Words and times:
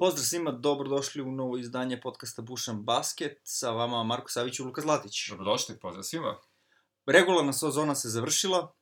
Pozdrav 0.00 0.24
svima, 0.24 0.50
dobrodošli 0.50 1.22
u 1.22 1.32
novo 1.32 1.58
izdanje 1.58 2.00
podcasta 2.00 2.42
Bušan 2.42 2.82
Basket. 2.82 3.40
Sa 3.44 3.70
vama 3.70 4.04
Marko 4.04 4.28
Savić 4.28 4.58
i 4.58 4.62
Luka 4.62 4.80
Zlatić. 4.80 5.28
Dobrodošli, 5.28 5.78
pozdrav 5.78 6.02
svima. 6.02 6.36
Regularna 7.06 7.52
sezona 7.52 7.94
se 7.94 8.08
završila, 8.08 8.72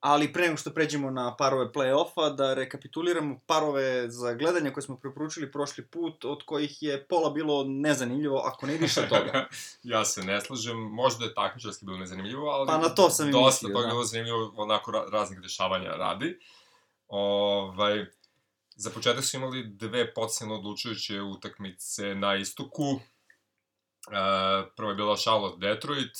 ali 0.00 0.32
pre 0.32 0.42
nego 0.42 0.56
što 0.56 0.70
pređemo 0.70 1.10
na 1.10 1.36
parove 1.36 1.72
play-offa, 1.72 2.34
da 2.34 2.54
rekapituliramo 2.54 3.40
parove 3.46 4.10
za 4.10 4.34
gledanje 4.34 4.70
koje 4.70 4.82
smo 4.82 4.96
preporučili 4.96 5.52
prošli 5.52 5.86
put, 5.86 6.24
od 6.24 6.42
kojih 6.44 6.82
je 6.82 7.06
pola 7.06 7.30
bilo 7.30 7.64
nezanimljivo, 7.64 8.38
ako 8.38 8.66
ne 8.66 8.76
više 8.76 9.08
toga. 9.08 9.48
ja 9.82 10.04
se 10.04 10.22
ne 10.22 10.40
slažem, 10.40 10.76
možda 10.76 11.24
je 11.24 11.34
takmičarski 11.34 11.84
bilo 11.84 11.98
nezanimljivo, 11.98 12.50
ali... 12.50 12.66
Pa 12.66 12.78
na 12.78 12.88
to 12.88 13.10
sam 13.10 13.26
i 13.26 13.28
mislio, 13.28 13.44
Dosta 13.44 13.66
toga 13.66 13.80
da. 13.80 13.86
bilo 13.86 14.04
zanimljivo, 14.04 14.52
onako 14.56 14.90
raznih 14.90 15.40
dešavanja 15.40 15.90
radi. 15.90 16.38
Ovaj, 17.08 18.06
Za 18.82 18.90
početak 18.90 19.24
su 19.24 19.36
imali 19.36 19.66
dve 19.66 20.14
potencijalno 20.14 20.54
odlučujuće 20.54 21.20
utakmice 21.20 22.14
na 22.14 22.36
istoku. 22.36 22.82
E, 22.82 23.00
prvo 24.76 24.90
je 24.90 24.96
bila 24.96 25.16
Charlotte 25.16 25.66
Detroit. 25.66 26.16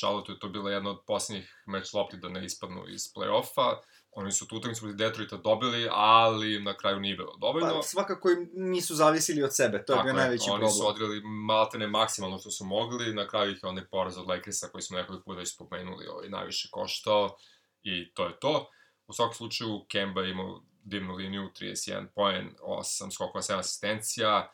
Charlotte 0.00 0.32
je 0.32 0.38
to 0.38 0.48
bila 0.48 0.70
jedna 0.70 0.90
od 0.90 1.00
posljednjih 1.06 1.62
meč 1.66 1.92
lopti 1.92 2.16
da 2.16 2.28
ne 2.28 2.44
ispadnu 2.44 2.84
iz 2.88 3.02
play-offa. 3.16 3.76
Oni 4.12 4.32
su 4.32 4.46
tu 4.48 4.56
utakmicu 4.56 4.80
protiv 4.80 4.96
Detroita 4.96 5.36
dobili, 5.36 5.88
ali 5.90 6.62
na 6.62 6.76
kraju 6.76 7.00
nije 7.00 7.16
bilo 7.16 7.36
dovoljno. 7.36 7.74
Pa, 7.74 7.82
svakako 7.82 8.30
im 8.30 8.50
nisu 8.54 8.94
zavisili 8.94 9.42
od 9.42 9.56
sebe, 9.56 9.84
to 9.84 9.94
je 9.94 10.02
bio 10.02 10.12
najveći 10.12 10.50
oni 10.50 10.60
problem. 10.60 10.70
Oni 10.70 10.78
su 10.78 10.86
odrali 10.86 11.20
maltene 11.24 11.86
maksimalno 11.86 12.38
što 12.38 12.50
su 12.50 12.64
mogli, 12.64 13.14
na 13.14 13.28
kraju 13.28 13.52
ih 13.52 13.58
je 13.62 13.68
onaj 13.68 13.86
poraz 13.86 14.18
od 14.18 14.28
Lakersa 14.28 14.68
koji 14.68 14.82
smo 14.82 14.98
nekoliko 14.98 15.24
puta 15.24 15.38
već 15.38 15.54
spomenuli, 15.54 16.06
ovaj, 16.06 16.28
najviše 16.28 16.68
koštao 16.70 17.36
i 17.82 18.14
to 18.14 18.26
je 18.26 18.40
to. 18.40 18.70
U 19.06 19.12
svakom 19.12 19.34
slučaju, 19.34 19.84
Kemba 19.88 20.24
imao 20.24 20.62
divnu 20.88 21.14
liniju, 21.14 21.50
31 21.60 22.06
poen, 22.14 22.50
8 22.62 23.10
skokova, 23.10 23.42
7 23.42 23.58
asistencija, 23.58 24.48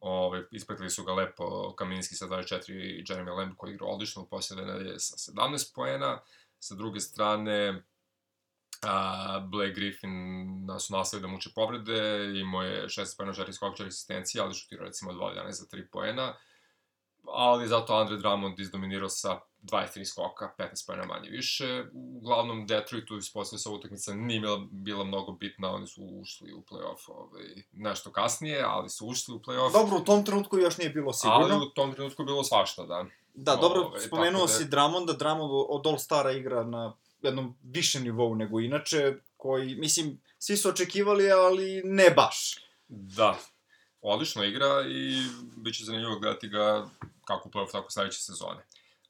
Ove, 0.00 0.46
ispratili 0.50 0.90
su 0.90 1.04
ga 1.04 1.12
lepo 1.12 1.74
Kaminski 1.76 2.14
sa 2.14 2.26
24 2.26 2.72
i 2.72 3.04
Jeremy 3.04 3.36
Lamb 3.36 3.54
koji 3.56 3.72
igra 3.74 3.86
odlično 3.86 4.22
u 4.22 4.26
posljedne 4.26 4.64
nedelje 4.64 4.98
sa 4.98 5.32
17 5.32 5.74
poena. 5.74 6.20
Sa 6.58 6.74
druge 6.74 7.00
strane, 7.00 7.82
a, 8.82 9.46
Blake 9.50 9.72
Griffin 9.72 10.18
su 10.80 10.92
nastavili 10.92 11.28
da 11.28 11.32
muče 11.32 11.50
povrede, 11.54 12.30
imao 12.40 12.62
je 12.62 12.88
16 12.88 13.16
poena, 13.16 13.32
4 13.32 13.52
skokova, 13.52 13.76
4 13.76 13.86
asistencije, 13.86 14.42
ali 14.42 14.54
šutirao 14.54 14.86
recimo 14.86 15.12
2 15.12 15.18
11 15.18 15.50
za 15.50 15.64
3 15.64 15.84
poena. 15.92 16.34
Ali 17.26 17.68
zato 17.68 17.94
Andre 17.94 18.16
Drummond 18.16 18.60
izdominirao 18.60 19.08
sa 19.08 19.40
23 19.62 20.04
skoka, 20.04 20.54
15 20.58 20.86
pojena 20.86 21.04
manje 21.04 21.30
više. 21.30 21.84
Uglavnom, 21.92 22.66
Detroitu 22.66 23.16
ispostavio 23.16 23.58
se 23.58 23.68
utakmica 23.68 24.14
nije 24.14 24.40
bila, 24.40 24.66
bila 24.70 25.04
mnogo 25.04 25.32
bitna, 25.32 25.74
oni 25.74 25.86
su 25.86 26.02
ušli 26.04 26.52
u 26.52 26.62
play-off 26.62 27.08
ovaj, 27.08 27.44
nešto 27.72 28.12
kasnije, 28.12 28.62
ali 28.62 28.90
su 28.90 29.06
ušli 29.06 29.34
u 29.34 29.38
play-off. 29.38 29.72
Dobro, 29.72 29.96
u 29.96 30.04
tom 30.04 30.24
trenutku 30.24 30.58
još 30.58 30.78
nije 30.78 30.90
bilo 30.90 31.12
sigurno. 31.12 31.54
Ali 31.54 31.66
u 31.66 31.70
tom 31.70 31.92
trenutku 31.92 32.24
bilo 32.24 32.44
svašta, 32.44 32.84
da. 32.86 33.06
Da, 33.34 33.56
dobro, 33.56 33.80
ove, 33.80 34.00
spomenuo 34.00 34.46
da... 34.46 34.48
si 34.48 34.64
Drammonda, 34.64 35.12
Drummond 35.12 35.50
od 35.68 35.86
All-Stara 35.86 36.38
igra 36.38 36.64
na 36.64 36.96
jednom 37.22 37.56
višem 37.62 38.02
nivou 38.02 38.34
nego 38.34 38.60
inače, 38.60 39.14
koji, 39.36 39.74
mislim, 39.74 40.20
svi 40.38 40.56
su 40.56 40.68
očekivali, 40.68 41.30
ali 41.30 41.82
ne 41.84 42.10
baš. 42.10 42.54
Da, 42.88 43.38
odlično 44.00 44.44
igra 44.44 44.86
i 44.88 45.22
bit 45.56 45.74
će 45.74 45.84
zanimljivo 45.84 46.18
gledati 46.18 46.48
ga 46.48 46.88
kako 47.24 47.48
u 47.48 47.52
play-off, 47.52 47.72
tako 47.72 47.90
sledeće 47.90 48.22
sezone. 48.22 48.64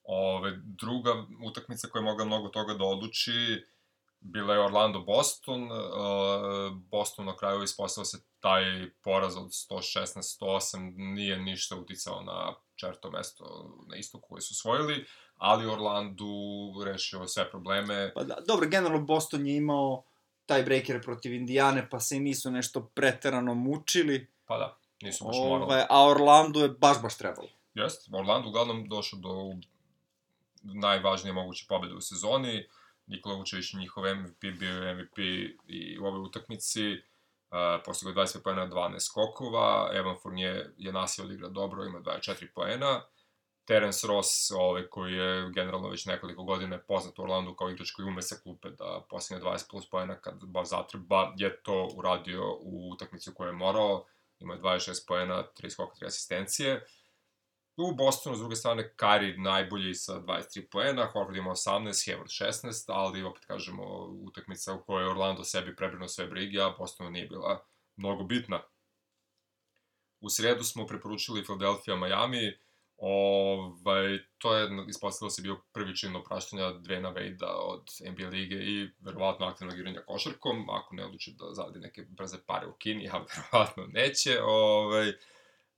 Ove, 0.05 0.59
druga 0.65 1.27
utakmica 1.45 1.89
koja 1.89 2.01
je 2.01 2.05
mogla 2.05 2.25
mnogo 2.25 2.49
toga 2.49 2.75
da 2.75 2.85
odluči 2.85 3.65
bila 4.21 4.55
je 4.55 4.61
Orlando-Boston. 4.61 5.63
Uh, 5.63 6.77
Boston 6.77 7.27
na 7.27 7.37
kraju 7.37 7.63
ispostavio 7.63 8.05
se 8.05 8.19
taj 8.41 8.91
poraz 9.03 9.37
od 9.37 9.47
116-108 9.47 10.93
nije 10.97 11.39
ništa 11.39 11.77
uticao 11.77 12.23
na 12.23 12.55
čerto 12.75 13.11
mesto 13.11 13.75
na 13.89 13.97
istoku 13.97 14.29
koje 14.29 14.41
su 14.41 14.53
osvojili, 14.53 15.05
ali 15.37 15.67
Orlando 15.67 16.25
rešio 16.85 17.27
sve 17.27 17.51
probleme. 17.51 18.13
Pa 18.15 18.25
da, 18.25 18.37
dobro, 18.49 18.69
generalno 18.69 19.05
Boston 19.05 19.47
je 19.47 19.57
imao 19.57 20.05
taj 20.47 20.63
breaker 20.63 21.03
protiv 21.03 21.35
Indijane, 21.35 21.89
pa 21.91 22.01
se 22.01 22.21
nisu 22.21 22.51
nešto 22.51 22.91
preterano 22.95 23.55
mučili. 23.55 24.27
Pa 24.47 24.59
da, 24.59 24.80
nisu 25.03 25.25
baš 25.25 25.37
morali. 25.37 25.63
Ove, 25.63 25.87
a 25.91 26.07
Orlando 26.07 26.61
je 26.61 26.69
baš 26.69 27.03
baš 27.03 27.19
trebalo. 27.19 27.49
Jeste, 27.75 28.11
Orlando 28.17 28.49
uglavnom 28.49 28.89
došao 28.89 29.19
do 29.19 29.55
najvažnije 30.63 31.33
moguće 31.33 31.67
pobede 31.69 31.95
u 31.95 32.01
sezoni. 32.01 32.69
Nikola 33.07 33.35
Vučević 33.35 33.75
njihov 33.75 34.05
MVP, 34.15 34.41
bio 34.59 34.83
je 34.83 34.95
MVP 34.95 35.19
i 35.67 35.99
u 35.99 36.05
ovoj 36.05 36.21
utakmici. 36.21 36.93
Uh, 36.93 37.83
postigao 37.85 38.25
25 38.25 38.43
poena, 38.43 38.69
12 38.69 39.01
skokova. 39.01 39.91
Evan 39.95 40.17
Fournier 40.23 40.71
je 40.79 40.93
nasio 40.93 41.25
da 41.25 41.35
igra 41.35 41.49
dobro, 41.49 41.85
ima 41.85 42.01
24 42.01 42.47
poena. 42.55 43.03
Terence 43.65 44.07
Ross, 44.07 44.51
ovaj, 44.51 44.87
koji 44.87 45.15
je 45.15 45.51
generalno 45.51 45.89
već 45.89 46.07
nekoliko 46.07 46.43
godina 46.43 46.79
poznat 46.79 47.19
u 47.19 47.23
Orlandu 47.23 47.55
kao 47.55 47.71
igrač 47.71 47.91
koji 47.91 48.09
ume 48.09 48.23
sa 48.23 48.37
klupe 48.43 48.71
da 48.71 49.05
postigne 49.11 49.43
20 49.43 49.71
plus 49.71 49.91
poena 49.91 50.17
kad 50.21 50.45
baš 50.45 50.69
zatreba, 50.69 51.33
je 51.37 51.63
to 51.63 51.89
uradio 51.97 52.43
u 52.61 52.91
utakmici 52.93 53.31
u 53.31 53.35
kojoj 53.35 53.51
je 53.51 53.57
morao. 53.57 54.05
Ima 54.41 54.57
26 54.57 55.07
poena, 55.09 55.45
3 55.63 55.71
skoka, 55.71 55.95
3 56.01 56.07
asistencije. 56.07 56.87
U 57.77 57.95
Bostonu, 57.95 58.37
s 58.37 58.39
druge 58.39 58.57
strane, 58.57 58.93
Kari 58.97 59.39
najbolji 59.39 59.95
sa 59.95 60.21
23 60.21 60.71
poena, 60.71 61.07
Horford 61.13 61.37
ima 61.37 61.51
18, 61.51 61.87
Hayward 61.87 62.29
16, 62.29 62.85
ali 62.89 63.23
opet 63.23 63.45
kažemo 63.45 63.83
utakmica 64.23 64.75
u 64.75 64.83
kojoj 64.85 65.11
Orlando 65.11 65.45
sebi 65.45 65.77
prebrinuo 65.77 66.09
sve 66.09 66.27
brige, 66.27 66.61
a 66.61 66.75
Bostonu 66.79 67.11
nije 67.11 67.27
bila 67.27 67.65
mnogo 67.97 68.25
bitna. 68.25 68.63
U 70.21 70.31
sredu 70.31 70.65
smo 70.65 70.87
preporučili 70.87 71.45
Philadelphia 71.45 71.97
Miami, 71.97 72.59
ovaj, 73.01 74.19
to 74.39 74.57
je 74.57 74.69
ispostavilo 74.89 75.31
se 75.31 75.43
bio 75.43 75.61
prvi 75.73 75.97
čin 75.97 76.17
opraštanja 76.17 76.73
Dvena 76.73 77.11
Vejda 77.11 77.57
od 77.57 77.89
NBA 78.11 78.29
lige 78.29 78.55
i 78.55 78.91
verovatno 79.01 79.47
aktivnog 79.47 79.79
igranja 79.79 80.03
košarkom, 80.07 80.71
ako 80.71 80.95
ne 80.95 81.05
odluči 81.05 81.35
da 81.39 81.55
zaradi 81.55 81.81
neke 81.81 82.03
brze 82.03 82.37
pare 82.47 82.67
u 82.67 82.73
Kini, 82.73 83.09
a 83.13 83.25
verovatno 83.35 83.87
neće, 83.87 84.43
ovaj, 84.43 85.13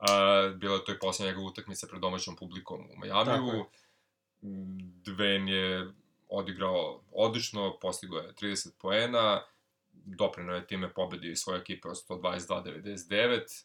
Uh, 0.03 0.57
bila 0.57 0.75
je 0.75 0.85
to 0.85 0.93
i 0.93 0.99
posljednja 0.99 1.31
njegova 1.31 1.49
utakmica 1.49 1.87
pred 1.87 2.01
domaćom 2.01 2.37
publikom 2.37 2.81
u 2.91 2.97
Majamiju. 2.97 3.65
Dven 5.05 5.49
je 5.49 5.93
odigrao 6.29 7.03
odlično, 7.13 7.79
postigao 7.81 8.19
je 8.19 8.33
30 8.33 8.69
poena, 8.81 9.43
doprino 9.93 10.55
je 10.55 10.67
time 10.67 10.95
pobedi 10.95 11.37
svoje 11.37 11.61
ekipe 11.61 11.89
od 11.89 11.97
122-99. 12.09 13.65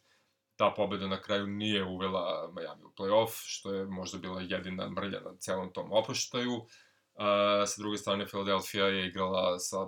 Ta 0.58 0.74
pobeda 0.76 1.08
na 1.08 1.22
kraju 1.22 1.48
nije 1.48 1.86
uvela 1.86 2.52
Miami 2.56 2.84
u 2.84 2.92
playoff, 2.98 3.32
što 3.46 3.74
je 3.74 3.86
možda 3.86 4.18
bila 4.18 4.42
jedina 4.42 4.90
mrlja 4.90 5.20
na 5.20 5.38
celom 5.40 5.74
tom 5.74 5.92
oproštaju. 5.92 6.54
Uh, 6.54 6.66
sa 7.68 7.82
druge 7.82 7.98
strane, 7.98 8.26
Philadelphia 8.26 8.86
je 8.86 9.08
igrala 9.08 9.60
sa 9.60 9.88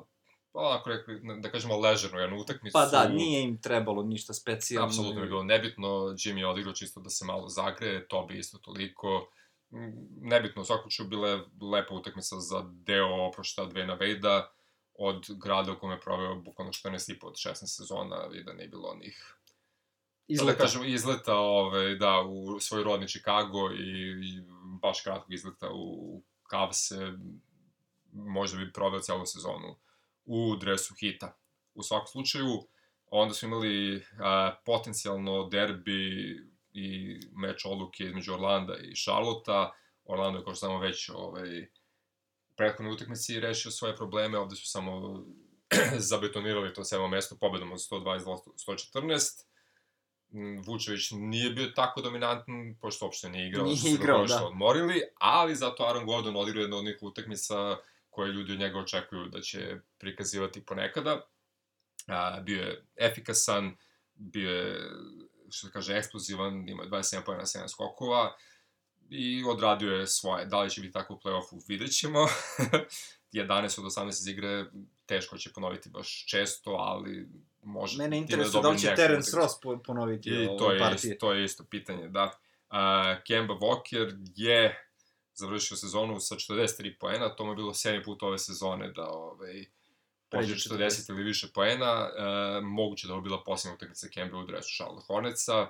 onako 0.53 0.89
rekli, 0.89 1.21
da 1.41 1.51
kažemo, 1.51 1.77
ležernu 1.77 2.19
jednu 2.19 2.37
utakmicu. 2.37 2.73
Pa 2.73 2.85
da, 2.85 3.07
nije 3.07 3.43
im 3.43 3.61
trebalo 3.61 4.03
ništa 4.03 4.33
specijalno. 4.33 4.87
Apsolutno 4.87 5.21
je 5.21 5.27
bilo 5.27 5.43
nebitno, 5.43 5.87
Jimmy 5.87 6.37
je 6.37 6.47
odigrao 6.47 6.73
čisto 6.73 6.99
da 6.99 7.09
se 7.09 7.25
malo 7.25 7.49
zagreje, 7.49 8.07
to 8.07 8.25
bi 8.25 8.37
isto 8.37 8.57
toliko. 8.57 9.29
Nebitno, 10.21 10.61
u 10.61 10.65
svakom 10.65 10.91
ću 10.91 11.03
bila 11.03 11.29
je 11.29 11.43
lepa 11.71 11.93
utakmica 11.93 12.39
za 12.39 12.65
deo 12.67 13.27
oprošta 13.27 13.65
Dvena 13.65 13.93
Vejda 13.93 14.51
od 14.93 15.25
grada 15.29 15.71
u 15.71 15.79
kome 15.79 15.93
je 15.93 15.99
proveo 15.99 16.35
bukvalno 16.35 16.73
14,5 16.73 17.25
od 17.25 17.33
16 17.33 17.53
sezona 17.65 18.29
i 18.33 18.43
da 18.43 18.53
ne 18.53 18.67
bilo 18.67 18.89
onih 18.89 19.35
izleta. 20.29 20.57
Da 20.57 20.63
kažem, 20.63 20.85
izleta 20.85 21.35
ove, 21.35 21.95
da, 21.95 22.21
u 22.21 22.59
svoj 22.59 22.83
rodni 22.83 23.07
Chicago 23.07 23.71
i, 23.71 24.11
i 24.23 24.41
baš 24.81 25.01
kratkog 25.01 25.33
izleta 25.33 25.69
u 25.73 26.21
Cavs 26.49 26.91
možda 28.13 28.57
bi 28.57 28.73
proveo 28.73 28.99
celu 28.99 29.25
sezonu 29.25 29.75
u 30.25 30.55
dresu 30.55 30.95
hita. 30.99 31.37
U 31.73 31.83
svakom 31.83 32.07
slučaju, 32.07 32.63
onda 33.11 33.33
smo 33.33 33.47
imali 33.47 34.03
a, 34.19 34.55
potencijalno 34.65 35.49
derbi 35.49 36.35
i 36.73 37.19
meč 37.35 37.65
odluke 37.65 38.03
između 38.03 38.33
Orlanda 38.33 38.77
i 38.77 38.95
Charlotta. 38.95 39.73
Orlando 40.05 40.39
je, 40.39 40.43
kao 40.43 40.53
što 40.53 40.59
samo 40.59 40.79
već, 40.79 41.09
ovaj, 41.09 41.63
u 41.63 42.53
prethodnoj 42.57 42.93
utakmici 42.93 43.39
rešio 43.39 43.71
svoje 43.71 43.95
probleme, 43.95 44.37
ovde 44.37 44.55
su 44.55 44.67
samo 44.67 45.23
zabetonirali 46.11 46.73
to 46.73 46.83
sedmo 46.83 47.07
mesto 47.07 47.37
pobedom 47.39 47.71
od 47.71 47.79
122-114. 47.79 49.48
Mm, 50.31 50.61
Vučević 50.65 51.11
nije 51.11 51.49
bio 51.49 51.71
tako 51.75 52.01
dominantan, 52.01 52.75
pošto 52.81 53.05
uopšte 53.05 53.29
nije 53.29 53.47
igrao, 53.47 53.65
nije 53.65 53.93
igrao, 53.93 54.25
da. 54.25 54.45
odmorili, 54.45 55.01
ali 55.19 55.55
zato 55.55 55.83
Aaron 55.83 56.05
Gordon 56.05 56.35
odigrao 56.35 56.61
jednu 56.61 56.77
od 56.77 56.85
njih 56.85 56.97
utakmica 57.01 57.77
koje 58.09 58.31
ljudi 58.31 58.53
od 58.53 58.59
njega 58.59 58.79
očekuju 58.79 59.25
da 59.25 59.41
će 59.41 59.77
prikazivati 59.97 60.65
ponekada. 60.65 61.21
A, 62.07 62.39
bio 62.39 62.61
je 62.61 62.85
efikasan, 62.95 63.75
bio 64.15 64.51
je, 64.51 64.89
što 65.49 65.67
se 65.67 65.73
kaže, 65.73 65.97
eksplozivan, 65.97 66.69
ima 66.69 66.83
27 66.83 67.25
pojena 67.25 67.43
7 67.43 67.67
skokova 67.67 68.35
i 69.09 69.43
odradio 69.43 69.91
je 69.91 70.07
svoje. 70.07 70.45
Da 70.45 70.61
li 70.61 70.69
će 70.69 70.81
biti 70.81 70.93
tako 70.93 71.13
u 71.13 71.17
play-offu, 71.17 71.61
vidjet 71.67 71.91
ćemo. 71.91 72.19
11 73.33 73.79
od 73.79 73.85
18 73.85 74.09
iz 74.09 74.27
igre, 74.27 74.65
teško 75.09 75.37
će 75.37 75.53
ponoviti 75.53 75.89
baš 75.89 76.25
često, 76.25 76.71
ali 76.71 77.27
može... 77.63 77.97
Mene 77.97 78.17
interesuje 78.17 78.61
da 78.61 78.61
dobije 78.61 78.73
li 78.73 78.79
će 78.79 78.95
Terence. 78.95 79.37
Ross 79.37 79.53
po- 79.61 79.79
ponoviti 79.85 80.29
I 80.29 80.47
to 80.59 80.71
je, 80.71 80.79
partije. 80.79 81.11
isto, 81.13 81.25
to 81.25 81.33
je 81.33 81.43
isto 81.43 81.63
pitanje, 81.69 82.07
da. 82.07 82.23
Uh, 82.23 83.23
Kemba 83.27 83.53
Walker 83.53 84.31
je 84.35 84.85
završio 85.33 85.77
sezonu 85.77 86.19
sa 86.19 86.35
43 86.35 86.97
poena, 86.99 87.35
to 87.35 87.45
mu 87.45 87.51
je 87.51 87.55
bilo 87.55 87.73
7 87.73 88.05
puta 88.05 88.25
ove 88.25 88.37
sezone 88.37 88.91
da 88.91 89.09
ovaj, 89.09 89.65
pođe 90.29 90.53
Pređe 90.53 90.69
40 90.69 91.09
ili 91.09 91.23
više 91.23 91.47
poena. 91.53 92.09
Uh, 92.09 92.63
moguće 92.63 93.07
da 93.07 93.13
je 93.13 93.21
bila 93.21 93.43
posljedna 93.43 93.75
utakmica 93.75 94.07
Kemba 94.13 94.37
u 94.37 94.45
dresu 94.45 94.75
Charlotte 94.75 95.05
Hornetsa. 95.07 95.67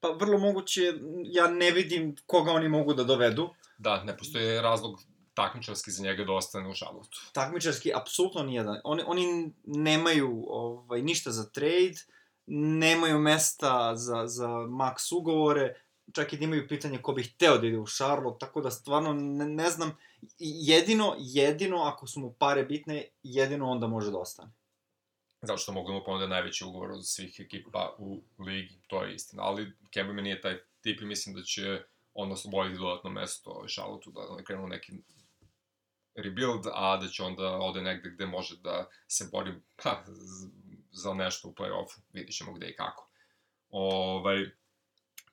Pa 0.00 0.08
vrlo 0.08 0.38
moguće, 0.38 0.80
ja 1.24 1.48
ne 1.48 1.70
vidim 1.70 2.16
koga 2.26 2.52
oni 2.52 2.68
mogu 2.68 2.94
da 2.94 3.04
dovedu. 3.04 3.50
Da, 3.78 4.04
ne 4.04 4.16
postoji 4.16 4.60
razlog 4.60 5.00
takmičarski 5.42 5.90
za 5.90 6.02
njega 6.02 6.24
da 6.24 6.32
ostane 6.32 6.68
u 6.68 6.74
Charlotte. 6.74 7.16
Takmičarski, 7.32 7.92
apsolutno 7.94 8.42
nijedan. 8.42 8.80
Oni, 8.84 9.02
oni 9.06 9.52
nemaju 9.64 10.44
ovaj, 10.48 11.02
ništa 11.02 11.30
za 11.30 11.50
trade, 11.50 11.98
nemaju 12.46 13.18
mesta 13.18 13.96
za, 13.96 14.26
za 14.26 14.48
max 14.48 15.14
ugovore, 15.14 15.74
čak 16.14 16.32
i 16.32 16.36
da 16.36 16.44
imaju 16.44 16.68
pitanje 16.68 17.02
ko 17.02 17.12
bi 17.12 17.22
hteo 17.22 17.58
da 17.58 17.66
ide 17.66 17.78
u 17.78 17.86
Charlotte, 17.86 18.46
tako 18.46 18.60
da 18.60 18.70
stvarno 18.70 19.12
ne, 19.12 19.46
ne 19.46 19.70
znam, 19.70 19.96
jedino, 20.38 21.14
jedino 21.18 21.82
ako 21.82 22.06
su 22.06 22.20
mu 22.20 22.32
pare 22.38 22.64
bitne, 22.64 23.04
jedino 23.22 23.70
onda 23.70 23.86
može 23.86 24.10
da 24.10 24.18
ostane. 24.18 24.52
Zato 25.42 25.58
što 25.58 25.72
mogu 25.72 25.88
da 25.88 25.94
mu 25.94 26.04
ponude 26.04 26.28
najveći 26.28 26.64
ugovor 26.64 26.90
od 26.90 27.06
svih 27.06 27.40
ekipa 27.40 27.94
u 27.98 28.22
ligi, 28.38 28.78
to 28.86 29.02
je 29.02 29.14
istina. 29.14 29.42
Ali 29.42 29.72
Kemba 29.90 30.22
nije 30.22 30.40
taj 30.40 30.58
tip 30.80 31.00
i 31.00 31.04
mislim 31.04 31.34
da 31.34 31.42
će 31.42 31.82
on 32.14 32.32
osloboditi 32.32 32.78
dodatno 32.78 33.10
mesto 33.10 33.50
ovaj, 33.50 33.68
Charlotte 33.68 34.10
da 34.10 34.44
krenu 34.44 34.66
neki 34.66 34.92
rebuild, 36.14 36.66
a 36.66 36.96
da 36.96 37.08
će 37.08 37.22
onda 37.22 37.42
ode 37.50 37.82
negde 37.82 38.10
gde 38.10 38.26
može 38.26 38.56
da 38.56 38.88
se 39.08 39.28
bori 39.32 39.50
pa, 39.82 40.04
za 40.92 41.14
nešto 41.14 41.48
u 41.48 41.52
play-offu. 41.52 42.00
Vidit 42.12 42.34
ćemo 42.34 42.52
gde 42.52 42.68
i 42.68 42.76
kako. 42.76 43.10
Ovaj, 43.70 44.36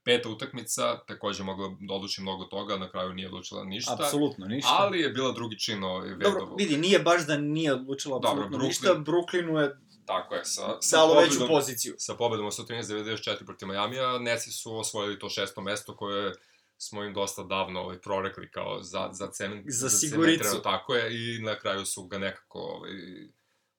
peta 0.04 0.30
utakmica, 0.30 1.00
takođe 1.00 1.44
mogla 1.44 1.76
da 1.80 1.94
odluči 1.94 2.22
mnogo 2.22 2.46
toga, 2.46 2.78
na 2.78 2.92
kraju 2.92 3.14
nije 3.14 3.28
odlučila 3.28 3.64
ništa. 3.64 3.94
Apsolutno 3.96 4.46
ništa. 4.46 4.70
Ali 4.72 5.00
je 5.00 5.10
bila 5.10 5.32
drugi 5.32 5.60
čin 5.60 5.84
ovaj, 5.84 6.10
Dobro, 6.10 6.30
Vedovog. 6.30 6.60
vidi, 6.60 6.78
nije 6.78 7.00
baš 7.00 7.26
da 7.26 7.38
nije 7.38 7.74
odlučila 7.74 8.16
Dobro, 8.16 8.30
apsolutno 8.30 8.58
Brooklyn- 8.58 8.68
ništa, 8.68 8.96
Brooklynu 8.96 9.58
je 9.58 9.78
Tako 10.06 10.36
je, 10.36 10.46
sa, 10.46 10.78
sa 10.82 10.98
dalo 10.98 11.14
veću 11.16 11.34
pobedom- 11.34 11.48
poziciju. 11.48 11.96
sa 11.98 12.14
pobedom 12.14 12.46
od 12.46 12.54
113-94 12.54 13.46
protiv 13.46 13.68
Majamija, 13.68 14.20
Netsi 14.20 14.52
su 14.52 14.78
osvojili 14.78 15.20
to 15.20 15.30
šesto 15.30 15.62
mesto 15.62 15.96
koje 15.96 16.34
smo 16.78 17.04
im 17.04 17.14
dosta 17.14 17.44
davno 17.44 17.82
ovaj, 17.82 18.00
prorekli 18.00 18.52
kao 18.52 18.84
za, 18.84 19.10
za, 19.12 19.32
cement, 19.32 19.66
Za 19.68 19.90
cementirano, 19.90 20.44
siguricu. 20.44 20.62
tako 20.64 20.96
je, 20.96 21.36
i 21.36 21.42
na 21.42 21.60
kraju 21.60 21.86
su 21.86 22.08
ga 22.08 22.18
nekako 22.18 22.60
ovaj, 22.60 22.92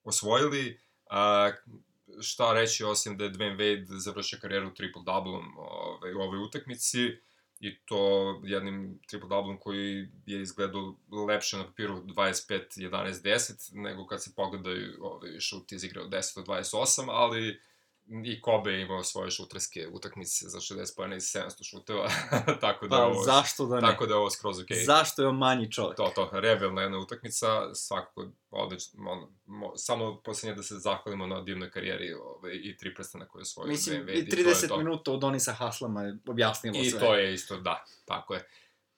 osvojili. 0.03 0.79
A, 1.09 1.51
šta 2.21 2.53
reći 2.53 2.83
osim 2.83 3.17
da 3.17 3.23
je 3.23 3.31
Dwayne 3.31 3.57
Wade 3.57 3.85
završio 3.99 4.39
karijeru 4.41 4.69
triple-doublom 4.69 5.45
ovaj, 5.57 6.13
u 6.13 6.19
ovoj 6.19 6.39
utakmici 6.39 6.99
i 7.59 7.79
to 7.85 8.41
jednim 8.43 8.99
triple-doublom 9.11 9.59
koji 9.59 10.07
je 10.25 10.41
izgledao 10.41 10.95
lepše 11.27 11.57
na 11.57 11.65
papiru 11.65 12.03
25-11-10 12.03 13.69
nego 13.73 14.07
kad 14.07 14.23
se 14.23 14.31
pogledaju 14.35 14.97
ovaj, 15.01 15.39
šut 15.39 15.71
izigrao 15.71 16.05
10 16.05 16.39
od 16.39 16.45
28, 16.47 17.05
ali 17.09 17.61
i 18.25 18.41
Kobe 18.41 18.71
je 18.71 18.81
imao 18.81 19.03
svoje 19.03 19.31
šuterske 19.31 19.87
utakmice 19.87 20.49
za 20.49 20.59
60 20.59 20.95
pojena 20.95 21.15
i 21.15 21.19
700 21.19 21.69
šuteva, 21.69 22.09
tako 22.61 22.87
da 22.87 22.95
Pa, 22.95 23.05
ovo, 23.05 23.23
zašto 23.23 23.65
da 23.65 23.75
ne? 23.75 23.81
tako 23.81 24.05
da 24.05 24.13
je 24.13 24.17
ovo 24.17 24.29
skroz 24.29 24.59
okej. 24.59 24.83
Zašto 24.83 25.21
je 25.21 25.27
on 25.27 25.37
manji 25.37 25.71
čovjek? 25.71 25.97
To, 25.97 26.11
to, 26.15 26.29
rebelna 26.31 26.81
jedna 26.81 26.99
utakmica, 26.99 27.75
svakako 27.75 28.27
odlično, 28.49 29.11
ono, 29.11 29.31
mo, 29.45 29.77
samo 29.77 30.21
posljednje 30.21 30.55
da 30.55 30.63
se 30.63 30.75
zahvalimo 30.75 31.27
na 31.27 31.41
divnoj 31.41 31.71
karijeri 31.71 32.13
ovaj, 32.13 32.51
i 32.63 32.77
tri 32.77 32.95
prstana 32.95 33.27
koje 33.27 33.39
je 33.39 33.43
osvojio 33.43 33.71
Mislim, 33.71 34.01
Dwayne 34.01 34.15
i 34.15 34.19
i 34.19 34.29
to 34.29 34.35
je 34.35 34.45
30 34.45 34.67
to. 34.67 34.77
minuta 34.77 35.11
od 35.11 35.19
Donisa 35.19 35.53
Haslama 35.53 36.01
je 36.01 36.17
objasnilo 36.27 36.77
I 36.77 36.89
sve. 36.89 36.99
to 36.99 37.15
je 37.15 37.33
isto, 37.33 37.57
da, 37.57 37.85
tako 38.05 38.33
je. 38.33 38.47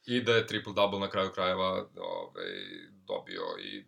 I 0.06 0.22
da 0.22 0.36
je 0.36 0.48
triple-double 0.48 1.00
na 1.00 1.10
kraju 1.10 1.32
krajeva 1.32 1.90
ovaj, 1.98 2.52
dobio 2.92 3.44
i 3.64 3.86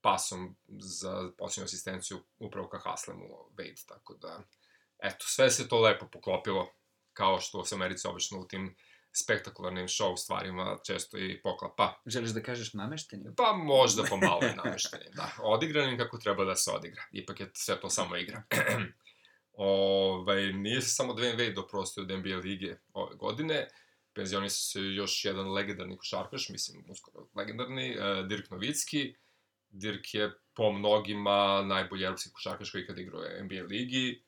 pasom 0.00 0.56
za 0.68 1.30
posljednju 1.38 1.64
asistenciju 1.64 2.18
upravo 2.38 2.68
ka 2.68 2.78
Haslemu 2.78 3.24
Wade, 3.56 3.86
tako 3.88 4.14
da, 4.14 4.42
eto, 5.02 5.24
sve 5.28 5.50
se 5.50 5.68
to 5.68 5.80
lepo 5.80 6.06
poklopilo, 6.12 6.68
kao 7.12 7.40
što 7.40 7.64
se 7.64 7.74
Americi 7.74 8.08
obično 8.08 8.38
u 8.38 8.48
tim 8.48 8.76
spektakularnim 9.12 9.86
show 9.86 10.16
stvarima 10.16 10.78
često 10.86 11.18
i 11.18 11.40
poklapa. 11.42 12.02
Želiš 12.06 12.30
da 12.30 12.42
kažeš 12.42 12.74
namešteni? 12.74 13.24
Pa 13.36 13.52
možda 13.52 14.02
pomalo 14.02 14.40
i 14.42 14.56
nameštenim, 14.64 15.12
da. 15.14 15.32
Odigranim 15.42 15.98
kako 15.98 16.18
treba 16.18 16.44
da 16.44 16.56
se 16.56 16.70
odigra. 16.70 17.02
Ipak 17.12 17.40
je 17.40 17.50
sve 17.54 17.80
to 17.80 17.90
samo 17.90 18.16
igra. 18.16 18.42
Ovaj, 19.52 20.52
nije 20.52 20.80
se 20.80 20.88
samo 20.88 21.12
Dwayne 21.12 21.36
Wade 21.36 21.54
doprostio 21.54 22.02
od 22.02 22.10
NBA 22.10 22.36
lige 22.36 22.76
ove 22.92 23.16
godine. 23.16 23.68
Penzionio 24.14 24.48
se 24.48 24.80
još 24.80 25.24
jedan 25.24 25.52
legendarni 25.52 25.98
košarkaš, 25.98 26.48
mislim, 26.48 26.84
uskoro 26.88 27.28
legendarni, 27.34 27.96
uh, 27.96 28.26
Dirk 28.28 28.50
Novicki. 28.50 29.14
Dirk 29.68 30.14
je 30.14 30.32
po 30.54 30.72
mnogima 30.72 31.62
najbolji 31.62 32.04
evropski 32.04 32.30
košarkaš 32.32 32.70
koji 32.70 32.80
je 32.80 32.84
ikad 32.84 32.98
igrao 32.98 33.20
u 33.20 33.44
NBA 33.44 33.62
ligi. 33.68 34.22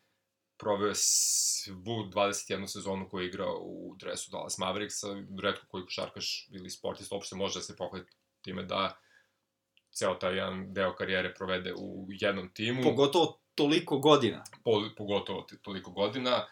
Proveo 0.58 0.88
je 0.88 0.94
svu 0.94 2.10
21 2.14 2.66
sezonu 2.66 3.08
koju 3.08 3.22
je 3.22 3.28
igrao 3.28 3.58
u 3.60 3.96
dresu 3.98 4.30
Dallas 4.30 4.58
Mavericksa. 4.58 5.06
Redko 5.42 5.66
koji 5.68 5.84
košarkaš 5.84 6.48
ili 6.50 6.70
sportist 6.70 7.12
uopšte 7.12 7.36
može 7.36 7.58
da 7.58 7.62
se 7.62 7.76
pohvali 7.76 8.04
time 8.42 8.62
da 8.62 8.98
ceo 9.92 10.14
taj 10.14 10.36
jedan 10.36 10.74
deo 10.74 10.94
karijere 10.94 11.34
provede 11.34 11.74
u 11.76 12.06
jednom 12.08 12.48
timu. 12.54 12.82
Pogotovo 12.82 13.40
toliko 13.54 13.98
godina. 13.98 14.44
po, 14.64 14.82
pogotovo 14.96 15.46
toliko 15.62 15.90
godina. 15.90 16.46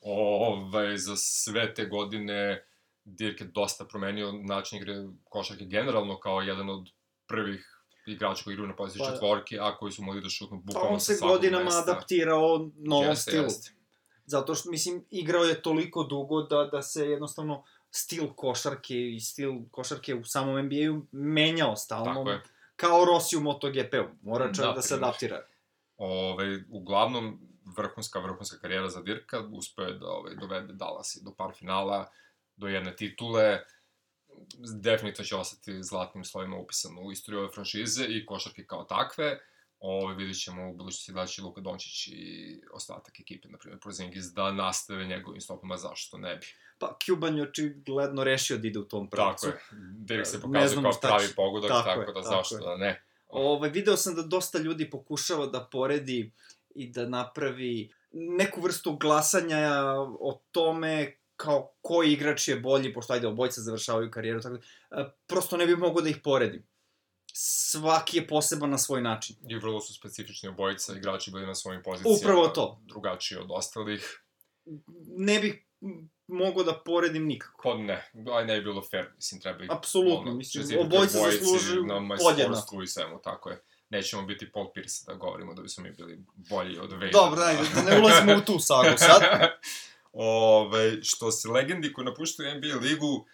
Ovaj, 0.00 0.96
za 0.96 1.16
sve 1.16 1.74
te 1.74 1.84
godine 1.84 2.64
Dirk 3.04 3.40
je 3.40 3.46
dosta 3.46 3.84
promenio 3.84 4.32
način 4.32 4.78
igre 4.78 4.94
košarke 5.24 5.64
generalno 5.64 6.20
kao 6.20 6.40
jedan 6.40 6.70
od 6.70 6.88
prvih 7.26 7.77
igrača 8.08 8.44
koji 8.44 8.54
igraju 8.54 8.68
na 8.68 8.76
poziciji 8.76 9.02
Pa- 9.06 9.10
četvorke, 9.12 9.58
a 9.60 9.76
koji 9.76 9.92
su 9.92 10.02
mogli 10.02 10.20
da 10.20 10.28
šutnu 10.28 10.56
Pa 10.56 10.62
bukvalno 10.64 10.90
on 10.90 11.00
sa 11.00 11.04
se 11.06 11.14
svakog 11.14 11.36
godinama 11.36 11.64
mesta. 11.64 11.80
adaptirao 11.80 12.70
novom 12.76 13.04
Jeste, 13.06 13.30
stilu. 13.30 13.44
jeste. 13.44 13.70
Zato 14.26 14.54
što, 14.54 14.70
mislim, 14.70 15.04
igrao 15.10 15.44
je 15.44 15.62
toliko 15.62 16.02
dugo 16.02 16.42
da, 16.42 16.64
da 16.64 16.82
se 16.82 17.06
jednostavno 17.06 17.62
stil 17.90 18.32
košarke 18.34 19.10
i 19.10 19.20
stil 19.20 19.52
košarke 19.70 20.14
u 20.14 20.24
samom 20.24 20.64
NBA-u 20.64 21.02
menjao 21.12 21.76
stalno. 21.76 22.14
Tako 22.14 22.30
je. 22.30 22.42
Kao 22.76 23.04
Rossi 23.04 23.36
u 23.36 23.40
MotoGP-u. 23.40 24.04
Mora 24.22 24.52
čovjek 24.52 24.70
Da, 24.70 24.74
da, 24.74 24.82
se 24.82 24.94
adaptira. 24.94 25.42
Ove, 25.96 26.62
uglavnom, 26.70 27.40
vrhunska, 27.76 28.18
vrhunska 28.18 28.58
karijera 28.58 28.88
za 28.88 29.02
Dirka, 29.02 29.40
uspeo 29.52 29.84
je 29.84 29.94
da 29.94 30.06
ovaj, 30.06 30.34
dovede 30.34 30.72
Dallas 30.72 31.16
i 31.16 31.24
do 31.24 31.30
par 31.34 31.54
finala, 31.54 32.10
do 32.56 32.66
jedne 32.68 32.96
titule, 32.96 33.60
definitivno 34.82 35.24
će 35.26 35.36
ostati 35.36 35.82
zlatnim 35.82 36.24
slovima 36.24 36.56
upisan 36.56 36.98
u 36.98 37.12
istoriju 37.12 37.40
ove 37.40 37.48
franšize 37.54 38.04
i 38.08 38.26
košarke 38.26 38.66
kao 38.66 38.84
takve. 38.84 39.38
Ove, 39.80 40.14
vidit 40.14 40.42
ćemo 40.42 40.70
u 40.70 40.76
budućnosti 40.76 41.12
da 41.12 41.26
će 41.26 41.42
Luka 41.42 41.60
Dončić 41.60 42.06
i 42.08 42.60
ostatak 42.72 43.20
ekipe, 43.20 43.48
na 43.48 43.58
primjer 43.58 43.80
Prozingis, 43.80 44.24
da 44.24 44.52
nastave 44.52 45.04
njegovim 45.06 45.40
stopama, 45.40 45.76
zašto 45.76 46.18
ne 46.18 46.36
bi. 46.36 46.46
Pa 46.78 46.96
Cuban 47.06 47.36
je 47.36 47.42
očigledno 47.42 48.24
rešio 48.24 48.58
da 48.58 48.68
ide 48.68 48.78
u 48.78 48.84
tom 48.84 49.10
pravcu. 49.10 49.46
Tako 49.46 49.58
je. 49.74 49.80
Dirk 49.98 50.26
se 50.26 50.36
Ne 50.36 50.42
pokazuje 50.42 50.82
kao 50.82 50.92
pravi 51.00 51.28
će- 51.28 51.34
pogodak, 51.34 51.68
tako 51.70 51.88
tako, 51.88 52.00
je, 52.00 52.06
da 52.06 52.12
tako 52.12 52.26
zašto 52.28 52.56
je. 52.56 52.60
da 52.60 52.76
ne. 52.76 53.02
Ovaj, 53.28 53.70
video 53.70 53.96
sam 53.96 54.14
da 54.14 54.22
dosta 54.22 54.58
ljudi 54.58 54.90
pokušava 54.90 55.46
da 55.46 55.68
poredi 55.72 56.32
i 56.74 56.88
da 56.90 57.08
napravi 57.08 57.92
neku 58.12 58.60
vrstu 58.60 58.96
glasanja 58.96 59.70
o 60.20 60.40
tome 60.52 61.16
kao 61.38 61.72
koji 61.80 62.12
igrač 62.12 62.48
je 62.48 62.60
bolji, 62.60 62.92
pošto 62.92 63.12
ajde 63.12 63.26
obojca 63.26 63.60
završavaju 63.60 64.10
karijeru, 64.10 64.40
tako 64.40 64.56
da, 64.56 65.00
e, 65.00 65.10
prosto 65.26 65.56
ne 65.56 65.66
bih 65.66 65.78
mogao 65.78 66.02
da 66.02 66.08
ih 66.08 66.18
poredim. 66.24 66.66
Svaki 67.32 68.16
je 68.16 68.26
poseban 68.26 68.70
na 68.70 68.78
svoj 68.78 69.02
način. 69.02 69.36
I 69.48 69.56
vrlo 69.56 69.80
su 69.80 69.94
specifični 69.94 70.48
obojica, 70.48 70.96
igrači 70.96 71.30
bili 71.30 71.46
na 71.46 71.54
svojim 71.54 71.82
pozicijama. 71.82 72.16
Upravo 72.20 72.48
to. 72.48 72.80
Drugačiji 72.84 73.38
od 73.38 73.46
ostalih. 73.50 74.22
Ne 75.06 75.40
bih 75.40 75.64
mogao 76.26 76.62
da 76.64 76.82
poredim 76.84 77.26
nikako. 77.26 77.62
Pa 77.62 77.74
ne, 77.74 78.10
aj 78.32 78.44
ne 78.44 78.56
bi 78.56 78.64
bilo 78.64 78.82
fair, 78.90 79.06
mislim, 79.16 79.40
treba 79.40 79.64
ih... 79.64 79.70
Apsolutno, 79.72 80.34
mislim, 80.34 80.78
obojica 80.80 81.18
zaslužuju 81.18 81.86
na 81.86 81.94
podjednako. 81.94 82.06
majstorstvu 82.08 82.82
i 82.82 82.86
svemu, 82.86 83.20
tako 83.24 83.50
je. 83.50 83.62
Nećemo 83.90 84.22
biti 84.22 84.52
Paul 84.52 84.72
Pierce 84.74 85.04
da 85.06 85.14
govorimo 85.14 85.54
da 85.54 85.62
bismo 85.62 85.84
mi 85.84 85.90
bili 85.90 86.24
bolji 86.34 86.78
od 86.78 86.92
Vejna. 86.92 87.12
Dobro, 87.12 87.42
ajde, 87.42 87.62
da 87.74 87.82
ne 87.82 88.00
ulazimo 88.00 88.36
u 88.36 88.40
tu 88.40 88.58
sagu 88.58 88.98
sad. 88.98 89.22
Ove, 90.20 91.02
što 91.02 91.30
se 91.30 91.48
legendi 91.48 91.92
koji 91.92 92.04
napuštaju 92.04 92.54
NBA 92.54 92.76
ligu, 92.76 93.26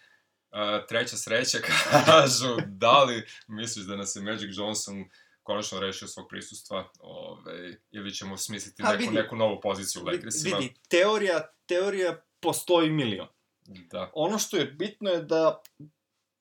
a, 0.51 0.85
treća 0.85 1.17
sreća 1.17 1.57
kažu, 2.05 2.57
da 2.67 3.03
li 3.03 3.27
misliš 3.47 3.85
da 3.85 3.95
nas 3.95 4.15
je 4.15 4.21
Magic 4.21 4.57
Johnson 4.57 5.05
konačno 5.43 5.79
rešio 5.79 6.07
svog 6.07 6.25
prisustva, 6.29 6.89
ove, 6.99 7.77
ili 7.91 8.13
ćemo 8.13 8.37
smisliti 8.37 8.83
A, 8.83 8.91
neku, 8.91 9.01
vidi. 9.01 9.15
neku 9.15 9.35
novu 9.35 9.59
poziciju 9.61 10.01
u 10.01 10.05
Lakersima. 10.05 10.57
Vidi, 10.57 10.73
teorija, 10.89 11.47
teorija 11.65 12.21
postoji 12.39 12.89
milion. 12.89 13.27
Da, 13.65 14.11
ono 14.13 14.39
što 14.39 14.57
je 14.57 14.65
bitno 14.65 15.09
je 15.09 15.21
da 15.21 15.61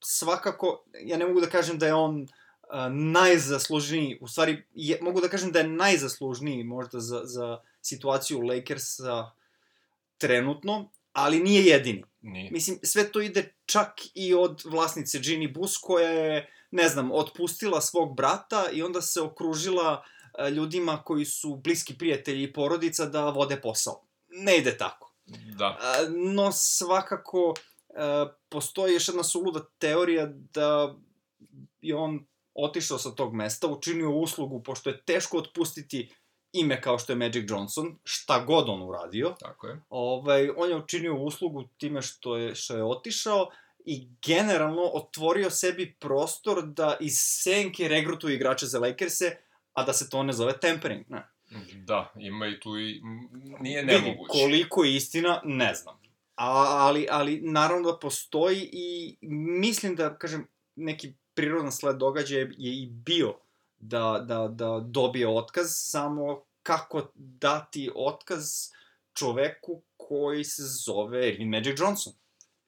svakako, 0.05 0.85
ja 1.01 1.17
ne 1.17 1.27
mogu 1.27 1.41
da 1.41 1.47
kažem 1.47 1.79
da 1.79 1.87
je 1.87 1.95
on 1.95 2.27
a, 2.69 2.89
najzaslužniji, 2.89 4.19
u 4.21 4.29
stvari, 4.29 4.65
je, 4.75 4.99
mogu 5.03 5.21
da 5.21 5.29
kažem 5.29 5.53
da 5.53 5.59
je 5.59 5.69
najzaslužniji 5.69 6.65
možda 6.65 7.01
za, 7.01 7.21
za 7.25 7.61
situaciju 7.83 8.41
Lakersa 8.41 9.31
trenutno, 10.25 10.91
ali 11.13 11.41
nije 11.41 11.65
jedini. 11.65 12.05
Nije. 12.21 12.51
Mislim, 12.51 12.79
sve 12.83 13.13
to 13.13 13.21
ide 13.21 13.55
čak 13.67 14.01
i 14.15 14.35
od 14.35 14.63
vlasnice 14.65 15.19
Ginny 15.19 15.55
Bus, 15.55 15.77
koja 15.79 16.09
je, 16.09 16.51
ne 16.71 16.89
znam, 16.89 17.13
otpustila 17.13 17.81
svog 17.81 18.17
brata 18.17 18.71
i 18.73 18.83
onda 18.83 19.03
se 19.03 19.21
okružila 19.21 20.05
e, 20.39 20.51
ljudima 20.51 21.03
koji 21.05 21.25
su 21.25 21.57
bliski 21.57 21.99
prijatelji 21.99 22.43
i 22.43 22.53
porodica 22.53 23.07
da 23.07 23.31
vode 23.31 23.61
posao. 23.61 24.05
Ne 24.29 24.59
ide 24.59 24.77
tako. 24.77 25.15
Da. 25.57 25.79
A, 25.81 25.95
No, 26.11 26.53
svakako, 26.53 27.55
e, 27.89 27.95
postoji 28.49 28.95
još 28.95 29.09
jedna 29.09 29.23
suluda 29.23 29.61
teorija 29.79 30.27
da 30.55 30.95
je 31.81 31.97
on 31.97 32.27
otišao 32.55 32.99
sa 32.99 33.11
tog 33.11 33.35
mesta, 33.35 33.69
učinio 33.69 34.11
uslugu, 34.11 34.63
pošto 34.63 34.91
je 34.91 35.05
teško 35.05 35.39
otpustiti 35.39 36.11
ime 36.55 36.81
kao 36.81 36.99
što 36.99 37.13
je 37.13 37.17
Magic 37.17 37.51
Johnson, 37.51 37.99
šta 38.05 38.45
god 38.47 38.69
on 38.69 38.83
uradio, 38.83 39.35
Tako 39.41 39.67
je. 39.67 39.81
ovaj, 39.89 40.51
on 40.57 40.71
je 40.71 40.77
učinio 40.77 41.15
uslugu 41.17 41.65
time 41.79 42.03
što 42.03 42.37
je, 42.37 42.55
što 42.55 42.77
je 42.77 42.85
otišao 42.85 43.51
i 43.85 44.09
generalno 44.27 44.83
otvorio 44.83 45.51
sebi 45.51 45.97
prostor 46.01 46.67
da 46.67 46.97
iz 47.01 47.15
senke 47.19 47.89
regrutuje 47.89 48.35
igrače 48.35 48.67
za 48.67 48.79
Lakers-e, 48.79 49.37
a 49.73 49.83
da 49.85 49.93
se 49.93 50.11
to 50.11 50.23
ne 50.23 50.33
zove 50.33 50.61
tempering. 50.61 51.05
Ne. 51.09 51.29
Da, 51.75 52.13
ima 52.17 52.47
i 52.47 52.61
tu 52.61 52.79
i... 52.79 53.01
Nije 53.61 53.81
Vidi, 53.83 53.93
nemoguće. 53.93 54.31
koliko 54.33 54.85
je 54.85 54.95
istina, 54.95 55.41
ne 55.45 55.75
znam. 55.75 55.95
A, 56.37 56.77
ali, 56.79 57.07
ali 57.11 57.41
naravno 57.41 57.93
da 57.93 57.99
postoji 57.99 58.69
i 58.73 59.17
mislim 59.61 59.97
da, 59.97 60.19
kažem, 60.19 60.47
neki 60.77 61.13
prirodan 61.35 61.73
sled 61.73 61.97
događaja 61.97 62.41
je 62.41 62.73
i 62.83 62.87
bio 62.87 63.35
da, 63.85 64.25
da, 64.29 64.49
da 64.49 64.81
dobije 64.81 65.29
otkaz, 65.29 65.67
samo 65.71 66.45
kako 66.63 67.11
dati 67.15 67.91
otkaz 67.95 68.43
čoveku 69.15 69.83
koji 69.97 70.45
se 70.45 70.63
zove 70.63 71.29
Ervin 71.29 71.49
Magic 71.49 71.81
Johnson. 71.81 72.13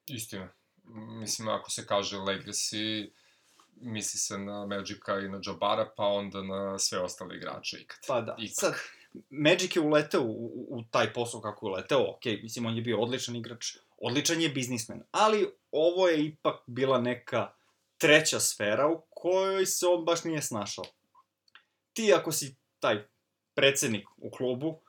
Istina. 0.06 0.48
Mislim, 1.20 1.48
ako 1.48 1.70
se 1.70 1.86
kaže 1.86 2.16
Legacy, 2.16 3.10
misli 3.76 4.18
se 4.18 4.38
na 4.38 4.66
Magica 4.66 5.18
i 5.24 5.28
na 5.28 5.40
Jabara, 5.46 5.92
pa 5.96 6.04
onda 6.04 6.42
na 6.42 6.78
sve 6.78 6.98
ostale 6.98 7.36
igrače 7.36 7.76
ikad. 7.80 7.98
Pa 8.06 8.20
da, 8.20 8.36
Ipak. 8.38 8.54
sad, 8.54 8.74
Magic 9.30 9.76
je 9.76 9.82
uleteo 9.82 10.22
u, 10.22 10.46
u, 10.46 10.78
u 10.78 10.84
taj 10.90 11.12
posao 11.12 11.40
kako 11.40 11.66
je 11.66 11.70
uleteo, 11.70 12.10
ok, 12.10 12.24
mislim, 12.42 12.66
on 12.66 12.76
je 12.76 12.82
bio 12.82 13.00
odličan 13.00 13.36
igrač, 13.36 13.76
odličan 13.98 14.40
je 14.40 14.48
biznismen, 14.48 15.02
ali 15.10 15.50
ovo 15.70 16.08
je 16.08 16.24
ipak 16.24 16.60
bila 16.66 17.00
neka 17.00 17.52
treća 17.98 18.40
sfera 18.40 18.88
u 18.88 19.02
kojoj 19.10 19.66
se 19.66 19.86
on 19.86 20.04
baš 20.04 20.24
nije 20.24 20.42
snašao. 20.42 20.84
Ti 21.96 22.12
ako 22.12 22.32
si 22.32 22.56
taj 22.80 23.06
predsednik 23.54 24.08
u 24.16 24.30
klubu, 24.30 24.82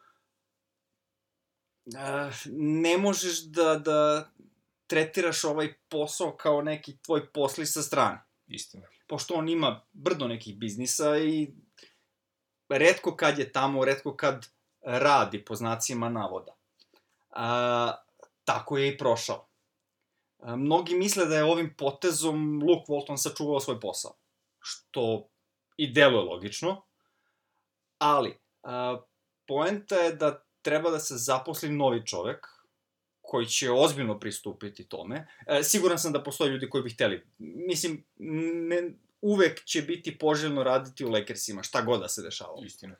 a, 1.95 2.31
ne 2.55 2.97
možeš 2.97 3.43
da, 3.43 3.75
da 3.75 4.29
tretiraš 4.87 5.43
ovaj 5.43 5.73
posao 5.89 6.35
kao 6.37 6.61
neki 6.61 6.97
tvoj 6.97 7.31
posli 7.31 7.65
sa 7.65 7.81
strane 7.81 8.23
Istina. 8.47 8.87
pošto 9.07 9.33
on 9.33 9.49
ima 9.49 9.85
brdo 9.91 10.27
nekih 10.27 10.57
biznisa 10.57 11.17
i 11.17 11.53
redko 12.69 13.15
kad 13.15 13.39
je 13.39 13.51
tamo, 13.51 13.85
redko 13.85 14.15
kad 14.15 14.45
radi 14.81 15.45
po 15.45 15.55
znacima 15.55 16.09
navoda. 16.09 16.55
A, 17.29 17.95
tako 18.43 18.77
je 18.77 18.87
i 18.93 18.97
prošao. 18.97 19.47
A, 20.39 20.55
mnogi 20.55 20.95
misle 20.95 21.25
da 21.25 21.35
je 21.35 21.43
ovim 21.43 21.75
potezom 21.77 22.63
Luke 22.63 22.91
Walton 22.91 23.17
sačuvao 23.17 23.59
svoj 23.59 23.79
posao, 23.79 24.17
što 24.59 25.29
i 25.77 25.93
deluje 25.93 26.23
logično, 26.23 26.86
ali 27.97 28.37
a, 28.63 29.01
poenta 29.47 29.95
je 29.95 30.15
da 30.15 30.43
treba 30.61 30.89
da 30.89 30.99
se 30.99 31.17
zaposli 31.17 31.69
novi 31.69 32.05
čovek, 32.05 32.47
koji 33.27 33.45
će 33.45 33.71
ozbiljno 33.71 34.19
pristupiti 34.19 34.87
tome. 34.87 35.27
E, 35.47 35.63
siguran 35.63 35.99
sam 35.99 36.13
da 36.13 36.23
postoje 36.23 36.51
ljudi 36.51 36.69
koji 36.69 36.83
bi 36.83 36.89
hteli. 36.89 37.25
Mislim, 37.37 38.03
ne, 38.69 38.91
uvek 39.21 39.63
će 39.63 39.81
biti 39.81 40.17
poželjno 40.17 40.63
raditi 40.63 41.05
u 41.05 41.09
Lakersima, 41.09 41.63
šta 41.63 41.81
god 41.81 42.01
da 42.01 42.07
se 42.07 42.21
dešava. 42.21 42.53
Istina. 42.65 42.95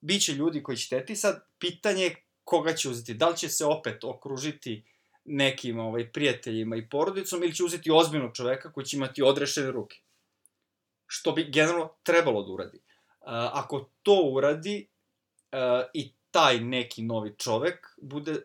Biće 0.00 0.32
ljudi 0.32 0.62
koji 0.62 0.76
će 0.76 0.88
teti 0.88 1.16
sad, 1.16 1.44
pitanje 1.58 2.02
je 2.02 2.16
koga 2.44 2.74
će 2.74 2.88
uzeti. 2.88 3.14
Da 3.14 3.28
li 3.28 3.36
će 3.36 3.48
se 3.48 3.64
opet 3.64 4.04
okružiti 4.04 4.84
nekim 5.24 5.78
ovaj, 5.78 6.12
prijateljima 6.12 6.76
i 6.76 6.88
porodicom 6.88 7.42
ili 7.42 7.54
će 7.54 7.64
uzeti 7.64 7.90
ozbiljnog 7.90 8.34
čoveka 8.34 8.72
koji 8.72 8.86
će 8.86 8.96
imati 8.96 9.22
odrešene 9.22 9.70
ruke. 9.70 10.00
Što 11.06 11.32
bi 11.32 11.50
generalno 11.50 11.92
trebalo 12.02 12.42
da 12.42 12.52
uradi. 12.52 12.80
Ako 13.52 13.90
to 14.02 14.20
uradi 14.32 14.88
i 15.94 16.12
taj 16.30 16.60
neki 16.60 17.02
novi 17.02 17.34
čovek 17.38 17.96
bude 18.02 18.36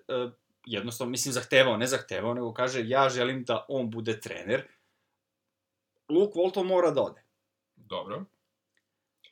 jednostavno, 0.66 1.12
mislim, 1.12 1.34
zahtevao, 1.34 1.78
ne 1.78 1.88
zahtevao, 1.88 2.34
nego 2.34 2.54
kaže 2.54 2.88
ja 2.88 3.10
želim 3.10 3.44
da 3.44 3.66
on 3.70 3.90
bude 3.90 4.20
trener, 4.20 4.68
Luke 6.10 6.40
Walton 6.40 6.64
mora 6.64 6.92
da 6.92 7.02
ode. 7.02 7.24
Dobro. 7.76 8.26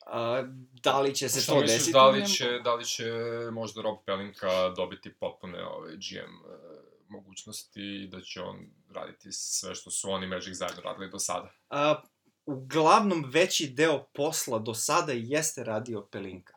A, 0.06 0.42
da 0.82 1.00
li 1.00 1.14
će 1.14 1.28
se 1.28 1.40
Šta 1.40 1.52
to 1.52 1.60
misliš, 1.60 1.78
desiti? 1.78 1.92
da 1.92 2.06
li 2.06 2.26
će, 2.26 2.60
da 2.64 2.74
li 2.74 2.84
će 2.84 3.04
možda 3.52 3.82
Rob 3.82 3.96
Pelinka 4.06 4.68
dobiti 4.76 5.14
potpune 5.14 5.66
ove 5.66 5.96
GM 5.96 6.50
e, 6.52 6.56
mogućnosti 7.08 8.02
i 8.04 8.08
da 8.08 8.20
će 8.20 8.40
on 8.40 8.66
raditi 8.94 9.32
sve 9.32 9.74
što 9.74 9.90
su 9.90 10.10
oni 10.10 10.26
Magic 10.26 10.54
zajedno 10.56 10.82
radili 10.82 11.10
do 11.10 11.18
sada? 11.18 11.52
A, 11.70 12.02
uglavnom, 12.46 13.24
veći 13.32 13.68
deo 13.68 14.04
posla 14.14 14.58
do 14.58 14.74
sada 14.74 15.12
jeste 15.12 15.64
radio 15.64 16.06
Pelinka. 16.10 16.54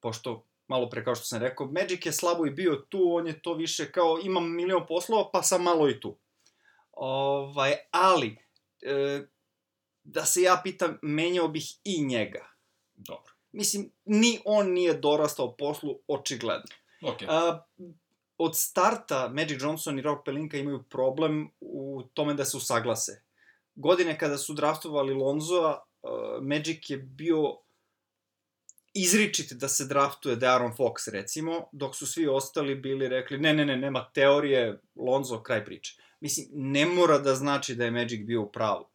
Pošto, 0.00 0.44
malo 0.68 0.90
pre 0.90 1.04
kao 1.04 1.14
što 1.14 1.24
sam 1.24 1.40
rekao, 1.40 1.66
Magic 1.66 2.06
je 2.06 2.12
slabo 2.12 2.46
i 2.46 2.50
bio 2.50 2.86
tu, 2.88 3.14
on 3.14 3.26
je 3.26 3.42
to 3.42 3.54
više 3.54 3.92
kao, 3.92 4.18
imam 4.22 4.54
milion 4.54 4.86
poslova, 4.88 5.30
pa 5.32 5.42
sam 5.42 5.62
malo 5.62 5.90
i 5.90 6.00
tu. 6.00 6.16
Ovaj, 6.92 7.74
ali, 7.90 8.36
e, 8.82 9.26
da 10.04 10.24
se 10.24 10.42
ja 10.42 10.60
pitam, 10.64 10.98
menjao 11.02 11.48
bih 11.48 11.64
i 11.84 12.04
njega. 12.04 12.46
Dobro. 12.96 13.32
Mislim, 13.52 13.92
ni 14.04 14.38
on 14.44 14.72
nije 14.72 14.94
dorastao 14.94 15.56
poslu, 15.56 15.98
očigledno. 16.08 16.74
Ok, 17.02 17.22
A, 17.28 17.62
od 18.38 18.56
starta 18.56 19.28
Magic 19.28 19.62
Johnson 19.62 19.98
i 19.98 20.02
Rob 20.02 20.18
Pelinka 20.24 20.56
imaju 20.56 20.82
problem 20.82 21.50
u 21.60 22.02
tome 22.14 22.34
da 22.34 22.44
se 22.44 22.56
usaglase. 22.56 23.22
Godine 23.78 24.18
kada 24.18 24.38
su 24.38 24.54
draftovali 24.54 25.14
Lonzoa, 25.14 25.84
uh, 26.02 26.10
Magic 26.42 26.90
je 26.90 26.96
bio 26.96 27.56
izričit 28.94 29.52
da 29.52 29.68
se 29.68 29.86
draftuje 29.86 30.36
De'Aaron 30.36 30.76
Fox, 30.76 31.10
recimo, 31.12 31.68
dok 31.72 31.96
su 31.96 32.06
svi 32.06 32.26
ostali 32.26 32.74
bili 32.74 33.08
rekli, 33.08 33.38
ne, 33.38 33.54
ne, 33.54 33.66
ne, 33.66 33.76
nema 33.76 34.10
teorije, 34.14 34.80
Lonzo, 34.96 35.42
kraj 35.42 35.64
priče. 35.64 36.02
Mislim, 36.20 36.46
ne 36.52 36.86
mora 36.86 37.18
da 37.18 37.34
znači 37.34 37.74
da 37.74 37.84
je 37.84 37.90
Magic 37.90 38.26
bio 38.26 38.42
u 38.42 38.52
pravu. 38.52 38.86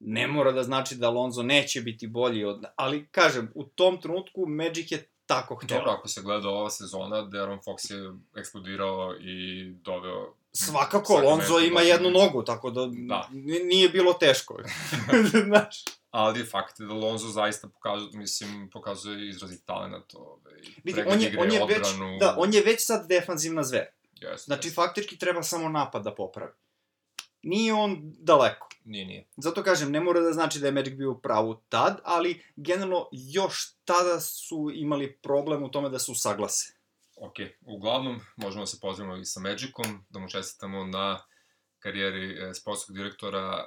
Ne 0.00 0.26
mora 0.26 0.52
da 0.52 0.62
znači 0.62 0.94
da 0.94 1.10
Lonzo 1.10 1.42
neće 1.42 1.80
biti 1.80 2.06
bolji 2.06 2.44
od... 2.44 2.64
Ali, 2.76 3.08
kažem, 3.10 3.52
u 3.54 3.64
tom 3.64 4.00
trenutku 4.00 4.46
Magic 4.46 4.92
je 4.92 5.08
tako 5.26 5.54
hteo. 5.54 5.78
dobro, 5.78 5.92
ako 5.92 6.08
se 6.08 6.22
gleda 6.22 6.48
ova 6.48 6.70
sezona, 6.70 7.16
De'Aaron 7.16 7.58
Fox 7.64 7.94
je 7.94 8.18
eksplodirao 8.36 9.14
i 9.20 9.64
doveo... 9.72 10.34
Svakako, 10.52 11.06
Sacramento 11.14 11.30
Lonzo 11.30 11.66
ima 11.66 11.80
jednu 11.80 12.10
nogu, 12.10 12.42
tako 12.44 12.70
da, 12.70 12.86
Da. 13.08 13.28
nije 13.64 13.88
bilo 13.88 14.12
teško. 14.12 14.58
Znaš, 15.46 15.84
Ali 16.10 16.46
fakt 16.46 16.80
je 16.80 16.86
da 16.86 16.94
Lonzo 16.94 17.28
zaista 17.28 17.68
pokazuje, 17.68 18.10
mislim, 18.14 18.70
pokazuje 18.72 19.28
izrazit 19.28 19.64
talent. 19.66 20.14
Ovaj, 20.14 20.52
vidi, 20.84 21.02
on 21.06 21.20
je, 21.20 21.36
on 21.38 21.52
je 21.52 21.64
već, 21.68 21.78
odbranu, 21.78 22.18
da, 22.18 22.34
on 22.38 22.54
je 22.54 22.62
već 22.62 22.86
sad 22.86 23.08
defanzivna 23.08 23.62
zver. 23.62 23.86
Jeste, 24.14 24.44
Znači, 24.44 24.68
jeste. 24.68 24.74
faktički 24.82 25.18
treba 25.18 25.42
samo 25.42 25.68
napad 25.68 26.02
da 26.04 26.14
popravi. 26.14 26.52
Nije 27.42 27.74
on 27.74 27.98
daleko. 28.18 28.68
Nije, 28.84 29.04
nije. 29.06 29.28
Zato 29.36 29.62
kažem, 29.62 29.90
ne 29.90 30.00
mora 30.00 30.20
da 30.20 30.32
znači 30.32 30.58
da 30.58 30.66
je 30.66 30.72
Magic 30.72 30.94
bio 30.94 31.10
u 31.10 31.18
pravu 31.20 31.60
tad, 31.68 32.00
ali 32.04 32.42
generalno 32.56 33.08
još 33.12 33.74
tada 33.84 34.20
su 34.20 34.70
imali 34.74 35.16
problem 35.16 35.62
u 35.62 35.70
tome 35.70 35.88
da 35.88 35.98
se 35.98 36.12
usaglase. 36.12 36.79
Ok, 37.22 37.34
uglavnom, 37.60 38.20
možemo 38.36 38.62
da 38.62 38.66
se 38.66 38.80
pozdravimo 38.80 39.16
i 39.16 39.24
sa 39.24 39.40
Magicom, 39.40 40.04
da 40.10 40.18
mu 40.18 40.28
čestitamo 40.28 40.84
na 40.84 41.22
karijeri 41.78 42.38
e, 42.38 42.54
sportskog 42.54 42.96
direktora 42.96 43.66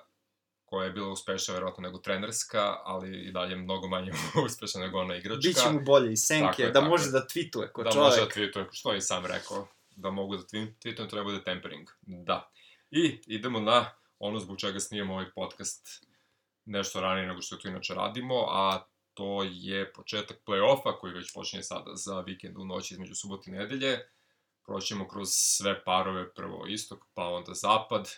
koja 0.65 0.86
je 0.86 0.91
bila 0.91 1.10
uspešnija 1.10 1.53
verovatno 1.53 1.81
nego 1.81 1.98
trenerska, 1.98 2.75
ali 2.83 3.22
i 3.27 3.31
dalje 3.31 3.55
mnogo 3.55 3.88
manje 3.88 4.12
uspešna 4.45 4.81
nego 4.81 5.00
ona 5.00 5.15
igračka. 5.15 5.48
Biće 5.48 5.69
mu 5.72 5.81
bolje 5.81 6.13
i 6.13 6.17
senke, 6.17 6.45
Tako 6.48 6.62
je, 6.62 6.67
da 6.67 6.79
tako 6.79 6.89
može 6.89 7.05
je. 7.05 7.12
da 7.12 7.19
tweetuje 7.19 7.72
ko 7.72 7.83
da 7.83 7.91
čovek. 7.91 8.05
može 8.05 8.22
da 8.22 8.27
tweetuje, 8.27 8.67
što 8.72 8.91
je 8.91 8.98
i 8.98 9.01
sam 9.01 9.25
rekao, 9.25 9.67
da 9.95 10.12
mogu 10.12 10.38
da 10.38 10.43
tweetujem, 10.43 11.10
to 11.10 11.15
ne 11.15 11.24
bude 11.24 11.43
tempering. 11.43 11.88
Da. 12.01 12.50
I 12.91 13.22
idemo 13.27 13.60
na 13.60 13.86
ono 14.19 14.39
zbog 14.39 14.57
čega 14.60 14.79
snijemo 14.79 15.13
ovaj 15.13 15.31
podcast 15.36 16.05
nešto 16.65 17.01
ranije 17.01 17.27
nego 17.27 17.41
što 17.41 17.55
to 17.55 17.67
inače 17.67 17.93
radimo, 17.93 18.36
a 18.50 18.83
to 19.13 19.43
je 19.43 19.93
početak 19.93 20.38
play-offa 20.46 21.00
koji 21.00 21.13
već 21.13 21.34
počinje 21.34 21.63
sada 21.63 21.96
za 21.96 22.20
vikend 22.20 22.58
u 22.58 22.65
noći 22.65 22.93
između 22.93 23.15
subote 23.15 23.51
i 23.51 23.53
nedelje. 23.53 24.00
Proćemo 24.65 25.08
kroz 25.08 25.29
sve 25.32 25.84
parove, 25.84 26.34
prvo 26.34 26.65
istok, 26.67 27.05
pa 27.13 27.27
onda 27.27 27.53
zapad. 27.53 28.10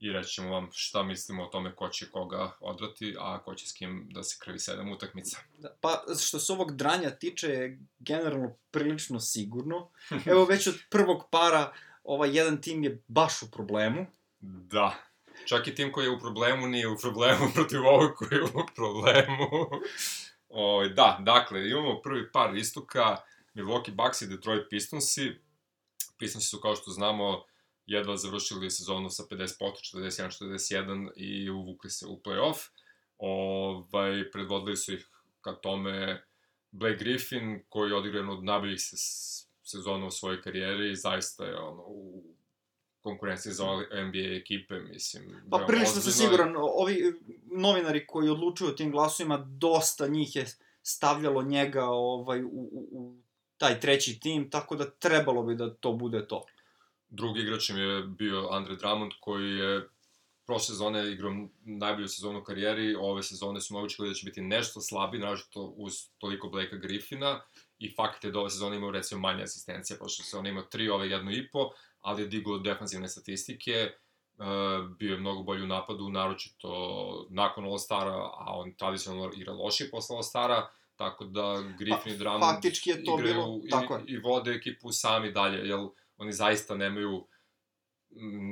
i 0.00 0.12
reći 0.12 0.30
ćemo 0.30 0.50
vam 0.50 0.68
šta 0.72 1.02
mislimo 1.02 1.44
o 1.44 1.46
tome 1.46 1.74
ko 1.76 1.88
će 1.88 2.10
koga 2.10 2.56
odrati, 2.60 3.16
a 3.18 3.42
ko 3.42 3.54
će 3.54 3.68
s 3.68 3.72
kim 3.72 4.08
da 4.10 4.22
se 4.22 4.36
krvi 4.40 4.58
sedam 4.58 4.92
utakmica. 4.92 5.38
Da, 5.58 5.76
pa, 5.80 6.04
što 6.20 6.38
se 6.38 6.52
ovog 6.52 6.76
dranja 6.76 7.10
tiče, 7.10 7.48
je 7.48 7.78
generalno 7.98 8.56
prilično 8.70 9.20
sigurno. 9.20 9.90
Evo, 10.30 10.44
već 10.44 10.66
od 10.66 10.74
prvog 10.90 11.24
para, 11.30 11.72
ovaj 12.04 12.36
jedan 12.36 12.62
tim 12.62 12.84
je 12.84 13.02
baš 13.08 13.42
u 13.42 13.50
problemu. 13.50 14.06
Da. 14.40 14.94
Čak 15.46 15.66
i 15.66 15.74
tim 15.74 15.92
koji 15.92 16.04
je 16.04 16.10
u 16.10 16.18
problemu 16.18 16.66
nije 16.68 16.88
u 16.88 16.98
problemu 16.98 17.50
protiv 17.54 17.86
ovog 17.86 18.10
koji 18.16 18.38
je 18.38 18.44
u 18.44 18.66
problemu. 18.74 19.48
O, 20.48 20.74
ovaj, 20.74 20.88
da, 20.88 21.18
dakle, 21.20 21.68
imamo 21.70 22.00
prvi 22.02 22.32
par 22.32 22.56
istoka, 22.56 23.16
Milwaukee 23.54 23.94
Bucks 23.94 24.22
i 24.22 24.26
Detroit 24.26 24.66
Pistonsi. 24.70 25.32
Pistonsi 26.18 26.46
su, 26.46 26.60
kao 26.60 26.76
što 26.76 26.90
znamo, 26.90 27.44
jedva 27.86 28.16
završili 28.16 28.70
sezonu 28.70 29.10
sa 29.10 29.22
50%, 29.30 29.56
41-41 29.94 31.10
i 31.16 31.50
uvukli 31.50 31.90
se 31.90 32.06
u 32.06 32.20
playoff. 32.24 32.68
Ovaj, 33.18 34.30
predvodili 34.30 34.76
su 34.76 34.94
ih 34.94 35.08
ka 35.40 35.52
tome 35.52 36.24
Blake 36.70 36.96
Griffin, 36.96 37.64
koji 37.68 37.90
je 37.90 37.96
odigrao 37.96 38.32
od 38.32 38.44
najboljih 38.44 38.80
sezona 39.62 40.06
u 40.06 40.10
svojoj 40.10 40.42
karijeri 40.42 40.90
i 40.90 40.96
zaista 40.96 41.44
je 41.44 41.58
ono, 41.58 41.82
u 41.86 42.24
konkurenciji 43.02 43.52
za 43.52 43.64
NBA 43.76 44.36
ekipe, 44.40 44.78
mislim. 44.78 45.42
Pa 45.50 45.64
prilično 45.66 46.00
sam 46.00 46.12
siguran, 46.12 46.54
ovi 46.56 47.14
novinari 47.56 48.06
koji 48.06 48.28
odlučuju 48.28 48.70
o 48.70 48.74
tim 48.74 48.90
glasovima, 48.90 49.36
dosta 49.36 50.06
njih 50.06 50.36
je 50.36 50.46
stavljalo 50.82 51.42
njega 51.42 51.84
ovaj, 51.84 52.42
u, 52.42 52.48
u, 52.48 52.88
u 52.90 53.22
taj 53.56 53.80
treći 53.80 54.20
tim, 54.20 54.50
tako 54.50 54.76
da 54.76 54.90
trebalo 54.90 55.42
bi 55.42 55.54
da 55.54 55.74
to 55.74 55.92
bude 55.92 56.26
to. 56.26 56.44
Drugi 57.08 57.40
igrač 57.40 57.70
im 57.70 57.76
je 57.76 58.02
bio 58.02 58.48
Andre 58.50 58.76
Drummond, 58.76 59.12
koji 59.20 59.50
je 59.50 59.88
prošle 60.46 60.66
sezone 60.66 61.12
igrao 61.12 61.32
najbolju 61.64 62.08
sezonu 62.08 62.38
u 62.38 62.44
karijeri, 62.44 62.94
ove 62.94 63.22
sezone 63.22 63.60
su 63.60 63.74
moguće 63.74 64.02
da 64.02 64.14
će 64.14 64.24
biti 64.24 64.40
nešto 64.40 64.80
slabi, 64.80 65.18
naravno 65.18 65.42
uz 65.76 65.94
toliko 66.18 66.48
Blakea 66.48 66.78
Griffina, 66.78 67.40
i 67.78 67.94
fakt 67.94 68.24
je 68.24 68.30
da 68.30 68.40
ove 68.40 68.50
sezone 68.50 68.76
imao 68.76 68.90
recimo 68.90 69.20
manje 69.20 69.42
asistencije, 69.42 69.98
pošto 69.98 70.22
se 70.22 70.36
on 70.36 70.46
imao 70.46 70.62
tri, 70.62 70.88
ove 70.88 71.10
jedno 71.10 71.32
i 71.32 71.48
po, 71.50 71.70
ali 72.00 72.22
je 72.22 72.28
digao 72.28 72.58
defanzivne 72.58 73.08
statistike, 73.08 73.90
uh, 74.36 74.46
bio 74.98 75.12
je 75.12 75.20
mnogo 75.20 75.42
bolji 75.42 75.62
u 75.62 75.66
napadu, 75.66 76.08
naročito 76.08 76.68
nakon 77.30 77.64
All-Stara, 77.64 78.30
a 78.38 78.58
on 78.58 78.74
tradicionalno 78.74 79.30
igra 79.36 79.52
loši 79.52 79.90
posle 79.90 80.16
All-Stara, 80.16 80.66
tako 80.96 81.24
da 81.24 81.62
Griffin 81.78 82.12
pa, 82.12 82.14
i 82.14 82.18
Drummond 82.18 82.42
faktički 82.42 82.90
je 82.90 83.04
to 83.04 83.14
igraju 83.18 83.34
bilo, 83.34 83.60
i, 83.64 83.70
tako 83.70 83.94
je. 83.94 84.04
i 84.06 84.18
vode 84.18 84.50
ekipu 84.50 84.92
sami 84.92 85.32
dalje, 85.32 85.68
jer 85.68 85.78
oni 86.16 86.32
zaista 86.32 86.74
nemaju 86.74 87.26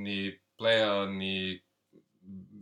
ni 0.04 0.40
playa, 0.58 1.06
ni 1.18 1.66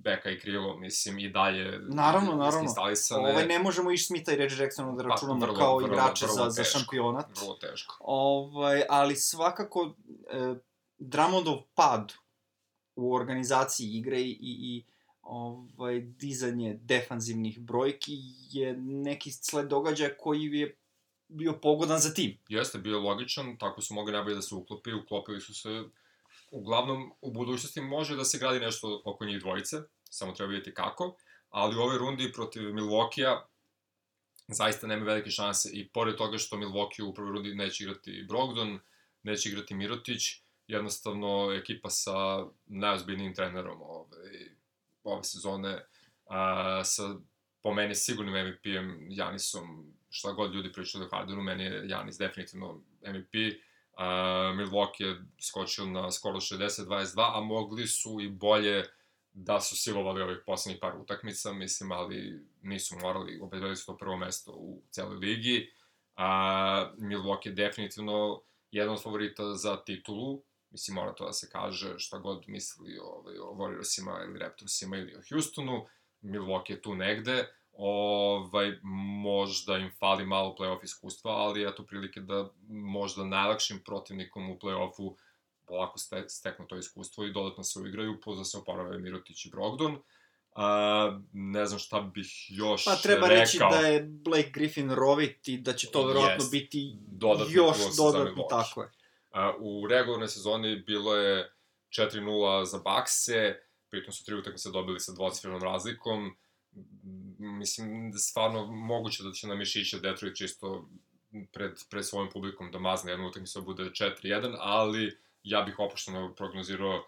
beka 0.05 0.31
i 0.31 0.41
krilo, 0.41 0.77
mislim, 0.77 1.19
i 1.19 1.29
dalje 1.29 1.79
naravno, 1.79 2.35
naravno. 2.37 2.63
instalisane. 2.63 3.31
Ovaj, 3.31 3.47
ne 3.47 3.59
možemo 3.59 3.91
ići 3.91 4.05
Smitha 4.05 4.33
i 4.33 4.37
Reggie 4.37 4.59
Jacksona 4.59 4.93
da 4.93 5.03
pa, 5.03 5.09
računamo 5.09 5.41
pa, 5.41 5.47
vrlo, 5.47 5.59
kao 5.59 5.77
vrlo, 5.77 5.89
igrače 5.89 6.27
vrlo, 6.27 6.37
vrlo 6.37 6.51
za, 6.51 6.63
teško, 6.63 6.79
za 6.79 6.79
šampionat. 6.79 7.27
Vrlo 7.41 7.55
teško. 7.55 7.97
Ovaj, 8.01 8.83
ali 8.89 9.17
svakako, 9.17 9.95
e, 10.31 10.55
Dramondov 10.99 11.63
pad 11.75 12.13
u 12.97 13.15
organizaciji 13.15 13.87
igre 13.87 14.21
i, 14.21 14.39
i 14.41 14.85
ovaj, 15.23 16.01
dizanje 16.01 16.79
defanzivnih 16.83 17.61
brojki 17.61 18.17
je 18.51 18.77
neki 18.77 19.31
sled 19.31 19.69
događaja 19.69 20.17
koji 20.19 20.43
je 20.43 20.77
bio 21.29 21.53
pogodan 21.63 22.01
za 22.01 22.15
tim. 22.15 22.39
Jeste, 22.49 22.79
bio 22.79 23.01
logičan, 23.01 23.57
tako 23.59 23.83
su 23.83 23.95
mogli 23.95 24.13
najbolje 24.13 24.35
da 24.35 24.43
se 24.43 24.55
uklopi, 24.55 24.93
uklopili 24.93 25.41
su 25.41 25.55
se 25.55 25.85
uglavnom 26.51 27.13
u 27.21 27.33
budućnosti 27.33 27.81
može 27.81 28.17
da 28.17 28.25
se 28.25 28.39
gradi 28.39 28.61
nešto 28.61 29.03
oko 29.05 29.25
njih 29.25 29.41
dvojice, 29.41 29.77
samo 30.11 30.33
treba 30.33 30.51
vidjeti 30.51 30.75
kako, 30.75 31.17
ali 31.51 31.77
u 31.77 31.81
ovoj 31.81 31.99
rundi 31.99 32.33
protiv 32.33 32.63
Milwaukee-a 32.63 33.47
zaista 34.49 34.87
nema 34.87 35.05
velike 35.05 35.31
šanse 35.31 35.71
i 35.73 35.89
pored 35.89 36.17
toga 36.17 36.39
što 36.39 36.57
Milwaukee 36.57 37.03
u 37.03 37.15
prvoj 37.15 37.33
rundi 37.33 37.55
neće 37.55 37.85
igrati 37.85 38.25
Brogdon, 38.29 38.79
neće 39.23 39.49
igrati 39.49 39.75
Mirotić, 39.75 40.44
jednostavno 40.67 41.53
ekipa 41.53 41.91
sa 41.91 42.47
najozbiljnijim 42.67 43.35
trenerom 43.35 43.83
ove, 43.83 44.09
ove 45.05 45.25
sezone, 45.25 45.87
a, 46.27 46.85
sa 46.85 47.15
po 47.63 47.75
meni 47.75 47.95
sigurnim 47.95 48.49
MVP-em 48.49 49.07
Janisom, 49.11 49.95
šta 50.11 50.33
god 50.33 50.55
ljudi 50.55 50.73
pričaju 50.73 51.05
o 51.05 51.09
Hardenu, 51.17 51.43
meni 51.43 51.65
je 51.65 51.89
Janis 51.89 52.19
definitivno 52.19 52.83
MVP, 53.07 53.61
Uh, 53.97 54.57
Milwaukee 54.57 55.07
je 55.07 55.25
skočio 55.41 55.87
na 55.87 56.11
skoro 56.11 56.37
60-22, 56.41 57.31
a 57.35 57.41
mogli 57.41 57.87
su 57.87 58.21
i 58.21 58.29
bolje 58.29 58.85
da 59.33 59.61
su 59.61 59.77
silovali 59.77 60.23
ovih 60.23 60.39
poslednjih 60.47 60.79
par 60.81 60.97
utakmica, 60.97 61.53
mislim, 61.53 61.93
ali 61.93 62.47
nisu 62.63 62.97
morali, 62.99 63.41
obezbedili 63.41 63.77
su 63.77 63.87
to 63.87 63.97
prvo 63.97 64.17
mesto 64.17 64.53
u 64.53 64.83
celoj 64.91 65.17
ligi. 65.17 65.71
A, 66.17 66.93
Milwaukee 66.99 67.49
je 67.49 67.53
definitivno 67.53 68.43
jedan 68.71 68.95
od 68.95 69.03
favorita 69.03 69.55
za 69.55 69.77
titulu, 69.77 70.43
mislim, 70.75 70.95
mora 70.95 71.15
to 71.15 71.27
da 71.27 71.33
se 71.33 71.49
kaže, 71.51 71.99
šta 71.99 72.19
god 72.19 72.45
misli 72.47 72.99
o, 72.99 73.05
ovaj, 73.05 73.39
o 73.39 73.55
Warriorsima 73.55 74.25
ili 74.25 74.39
Raptorsima 74.39 74.97
ili 74.97 75.15
o 75.17 75.21
Houstonu, 75.31 75.87
Milwaukee 76.23 76.73
je 76.73 76.83
tu 76.83 76.95
negde, 76.95 77.47
ovaj, 77.73 78.73
možda 79.23 79.79
im 79.79 79.91
fali 79.99 80.27
malo 80.27 80.57
playoff 80.59 80.85
iskustva, 80.85 81.31
ali 81.31 81.69
eto 81.69 81.87
prilike 81.87 82.21
da 82.21 82.51
možda 82.69 83.25
najlakšim 83.25 83.83
protivnikom 83.85 84.51
u 84.51 84.59
playoffu 84.59 85.15
polako 85.67 85.99
ste, 85.99 86.25
steknu 86.29 86.67
to 86.67 86.77
iskustvo 86.77 87.25
i 87.25 87.33
dodatno 87.33 87.65
se 87.65 87.79
uigraju, 87.79 88.19
da 88.37 88.45
se 88.45 88.59
oporave 88.59 88.99
Mirotić 88.99 89.47
i 89.47 89.51
Brogdon. 89.51 89.99
A, 90.57 91.21
ne 91.33 91.67
znam 91.67 91.79
šta 91.79 92.01
bih 92.01 92.29
još 92.49 92.85
Pa 92.85 92.97
treba 92.97 93.27
rekao. 93.27 93.41
reći 93.41 93.59
da 93.59 93.87
je 93.87 94.03
Blake 94.03 94.51
Griffin 94.51 94.91
rovit 94.91 95.49
i 95.49 95.59
da 95.59 95.73
će 95.73 95.91
to 95.91 96.07
verovatno 96.07 96.45
yes. 96.45 96.51
biti 96.51 96.97
dodatno 97.01 97.53
još 97.55 97.77
dodatno, 97.97 98.47
tako 98.51 98.83
je. 98.83 98.91
U 99.59 99.87
regularnoj 99.87 100.29
sezoni 100.29 100.77
bilo 100.77 101.17
je 101.17 101.53
4-0 101.89 102.65
za 102.65 102.79
Bakse, 102.79 103.57
pritom 103.91 104.13
su 104.13 104.25
tri 104.25 104.35
utakmice 104.35 104.71
dobili 104.71 105.01
sa 105.01 105.13
dvocifrenom 105.13 105.63
razlikom 105.63 106.37
mislim 107.39 108.11
da 108.11 108.19
stvarno 108.19 108.67
moguće 108.67 109.23
da 109.23 109.33
će 109.33 109.47
nam 109.47 109.59
Mišića 109.59 109.99
Detroit 109.99 110.37
čisto 110.37 110.89
pred, 111.53 111.73
pred 111.91 112.07
svojim 112.07 112.31
publikom 112.33 112.71
da 112.71 112.79
mazne 112.79 113.13
jednu 113.13 113.27
utakmicu 113.27 113.61
da 113.61 113.65
bude 113.65 113.83
4-1, 113.85 114.57
ali 114.59 115.19
ja 115.43 115.63
bih 115.63 115.79
opušteno 115.79 116.35
prognozirao 116.35 117.05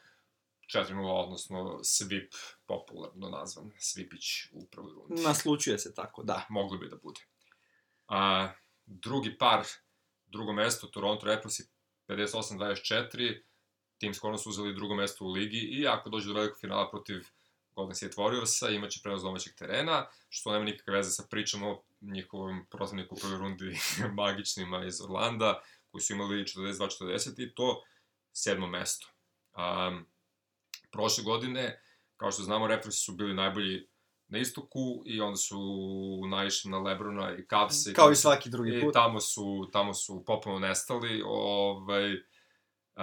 4-0, 0.74 1.24
odnosno 1.24 1.80
svip, 1.82 2.34
popularno 2.66 3.28
nazvan, 3.28 3.70
svipić 3.78 4.24
u 4.52 4.66
prvoj 4.66 4.92
rundi. 4.94 5.22
Naslučuje 5.22 5.78
se 5.78 5.94
tako, 5.94 6.22
da. 6.22 6.46
Mogli 6.48 6.78
bi 6.78 6.88
da 6.88 6.96
bude. 6.96 7.20
A, 8.08 8.48
drugi 8.86 9.38
par, 9.38 9.64
drugo 10.26 10.52
mesto, 10.52 10.86
Toronto 10.86 11.26
Raptors 11.26 11.60
58-24, 12.08 13.42
tim 13.98 14.14
skoro 14.14 14.38
su 14.38 14.50
uzeli 14.50 14.74
drugo 14.74 14.94
mesto 14.94 15.24
u 15.24 15.30
ligi 15.30 15.58
i 15.58 15.86
ako 15.86 16.10
dođe 16.10 16.28
do 16.28 16.34
velikog 16.34 16.60
finala 16.60 16.90
protiv 16.90 17.24
Golden 17.76 17.94
State 17.94 18.14
Warriorsa, 18.16 18.74
imaće 18.74 19.00
prenos 19.02 19.22
domaćeg 19.22 19.54
terena, 19.54 20.06
što 20.28 20.52
nema 20.52 20.64
nikakve 20.64 20.94
veze 20.94 21.10
sa 21.10 21.22
pričom 21.30 21.62
o 21.62 21.82
njihovom 22.00 22.66
protivniku 22.70 23.14
u 23.14 23.18
prvoj 23.18 23.38
rundi 23.38 23.78
magičnima 24.18 24.84
iz 24.84 25.00
Orlanda, 25.00 25.62
koji 25.90 26.02
su 26.02 26.12
imali 26.12 26.44
42-40 26.44 27.42
i 27.42 27.54
to 27.54 27.82
sedmo 28.32 28.66
mesto. 28.66 29.08
Um, 29.56 30.06
prošle 30.90 31.24
godine, 31.24 31.82
kao 32.16 32.32
što 32.32 32.42
znamo, 32.42 32.66
Raptorsi 32.66 32.98
su 32.98 33.12
bili 33.12 33.34
najbolji 33.34 33.88
na 34.28 34.38
istoku 34.38 35.02
i 35.06 35.20
onda 35.20 35.36
su 35.36 35.58
naišli 36.30 36.70
na 36.70 36.78
Lebrona 36.78 37.36
i 37.36 37.46
Cavs. 37.50 37.92
Kao 37.94 38.10
i 38.10 38.16
svaki 38.16 38.50
drugi 38.50 38.80
put. 38.80 38.90
I 38.90 38.92
tamo 38.92 39.20
su, 39.20 39.68
tamo 39.72 39.94
su 39.94 40.24
popuno 40.26 40.58
nestali. 40.58 41.22
Ovaj, 41.26 42.16
Uh, 42.96 43.02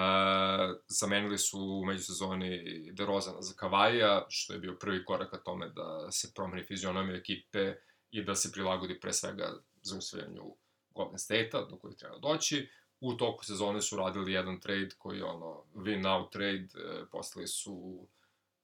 zamenili 0.87 1.37
su 1.37 1.59
u 1.59 1.85
međusezoni 1.85 2.59
DeRozana 2.91 3.41
za 3.41 3.53
Kavaja, 3.55 4.25
što 4.29 4.53
je 4.53 4.59
bio 4.59 4.77
prvi 4.79 5.05
korak 5.05 5.29
ka 5.31 5.37
tome 5.37 5.69
da 5.69 6.11
se 6.11 6.31
promeni 6.35 6.63
fizionomija 6.63 7.17
ekipe 7.17 7.73
i 8.11 8.23
da 8.23 8.35
se 8.35 8.51
prilagodi 8.51 8.99
pre 8.99 9.13
svega 9.13 9.53
za 9.81 9.97
usvajanju 9.97 10.55
Golden 10.89 11.19
State-a, 11.19 11.65
do 11.65 11.77
kojih 11.77 11.97
treba 11.97 12.17
doći. 12.17 12.69
U 12.99 13.13
toku 13.13 13.45
sezone 13.45 13.81
su 13.81 13.97
radili 13.97 14.33
jedan 14.33 14.59
trade 14.59 14.89
koji 14.97 15.17
je 15.17 15.23
ono 15.23 15.63
win 15.75 16.01
now 16.01 16.29
trade, 16.31 16.67
e, 16.75 17.05
poslali 17.11 17.47
su 17.47 18.07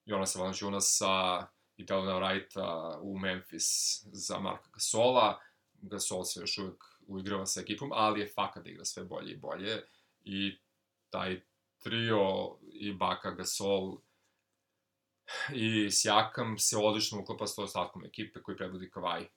Jonasa 0.05 0.39
Valanciunasa 0.39 1.47
i 1.79 1.83
Delona 1.83 2.19
Wrighta 2.19 2.99
u 3.01 3.19
Memphis 3.19 4.01
za 4.11 4.39
Marka 4.39 4.69
Gasola. 4.73 5.39
Gasol 5.81 6.23
se 6.23 6.39
još 6.39 6.57
uvek 6.57 6.83
uigrava 7.07 7.45
sa 7.45 7.61
ekipom, 7.61 7.91
ali 7.93 8.19
je 8.19 8.31
fakat 8.35 8.63
da 8.63 8.69
igra 8.69 8.85
sve 8.85 9.03
bolje 9.03 9.31
i 9.31 9.37
bolje 9.37 9.83
i 10.23 10.57
taj 11.09 11.41
trio 11.79 12.57
i 12.61 12.93
Baka 12.93 13.31
Gasol 13.31 13.97
i 15.53 15.91
Sjakam 15.91 16.57
se 16.57 16.77
odlično 16.77 17.21
uklapa 17.21 17.47
s 17.47 17.57
ostatkom 17.57 18.05
ekipe 18.05 18.41
koji 18.41 18.57
predvodi 18.57 18.89
Kavaj. 18.89 19.27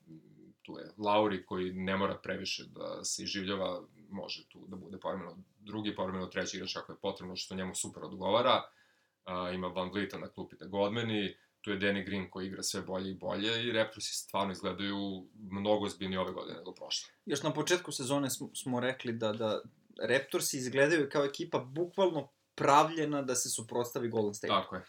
Tu 0.62 0.78
je 0.78 0.90
Lauri 0.98 1.46
koji 1.46 1.72
ne 1.72 1.96
mora 1.96 2.18
previše 2.22 2.64
da 2.66 3.04
se 3.04 3.22
iživljava, 3.22 3.82
može 4.10 4.48
tu 4.48 4.66
da 4.66 4.76
bude 4.76 4.98
povremeno 4.98 5.38
drugi, 5.58 5.94
povremeno 5.94 6.26
treći 6.26 6.56
igrač 6.56 6.76
ako 6.76 6.92
je 6.92 6.98
potrebno, 7.02 7.36
što 7.36 7.54
njemu 7.54 7.74
super 7.74 8.04
odgovara. 8.04 8.62
a, 9.24 9.50
ima 9.50 9.66
Van 9.66 9.90
Vlieta 9.90 10.18
na 10.18 10.28
klupi 10.28 10.56
da 10.56 10.66
ga 10.66 10.78
odmeni, 10.78 11.36
tu 11.62 11.70
je 11.70 11.78
Danny 11.78 12.04
Green 12.06 12.30
koji 12.30 12.46
igra 12.46 12.62
sve 12.62 12.82
bolje 12.82 13.10
i 13.10 13.14
bolje 13.14 13.64
i 13.64 13.72
Raptorsi 13.72 14.14
stvarno 14.14 14.52
izgledaju 14.52 15.26
mnogo 15.34 15.88
zbiljni 15.88 16.16
ove 16.16 16.32
godine 16.32 16.58
nego 16.58 16.72
prošle. 16.72 17.12
Još 17.26 17.42
na 17.42 17.52
početku 17.52 17.92
sezone 17.92 18.30
smo, 18.30 18.50
smo 18.54 18.80
rekli 18.80 19.12
da, 19.12 19.32
da 19.32 19.62
Raptorsi 20.08 20.58
izgledaju 20.58 21.08
kao 21.12 21.24
ekipa 21.24 21.58
bukvalno 21.58 22.28
pravljena 22.54 23.22
da 23.22 23.34
se 23.34 23.50
suprotstavi 23.50 24.08
Golden 24.08 24.34
State. 24.34 24.52
Tako 24.52 24.76
je. 24.76 24.82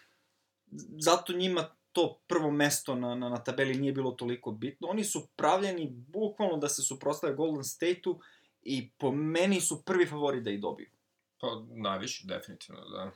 Zato 1.00 1.34
njima 1.34 1.70
to 1.92 2.20
prvo 2.28 2.52
mesto 2.52 2.96
na, 2.96 3.16
na, 3.16 3.30
na 3.30 3.44
tabeli 3.44 3.76
nije 3.76 3.94
bilo 3.94 4.12
toliko 4.12 4.52
bitno. 4.52 4.88
Oni 4.88 5.04
su 5.04 5.28
pravljeni 5.36 5.88
bukvalno 5.90 6.58
da 6.58 6.70
se 6.70 6.82
suprotstave 6.82 7.34
Golden 7.34 7.64
State-u 7.64 8.20
i 8.62 8.90
po 8.90 9.12
meni 9.12 9.62
su 9.62 9.84
prvi 9.86 10.06
favori 10.06 10.42
da 10.42 10.52
ih 10.52 10.62
dobiju. 10.62 10.90
Pa, 11.40 11.48
najviše, 11.70 12.28
definitivno, 12.28 12.82
da. 12.82 13.12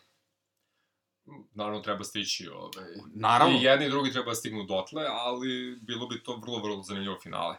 Naravno, 1.54 1.80
treba 1.80 2.04
stići, 2.04 2.48
ovaj... 2.48 2.86
Naravno. 3.14 3.58
I 3.58 3.64
jedni 3.64 3.86
i 3.86 3.90
drugi 3.90 4.12
treba 4.12 4.36
stignu 4.36 4.64
dotle, 4.64 5.06
ali 5.10 5.80
bilo 5.82 6.08
bi 6.08 6.24
to 6.24 6.36
vrlo, 6.36 6.60
vrlo 6.60 6.84
zanimljivo 6.84 7.20
finale. 7.24 7.56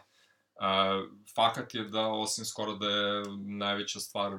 Uh, 0.59 1.09
fakat 1.35 1.75
je 1.75 1.83
da, 1.83 2.07
osim 2.07 2.45
skoro 2.45 2.73
da 2.73 2.89
je 2.89 3.23
najveća 3.37 3.99
stvar 3.99 4.37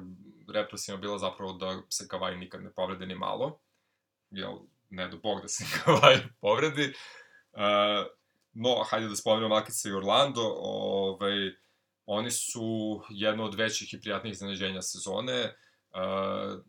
Raptorsima 0.53 0.97
bila 0.97 1.17
zapravo 1.17 1.53
da 1.53 1.81
se 1.89 2.07
Kavaj 2.07 2.37
nikad 2.37 2.63
ne 2.63 2.71
povrede 2.71 3.05
ni 3.05 3.15
malo. 3.15 3.59
Jel, 4.29 4.53
ne 4.89 5.07
do 5.07 5.17
bog 5.17 5.41
da 5.41 5.47
se 5.47 5.65
Kavaj 5.83 6.17
povredi. 6.41 6.93
Uh, 7.51 8.05
no, 8.53 8.83
hajde 8.89 9.07
da 9.07 9.15
spomenemo 9.15 9.55
Makica 9.55 9.89
i 9.89 9.93
Orlando. 9.93 10.55
Ovaj, 10.57 11.33
oni 12.05 12.31
su 12.31 13.01
jedno 13.09 13.45
od 13.45 13.55
većih 13.55 13.93
i 13.93 14.01
prijatnih 14.01 14.31
iznenađenja 14.31 14.81
sezone. 14.81 15.55
Uh, 15.91 16.61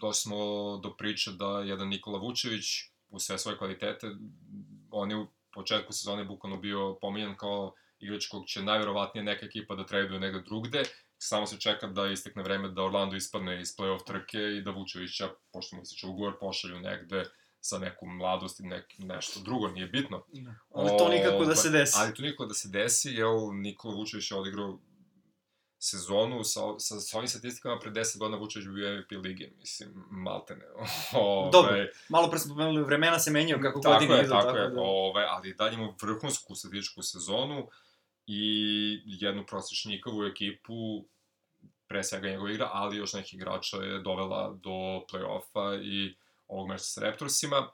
došli 0.00 0.20
smo 0.20 0.36
do 0.82 0.94
priče 0.96 1.32
da 1.32 1.60
jedan 1.60 1.88
Nikola 1.88 2.18
Vučević, 2.18 2.64
u 3.08 3.18
sve 3.18 3.38
svoje 3.38 3.58
kvalitete, 3.58 4.06
on 4.90 5.10
je 5.10 5.16
u 5.16 5.26
početku 5.52 5.92
sezone 5.92 6.24
bukvalno 6.24 6.58
bio 6.58 6.98
pominjan 7.00 7.36
kao 7.36 7.74
igrač 7.98 8.26
kog 8.26 8.46
će 8.46 8.62
najverovatnije 8.62 9.24
neka 9.24 9.46
ekipa 9.46 9.74
da 9.74 9.86
traduje 9.86 10.20
negde 10.20 10.40
drugde, 10.40 10.82
samo 11.18 11.46
se 11.46 11.60
čeka 11.60 11.86
da 11.86 12.06
istekne 12.06 12.42
vreme 12.42 12.68
da 12.68 12.82
Orlando 12.82 13.16
ispadne 13.16 13.60
iz 13.60 13.76
playoff 13.76 14.06
trke 14.06 14.38
i 14.38 14.62
da 14.62 14.70
Vučevića, 14.70 15.28
pošto 15.52 15.76
mu 15.76 15.82
ističe 15.82 16.06
ugovor, 16.06 16.38
pošalju 16.40 16.80
negde 16.80 17.24
sa 17.60 17.78
nekom 17.78 18.16
mladosti, 18.16 18.62
nek, 18.62 18.84
nešto 18.98 19.40
drugo, 19.40 19.68
nije 19.68 19.86
bitno. 19.86 20.24
Ali 20.74 20.90
to 20.98 21.08
nikako 21.08 21.44
da 21.44 21.56
se 21.56 21.70
desi. 21.70 21.96
Ali 21.98 22.14
to 22.14 22.22
nikako 22.22 22.46
da 22.46 22.54
se 22.54 22.68
desi, 22.68 23.10
jer 23.10 23.26
Nikola 23.52 23.94
Vučević 23.94 24.30
je 24.30 24.36
odigrao 24.36 24.78
sezonu 25.84 26.44
sa, 26.44 26.60
sa, 26.78 27.00
sa 27.00 27.18
ovim 27.18 27.28
statistikama 27.28 27.78
pre 27.78 27.90
10 27.90 28.18
godina 28.18 28.38
Vučević 28.38 28.68
bio 28.68 28.96
MVP 28.96 29.12
lige, 29.24 29.50
mislim, 29.58 29.90
maltene. 30.10 30.64
Ove, 31.14 31.50
Dobro, 31.52 31.86
malo 32.08 32.30
pre 32.30 32.38
smo 32.38 32.54
pomenuli, 32.54 32.84
vremena 32.84 33.18
se 33.18 33.30
menjaju 33.30 33.60
kako 33.62 33.80
tako 33.80 33.92
godine 33.94 34.14
je, 34.14 34.22
idu. 34.22 34.30
Tako 34.30 34.56
je, 34.56 34.68
da... 34.68 34.80
ove, 34.80 35.26
ali 35.28 35.54
dalje 35.54 35.74
imamo 35.74 35.96
vrhunsku 36.02 36.54
statističku 36.54 37.02
sezonu 37.02 37.68
i 38.26 38.42
jednu 39.06 39.46
prosečnikovu 39.46 40.24
ekipu, 40.24 41.04
pre 41.86 42.04
svega 42.04 42.28
njegova 42.28 42.50
igra, 42.50 42.68
ali 42.72 42.96
još 42.96 43.12
nekih 43.12 43.34
igrača 43.34 43.76
je 43.76 43.98
dovela 43.98 44.58
do 44.62 45.04
play-offa 45.12 45.82
i 45.82 46.16
ovog 46.48 46.68
meča 46.68 46.84
sa 46.84 47.00
Raptorsima. 47.00 47.68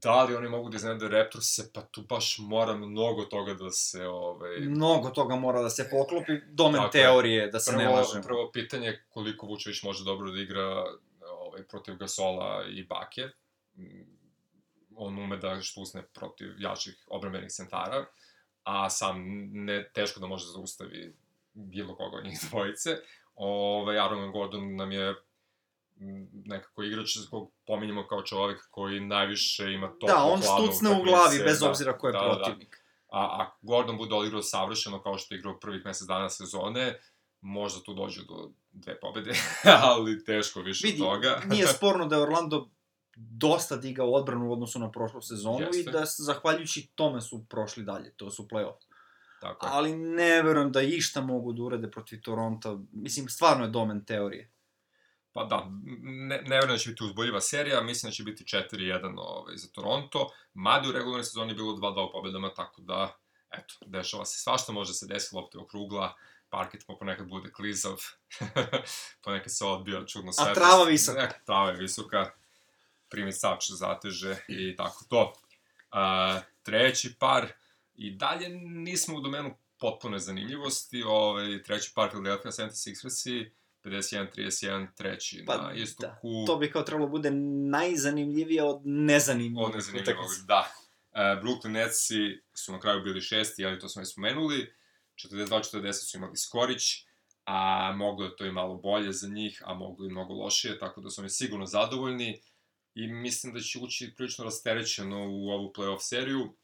Da 0.00 0.22
li 0.24 0.34
oni 0.34 0.48
mogu 0.48 0.68
da 0.68 0.76
iznenade 0.76 1.08
Raptorse, 1.08 1.62
pa 1.74 1.80
tu 1.80 2.02
baš 2.02 2.36
mora 2.38 2.74
mnogo 2.76 3.24
toga 3.24 3.54
da 3.54 3.70
se... 3.70 4.06
Ovaj... 4.06 4.60
Mnogo 4.60 5.10
toga 5.10 5.36
mora 5.36 5.62
da 5.62 5.70
se 5.70 5.88
poklopi, 5.90 6.32
domen 6.46 6.80
Tako 6.80 6.86
je. 6.86 7.02
teorije, 7.02 7.50
da 7.50 7.60
se 7.60 7.70
prvo, 7.70 7.82
ne 7.82 7.88
lažemo. 7.88 8.22
Prvo 8.22 8.50
pitanje 8.52 8.86
je 8.86 9.04
koliko 9.08 9.46
Vučević 9.46 9.82
može 9.82 10.04
dobro 10.04 10.30
da 10.30 10.40
igra 10.40 10.84
ovaj, 11.30 11.62
protiv 11.68 11.96
Gasola 11.96 12.64
i 12.68 12.84
Bake. 12.84 13.28
On 14.96 15.18
ume 15.18 15.36
da 15.36 15.60
štusne 15.60 16.02
protiv 16.02 16.54
jačih 16.58 17.04
obrambenih 17.06 17.50
centara, 17.50 18.06
a 18.64 18.90
sam 18.90 19.24
ne, 19.52 19.90
teško 19.94 20.20
da 20.20 20.26
može 20.26 20.46
da 20.46 20.52
zaustavi 20.52 21.14
bilo 21.54 21.96
koga 21.96 22.16
od 22.16 22.24
njih 22.24 22.38
dvojice. 22.50 22.96
Ovaj, 23.34 23.98
Aaron 23.98 24.32
Gordon 24.32 24.76
nam 24.76 24.92
je 24.92 25.14
nekako 26.44 26.82
igrač 26.82 27.10
kog 27.30 27.52
pominjamo 27.66 28.06
kao 28.06 28.22
čovek 28.22 28.68
koji 28.70 29.00
najviše 29.00 29.72
ima 29.72 29.88
to 30.00 30.06
Da, 30.06 30.24
on 30.24 30.40
štucne 30.42 30.90
u 30.90 31.02
glavi, 31.02 31.38
bez 31.38 31.62
obzira 31.62 31.98
ko 31.98 32.06
je 32.06 32.12
da, 32.12 32.18
da, 32.18 32.24
da. 32.24 32.34
protivnik. 32.34 32.76
A, 33.08 33.20
a 33.20 33.50
Gordon 33.62 33.96
bude 33.96 34.14
odigrao 34.14 34.42
savršeno 34.42 35.02
kao 35.02 35.18
što 35.18 35.34
je 35.34 35.38
igrao 35.38 35.60
prvih 35.60 35.84
mesec 35.84 36.06
dana 36.06 36.28
sezone, 36.28 37.00
možda 37.40 37.82
tu 37.82 37.94
dođe 37.94 38.20
do 38.24 38.50
dve 38.72 39.00
pobede, 39.00 39.32
ali 39.88 40.24
teško 40.24 40.60
više 40.60 40.86
Vidi, 40.86 40.98
toga. 40.98 41.40
nije 41.50 41.66
sporno 41.66 42.06
da 42.06 42.16
je 42.16 42.22
Orlando 42.22 42.70
dosta 43.16 43.76
digao 43.76 44.10
odbranu 44.10 44.48
u 44.48 44.52
odnosu 44.52 44.78
na 44.78 44.90
prošlu 44.90 45.20
sezonu 45.20 45.60
Jeste. 45.60 45.80
i 45.80 45.92
da 45.92 46.04
zahvaljujući 46.04 46.92
tome 46.94 47.20
su 47.20 47.44
prošli 47.48 47.84
dalje, 47.84 48.14
to 48.16 48.30
su 48.30 48.48
play-off. 48.50 48.92
Tako 49.40 49.66
je. 49.66 49.72
Ali 49.72 49.96
ne 49.96 50.42
verujem 50.42 50.72
da 50.72 50.82
išta 50.82 51.20
mogu 51.20 51.52
da 51.52 51.62
urade 51.62 51.90
protiv 51.90 52.20
Toronta. 52.20 52.78
Mislim, 52.92 53.28
stvarno 53.28 53.64
je 53.64 53.70
domen 53.70 54.04
teorije. 54.04 54.50
Pa 55.32 55.44
da, 55.44 55.70
ne, 56.02 56.42
ne 56.42 56.56
verujem 56.56 56.70
da 56.70 56.78
će 56.78 56.90
biti 56.90 57.04
uzboljiva 57.04 57.40
serija, 57.40 57.82
mislim 57.82 58.10
da 58.10 58.14
će 58.14 58.22
biti 58.22 58.44
4-1 58.44 59.14
ovaj, 59.18 59.56
za 59.56 59.68
Toronto, 59.68 60.30
mada 60.54 60.88
u 60.88 60.92
regularnoj 60.92 61.24
sezoni 61.24 61.54
bilo 61.54 61.72
2-2 61.72 62.08
u 62.08 62.12
pobedama, 62.12 62.54
tako 62.54 62.80
da, 62.82 63.16
eto, 63.50 63.74
dešava 63.86 64.24
se 64.24 64.38
svašta, 64.38 64.72
može 64.72 64.94
se 64.94 65.06
desiti 65.06 65.36
lopte 65.36 65.58
okrugla, 65.58 66.14
parket 66.50 66.84
pa 66.86 66.94
ponekad 66.98 67.28
bude 67.28 67.52
klizav, 67.52 68.02
ponekad 69.24 69.52
se 69.52 69.64
odbija 69.64 70.06
čudno 70.06 70.32
sve. 70.32 70.54
trava 70.54 70.84
visoka. 70.84 71.20
Ne, 71.20 71.40
trava 71.46 71.70
je 71.70 71.76
visoka, 71.76 72.30
primi 73.08 73.32
sač 73.32 73.70
zateže 73.70 74.36
i 74.48 74.76
tako 74.76 75.04
to. 75.08 75.32
A, 75.90 76.40
treći 76.62 77.14
par, 77.18 77.52
i 77.94 78.10
dalje 78.10 78.48
nismo 78.48 79.16
u 79.16 79.20
domenu 79.20 79.56
potpune 79.78 80.18
zanimljivosti, 80.18 81.02
ovaj, 81.02 81.62
treći 81.62 81.92
par 81.94 82.08
Philadelphia 82.08 82.50
76ersi, 82.50 83.50
51-31, 83.84 84.86
treći 84.96 85.44
Pa, 85.46 85.56
na 85.56 85.72
istoku. 85.74 86.44
To 86.46 86.56
bi 86.56 86.70
kao 86.70 86.82
trebalo 86.82 87.08
bude 87.08 87.30
najzanimljivije 87.70 88.62
od 88.62 88.80
nezanimljivih. 88.84 89.66
Od 89.66 89.74
nezanimljivog, 89.74 90.26
da. 90.46 90.72
E, 91.12 91.18
Brooklyn 91.42 91.72
Netsi 91.72 92.40
su 92.54 92.72
na 92.72 92.80
kraju 92.80 93.02
bili 93.02 93.20
šesti, 93.20 93.66
ali 93.66 93.78
to 93.78 93.88
smo 93.88 94.00
već 94.00 94.12
spomenuli. 94.12 94.72
42-40 95.14 95.92
su 95.92 96.16
imali 96.16 96.36
Skorić, 96.36 96.82
a 97.44 97.92
moglo 97.96 98.24
je 98.24 98.36
to 98.36 98.46
i 98.46 98.52
malo 98.52 98.74
bolje 98.74 99.12
za 99.12 99.28
njih, 99.28 99.62
a 99.64 99.74
moglo 99.74 100.06
i 100.06 100.10
mnogo 100.10 100.34
lošije, 100.34 100.78
tako 100.78 101.00
da 101.00 101.10
su 101.10 101.20
oni 101.20 101.30
sigurno 101.30 101.66
zadovoljni 101.66 102.40
i 102.94 103.06
mislim 103.06 103.52
da 103.52 103.60
će 103.60 103.78
ući 103.78 104.12
prilično 104.16 104.44
rasterećeno 104.44 105.26
u 105.28 105.48
ovu 105.50 105.72
playoff 105.76 106.00
seriju 106.00 106.56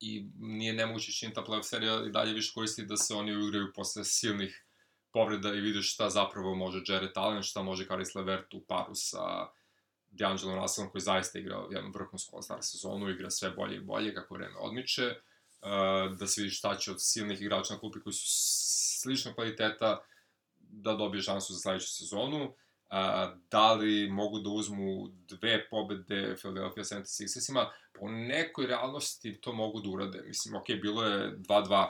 i 0.00 0.26
nije 0.38 0.72
nemoguće 0.72 1.12
čini 1.12 1.34
ta 1.34 1.44
playoff 1.44 1.62
serija 1.62 2.06
i 2.06 2.10
dalje 2.10 2.32
više 2.32 2.52
koristi 2.54 2.86
da 2.86 2.96
se 2.96 3.14
oni 3.14 3.36
uigraju 3.36 3.72
posle 3.74 4.04
silnih 4.04 4.64
povreda 5.12 5.54
i 5.54 5.60
vidiš 5.60 5.94
šta 5.94 6.10
zapravo 6.10 6.54
može 6.54 6.82
Jared 6.88 7.10
Allen, 7.14 7.42
šta 7.42 7.62
može 7.62 7.86
Karis 7.86 8.14
Levert 8.14 8.54
u 8.54 8.60
paru 8.60 8.94
sa 8.94 9.48
D'Angelo 10.10 10.60
Russellom 10.60 10.90
koji 10.90 11.02
zaista 11.02 11.38
igra 11.38 11.66
jednu 11.70 11.90
vrhunsku 11.94 12.36
All-Star 12.36 12.58
sezonu, 12.60 13.10
igra 13.10 13.30
sve 13.30 13.50
bolje 13.50 13.76
i 13.76 13.80
bolje 13.80 14.14
kako 14.14 14.34
vreme 14.34 14.58
odmiče, 14.58 15.06
uh, 15.06 16.18
da 16.18 16.26
se 16.26 16.42
vidi 16.42 16.54
šta 16.54 16.76
će 16.76 16.90
od 16.90 16.96
silnih 17.00 17.40
igrača 17.40 17.74
na 17.74 17.80
klupi 17.80 18.00
koji 18.00 18.12
su 18.12 18.26
sličnog 19.00 19.34
kvaliteta 19.34 20.04
da 20.58 20.94
dobije 20.94 21.22
šansu 21.22 21.52
za 21.52 21.60
sledeću 21.60 21.92
sezonu. 21.92 22.44
Uh, 22.44 23.38
da 23.50 23.72
li 23.72 24.10
mogu 24.10 24.38
da 24.38 24.50
uzmu 24.50 25.08
dve 25.28 25.68
pobede 25.70 26.36
Philadelphia 26.36 26.84
76ersima, 26.84 27.66
po 28.00 28.08
nekoj 28.08 28.66
realnosti 28.66 29.40
to 29.40 29.52
mogu 29.52 29.80
da 29.80 29.90
urade. 29.90 30.22
Mislim, 30.26 30.56
ok, 30.56 30.66
bilo 30.82 31.04
je 31.04 31.36
2-2 31.38 31.88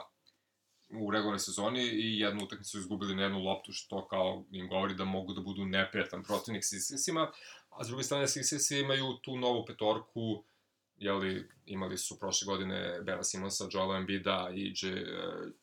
u 0.99 1.11
regularnoj 1.11 1.39
sezoni 1.39 1.81
i 1.81 2.19
jednu 2.19 2.43
utakmicu 2.43 2.77
izgubili 2.77 3.15
na 3.15 3.23
jednu 3.23 3.39
loptu, 3.39 3.73
što 3.73 4.07
kao 4.07 4.43
im 4.51 4.67
govori 4.67 4.95
da 4.95 5.05
mogu 5.05 5.33
da 5.33 5.41
budu 5.41 5.65
neprijatan 5.65 6.23
protivnik 6.23 6.63
Sixersima, 6.63 7.27
a 7.69 7.83
s 7.83 7.87
druge 7.87 8.03
strane 8.03 8.27
Sixersi 8.27 8.81
imaju 8.81 9.13
tu 9.21 9.37
novu 9.37 9.65
petorku, 9.65 10.43
jeli, 10.97 11.49
imali 11.65 11.97
su 11.97 12.19
prošle 12.19 12.45
godine 12.45 13.01
Bena 13.01 13.23
Simonsa, 13.23 13.67
Joela 13.71 13.97
Embida 13.97 14.49
i 14.53 14.73
J. 14.81 15.05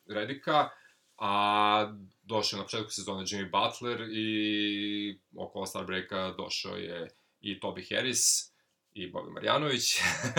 Redika, 0.07 0.69
a 1.17 1.93
došao 2.23 2.57
je 2.57 2.59
na 2.59 2.65
početku 2.65 2.91
sezone 2.91 3.25
Jimmy 3.25 3.51
Butler 3.51 4.07
i 4.11 5.19
oko 5.37 5.59
All-Star 5.59 5.85
breaka 5.85 6.33
došao 6.37 6.75
je 6.75 7.09
i 7.41 7.59
Toby 7.59 7.95
Harris 7.95 8.51
i 8.93 9.11
Bobby 9.11 9.33
Marjanović 9.33 9.95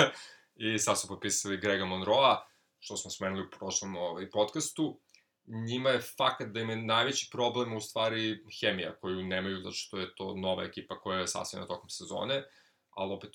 i 0.74 0.78
sad 0.78 1.00
su 1.00 1.09
potpisali 1.09 1.57
Grega 1.57 1.85
Monroa, 1.85 2.46
što 2.83 2.97
smo 2.97 3.11
spomenuli 3.11 3.47
u 3.47 3.51
prošlom 3.51 3.97
ovaj, 3.97 4.31
podcastu, 4.31 5.01
njima 5.47 5.90
je 5.90 6.01
fakat 6.01 6.49
da 6.49 6.61
im 6.61 6.71
je 6.71 6.77
najveći 6.77 7.29
problem 7.33 7.77
u 7.77 7.81
stvari 7.81 8.45
hemija 8.61 8.97
koju 8.97 9.23
nemaju, 9.23 9.61
zato 9.61 9.75
što 9.75 9.99
je 9.99 10.14
to 10.14 10.35
nova 10.37 10.64
ekipa 10.64 11.01
koja 11.01 11.18
je 11.18 11.27
sasvim 11.27 11.66
tokom 11.66 11.90
sezone, 11.90 12.45
ali 12.90 13.12
opet 13.12 13.31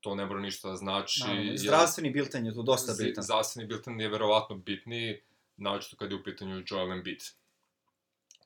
to 0.00 0.14
ne 0.14 0.26
mora 0.26 0.40
ništa 0.40 0.68
da 0.68 0.76
znači. 0.76 1.20
Naravno, 1.20 1.56
zdravstveni 1.56 2.10
bilten 2.10 2.46
je 2.46 2.54
tu 2.54 2.62
dosta 2.62 2.94
bitan. 2.98 3.24
Zdravstveni 3.24 3.68
bilten 3.68 4.00
je 4.00 4.08
verovatno 4.08 4.56
bitniji, 4.56 5.20
naočito 5.56 5.96
kad 5.96 6.10
je 6.10 6.16
u 6.16 6.22
pitanju 6.24 6.62
Joel 6.66 6.92
Embiid, 6.92 7.22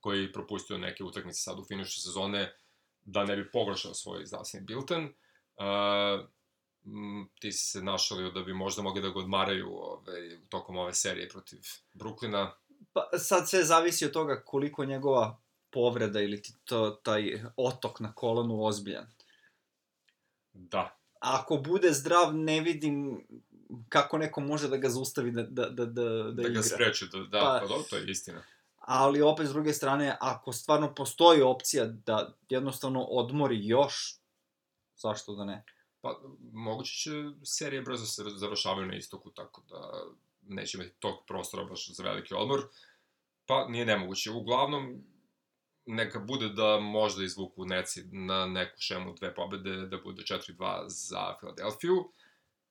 koji 0.01 0.23
je 0.23 0.33
propustio 0.33 0.79
neke 0.79 1.05
utakmice 1.05 1.41
sad 1.41 1.59
u 1.59 1.65
finišu 1.65 2.01
sezone, 2.01 2.53
da 3.05 3.25
ne 3.25 3.37
bi 3.37 3.51
pogoršao 3.51 3.95
svoj 3.95 4.27
zdravstveni 4.27 4.67
bilten. 4.67 5.05
Uh, 5.05 6.29
ti 7.41 7.53
si 7.53 7.71
se 7.71 7.83
našalio 7.83 8.31
da 8.31 8.41
bi 8.43 8.55
možda 8.55 8.83
mogli 8.83 9.03
da 9.03 9.09
ga 9.09 9.19
odmaraju 9.19 9.69
ovaj, 9.69 10.39
tokom 10.49 10.77
ove 10.77 10.95
serije 10.95 11.29
protiv 11.29 11.61
Bruklina. 11.95 12.55
Pa 12.93 13.09
sad 13.19 13.49
sve 13.49 13.65
zavisi 13.65 14.05
od 14.07 14.13
toga 14.13 14.43
koliko 14.45 14.85
njegova 14.85 15.41
povreda 15.71 16.21
ili 16.21 16.43
ti 16.43 16.53
to, 16.65 16.91
taj 16.91 17.43
otok 17.57 18.01
na 18.01 18.13
kolonu 18.13 18.65
ozbiljan. 18.65 19.07
Da, 20.53 20.99
Ako 21.21 21.57
bude 21.57 21.93
zdrav, 21.93 22.35
ne 22.35 22.61
vidim 22.61 23.27
kako 23.89 24.19
neko 24.19 24.41
može 24.41 24.69
da 24.69 24.77
ga 24.77 24.89
zaustavi 24.89 25.31
da, 25.31 25.43
da, 25.43 25.69
da, 25.69 25.85
da, 25.87 26.03
da, 26.03 26.33
da 26.33 26.43
igra. 26.43 26.55
ga 26.55 26.63
spreče, 26.63 27.07
da, 27.07 27.19
da, 27.19 27.41
Pa- 27.41 27.59
pa, 27.63 27.67
dobro, 27.67 27.85
to 27.91 27.97
je 27.97 28.11
istina. 28.11 28.43
Ali 28.77 29.23
opet, 29.23 29.47
s 29.47 29.51
druge 29.51 29.73
strane, 29.73 30.17
ako 30.21 30.53
stvarno 30.53 30.95
postoji 30.95 31.43
opcija 31.43 31.85
da 31.85 32.35
jednostavno 32.49 33.03
odmori 33.03 33.67
još, 33.67 34.17
zašto 34.97 35.35
da 35.35 35.45
ne? 35.45 35.65
Pa, 36.01 36.21
moguće 36.53 36.93
će 36.93 37.11
serije 37.45 37.83
brzo 37.83 38.07
se 38.07 38.23
završavaju 38.37 38.87
na 38.87 38.97
istoku, 38.97 39.31
tako 39.31 39.63
da 39.69 40.05
neće 40.43 40.79
imati 40.79 40.95
tog 40.99 41.15
prostora 41.27 41.65
baš 41.65 41.95
za 41.95 42.03
veliki 42.03 42.35
odmor. 42.35 42.61
Pa, 43.47 43.69
nije 43.69 43.87
nemoguće. 43.87 44.31
Uglavnom, 44.31 45.05
neka 45.87 46.19
bude 46.19 46.49
da 46.49 46.81
možda 46.81 47.25
izvuku 47.25 47.65
neci 47.65 48.05
na 48.13 48.47
neku 48.47 48.81
šemu 48.81 49.15
dve 49.15 49.35
pobede, 49.35 49.87
da 49.87 49.99
bude 49.99 50.23
4-2 50.23 50.85
za 50.87 51.35
Filadelfiju. 51.41 52.13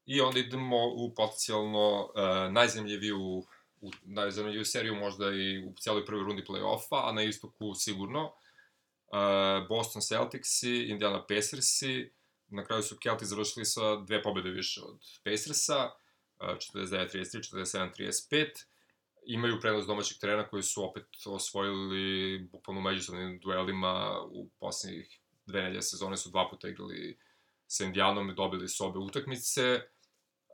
I 0.05 0.21
onda 0.21 0.39
idemo 0.39 0.77
u 0.87 1.13
potencijalno 1.15 2.05
uh, 2.05 2.53
najzemljiviju 2.53 3.43
u 3.81 3.91
najzemljiviju 4.03 4.65
seriju 4.65 4.95
možda 4.95 5.31
i 5.31 5.65
u 5.65 5.73
cijeloj 5.79 6.05
prvoj 6.05 6.23
rundi 6.23 6.43
play-offa, 6.47 7.01
a 7.03 7.11
na 7.11 7.23
istoku 7.23 7.73
sigurno. 7.73 8.23
Uh, 8.25 9.67
Boston 9.67 10.01
Celticsi, 10.01 10.83
Indiana 10.83 11.25
Pacersi, 11.27 12.11
na 12.47 12.65
kraju 12.65 12.83
su 12.83 12.97
Celtics 13.03 13.29
završili 13.29 13.65
sa 13.65 13.95
dve 13.95 14.21
pobede 14.23 14.49
više 14.49 14.81
od 14.83 14.99
Pacersa, 15.23 15.85
uh, 15.85 16.47
49-33, 16.75 17.89
47-35. 18.31 18.65
Imaju 19.25 19.59
prednost 19.61 19.87
domaćeg 19.87 20.17
terena 20.17 20.47
koji 20.47 20.63
su 20.63 20.83
opet 20.83 21.07
osvojili 21.25 22.39
bukvalno 22.51 22.81
međusobnim 22.81 23.39
duelima 23.39 24.21
u 24.29 24.49
poslednjih 24.59 25.19
dve 25.45 25.61
nedelje 25.61 25.81
sezone 25.81 26.17
su 26.17 26.29
dva 26.29 26.49
puta 26.49 26.67
igrali 26.67 27.19
sa 27.67 27.83
Indijanom 27.83 28.29
i 28.29 28.35
dobili 28.35 28.67
su 28.67 28.85
obe 28.85 28.99
utakmice. 28.99 29.81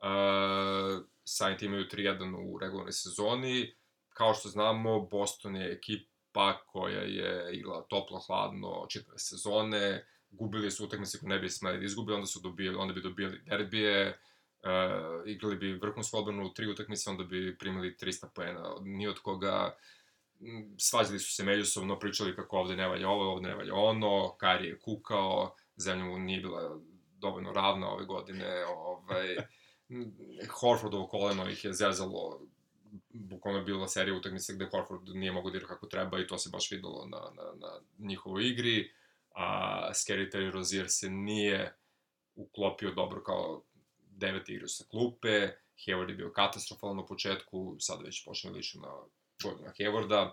Uh, 0.04 1.06
Samim 1.24 1.58
imaju 1.62 1.86
3-1 1.86 2.36
u 2.46 2.60
regularnoj 2.60 2.92
sezoni. 2.92 3.76
Kao 4.10 4.34
što 4.34 4.50
znamo, 4.50 5.00
Boston 5.00 5.56
je 5.56 5.72
ekipa 5.72 6.66
koja 6.66 7.02
je 7.02 7.56
igrala 7.56 7.88
toplo-hladno 7.90 8.86
čitave 8.90 9.20
sezone, 9.20 10.06
gubili 10.34 10.72
su 10.72 10.86
utakmice 10.86 11.20
koje 11.20 11.30
ne 11.30 11.40
bi 11.40 11.50
smeli 11.50 11.80
da 11.80 11.86
izgube, 11.86 12.14
onda 12.14 12.26
su 12.26 12.40
dobili, 12.40 12.76
onda 12.76 12.94
bi 12.94 13.02
dobili 13.02 13.42
derbije, 13.46 14.20
uh, 14.64 15.30
igrali 15.30 15.56
bi 15.56 15.74
vrhunsku 15.74 16.18
odbranu 16.18 16.46
u 16.46 16.54
tri 16.54 16.68
utakmice, 16.68 17.10
onda 17.10 17.24
bi 17.24 17.58
primili 17.58 17.96
300 18.02 18.28
poena. 18.36 18.76
Ni 18.82 19.08
od 19.08 19.20
koga 19.20 19.76
svađali 20.78 21.20
su 21.20 21.36
se 21.36 21.44
međusobno, 21.44 22.00
pričali 22.00 22.36
kako 22.36 22.58
ovde 22.58 22.76
ne 22.76 22.88
valja 22.88 23.10
ovo, 23.10 23.32
ovde 23.34 23.48
ne 23.48 23.56
valja 23.56 23.76
ono, 23.76 24.36
Kari 24.38 24.68
je 24.68 24.80
kukao, 24.80 25.56
zemlja 25.78 26.06
mu 26.06 26.20
nije 26.20 26.42
bila 26.42 26.80
dovoljno 27.18 27.54
ravna 27.54 27.90
ove 27.90 28.06
godine, 28.06 28.66
ovaj, 28.66 29.36
Horfordovo 30.50 31.08
koleno 31.08 31.50
ih 31.50 31.66
je 31.66 31.74
zezalo, 31.74 32.42
bukvalno 33.14 33.60
je 33.60 33.66
bila 33.66 33.88
serija 33.88 34.18
utakmica 34.18 34.54
gde 34.54 34.66
Horford 34.72 35.10
nije 35.16 35.32
mogo 35.32 35.50
da 35.50 35.58
igra 35.58 35.68
kako 35.68 35.88
treba 35.88 36.20
i 36.20 36.28
to 36.28 36.38
se 36.38 36.50
baš 36.54 36.72
videlo 36.72 37.06
na, 37.06 37.18
na, 37.18 37.44
na 37.56 37.80
njihovoj 37.98 38.48
igri, 38.48 38.92
a 39.34 39.90
Scary 39.94 40.32
Terry 40.32 40.52
Rozier 40.52 40.90
se 40.90 41.10
nije 41.10 41.76
uklopio 42.36 42.92
dobro 42.92 43.24
kao 43.24 43.64
deveti 44.00 44.54
igrač 44.54 44.72
sa 44.72 44.84
klupe, 44.92 45.50
Hayward 45.86 46.10
je 46.10 46.16
bio 46.16 46.32
katastrofalan 46.32 47.00
u 47.00 47.06
početku, 47.06 47.76
sad 47.80 48.02
već 48.02 48.26
počne 48.26 48.52
lično 48.52 48.82
na 48.82 48.94
godina 49.44 49.74
Haywarda, 49.80 50.32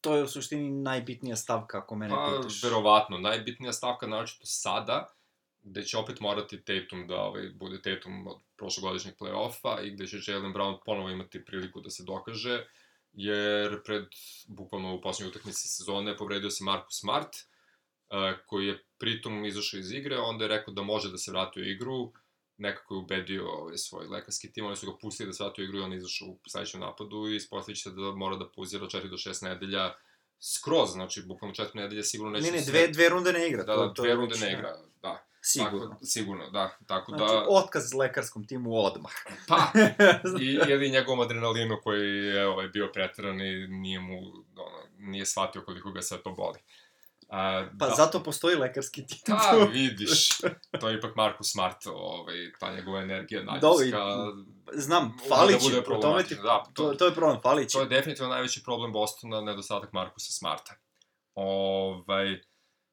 To 0.00 0.16
je 0.16 0.22
u 0.22 0.28
suštini 0.28 0.70
najbitnija 0.70 1.36
stavka, 1.36 1.78
ako 1.78 1.96
mene 1.96 2.14
Pa, 2.14 2.36
pitaš. 2.36 2.62
verovatno, 2.62 3.18
najbitnija 3.18 3.72
stavka, 3.72 4.06
naročito 4.06 4.46
sada, 4.46 5.14
gde 5.62 5.82
će 5.82 5.98
opet 5.98 6.20
morati 6.20 6.64
Tatum 6.64 7.06
da 7.06 7.22
ovaj, 7.22 7.50
bude 7.54 7.82
Tatum 7.82 8.26
od 8.26 8.38
prošlogodišnjeg 8.56 9.14
play-offa 9.18 9.86
i 9.86 9.90
gde 9.90 10.06
će 10.06 10.32
Jalen 10.32 10.54
Brown 10.54 10.78
ponovo 10.84 11.10
imati 11.10 11.44
priliku 11.44 11.80
da 11.80 11.90
se 11.90 12.04
dokaže, 12.04 12.64
jer 13.12 13.82
pred, 13.82 14.04
bukvalno 14.46 14.94
u 14.94 15.00
poslednjoj 15.00 15.30
utakmici 15.30 15.68
sezone, 15.68 16.16
povredio 16.16 16.50
se 16.50 16.64
Marcus 16.64 17.00
Smart, 17.00 17.36
koji 18.46 18.66
je 18.66 18.84
pritom 18.98 19.44
izašao 19.44 19.78
iz 19.78 19.92
igre, 19.92 20.18
onda 20.18 20.44
je 20.44 20.48
rekao 20.48 20.74
da 20.74 20.82
može 20.82 21.10
da 21.10 21.18
se 21.18 21.30
vrati 21.30 21.60
u 21.60 21.64
igru, 21.64 22.12
nekako 22.56 22.94
je 22.94 22.98
ubedio 22.98 23.48
ovaj, 23.50 23.76
svoj 23.76 24.06
lekarski 24.06 24.52
tim, 24.52 24.66
oni 24.66 24.76
su 24.76 24.92
ga 24.92 24.98
pustili 25.00 25.26
da 25.26 25.32
se 25.32 25.44
vrati 25.44 25.62
u 25.62 25.64
igru 25.64 25.78
i 25.78 25.82
on 25.82 25.92
je 25.92 25.98
izašao 25.98 26.28
u 26.28 26.38
sledećem 26.48 26.80
napadu 26.80 27.28
i 27.28 27.36
ispostavit 27.36 27.82
se 27.82 27.90
da 27.90 28.12
mora 28.16 28.36
da 28.36 28.48
pauzira 28.56 28.86
4 28.86 29.08
do 29.08 29.16
6 29.16 29.44
nedelja 29.44 29.94
skroz, 30.40 30.90
znači 30.92 31.22
bukvalno 31.22 31.54
4 31.54 31.66
nedelje 31.74 32.04
sigurno 32.04 32.32
neće 32.32 32.46
Ne, 32.50 32.52
ne, 32.52 32.62
se- 32.62 32.70
dve, 32.70 32.88
dve 32.88 33.08
runde 33.08 33.32
ne 33.32 33.48
igra. 33.48 33.62
Da, 33.64 33.74
to, 33.74 33.86
da, 33.86 34.02
dve 34.02 34.14
runde 34.14 34.34
ne 34.34 34.46
da, 34.46 34.52
igra, 34.52 34.76
da. 35.02 35.26
Sigurno. 35.42 35.88
Tako, 35.88 36.04
sigurno, 36.04 36.50
da. 36.50 36.76
Tako 36.86 37.12
Znači, 37.16 37.32
da, 37.34 37.46
otkaz 37.48 37.94
lekarskom 37.94 38.46
timu 38.46 38.70
odmah. 38.84 39.12
pa, 39.48 39.72
i, 40.40 40.58
ili 40.68 40.90
njegovom 40.90 41.20
adrenalinu 41.20 41.80
koji 41.82 42.24
je 42.26 42.46
ovaj, 42.46 42.68
bio 42.68 42.90
pretjeran 42.92 43.40
i 43.40 43.66
nije 43.68 44.00
mu, 44.00 44.18
ono, 44.56 44.78
nije 44.98 45.26
shvatio 45.26 45.62
koliko 45.62 45.90
ga 45.92 46.02
sve 46.02 46.22
to 46.22 46.30
boli. 46.30 46.58
A, 47.32 47.66
Pa 47.78 47.86
da, 47.88 47.94
zato 47.94 48.22
postoji 48.22 48.56
lekarski 48.56 49.06
tim. 49.06 49.18
Da, 49.26 49.56
vidiš, 49.72 50.28
to 50.80 50.88
je 50.88 50.98
ipak 50.98 51.16
Marcus 51.16 51.52
Smart, 51.52 51.86
ovaj, 51.86 52.36
ta 52.60 52.74
njegova 52.74 53.02
energija 53.02 53.40
Dobro, 53.60 53.78
najljudska. 53.78 53.98
Znam, 54.72 55.04
Može 55.04 55.28
fali 55.28 55.52
da 55.52 55.58
će, 55.58 55.64
bude 55.68 55.82
po 55.82 55.94
tome 55.94 56.22
ti, 56.22 56.34
da, 56.34 56.64
to, 56.74 56.82
to- 56.88 56.94
to 56.94 57.06
je 57.06 57.14
problem, 57.14 57.40
fali 57.42 57.68
će. 57.68 57.72
To 57.72 57.80
je 57.80 57.88
definitivno 57.88 58.30
najveći 58.30 58.62
problem 58.62 58.92
Bostona, 58.92 59.40
nedostatak 59.40 59.92
Markusa 59.92 60.32
Smarta. 60.32 60.74
Ovaj, 61.34 62.40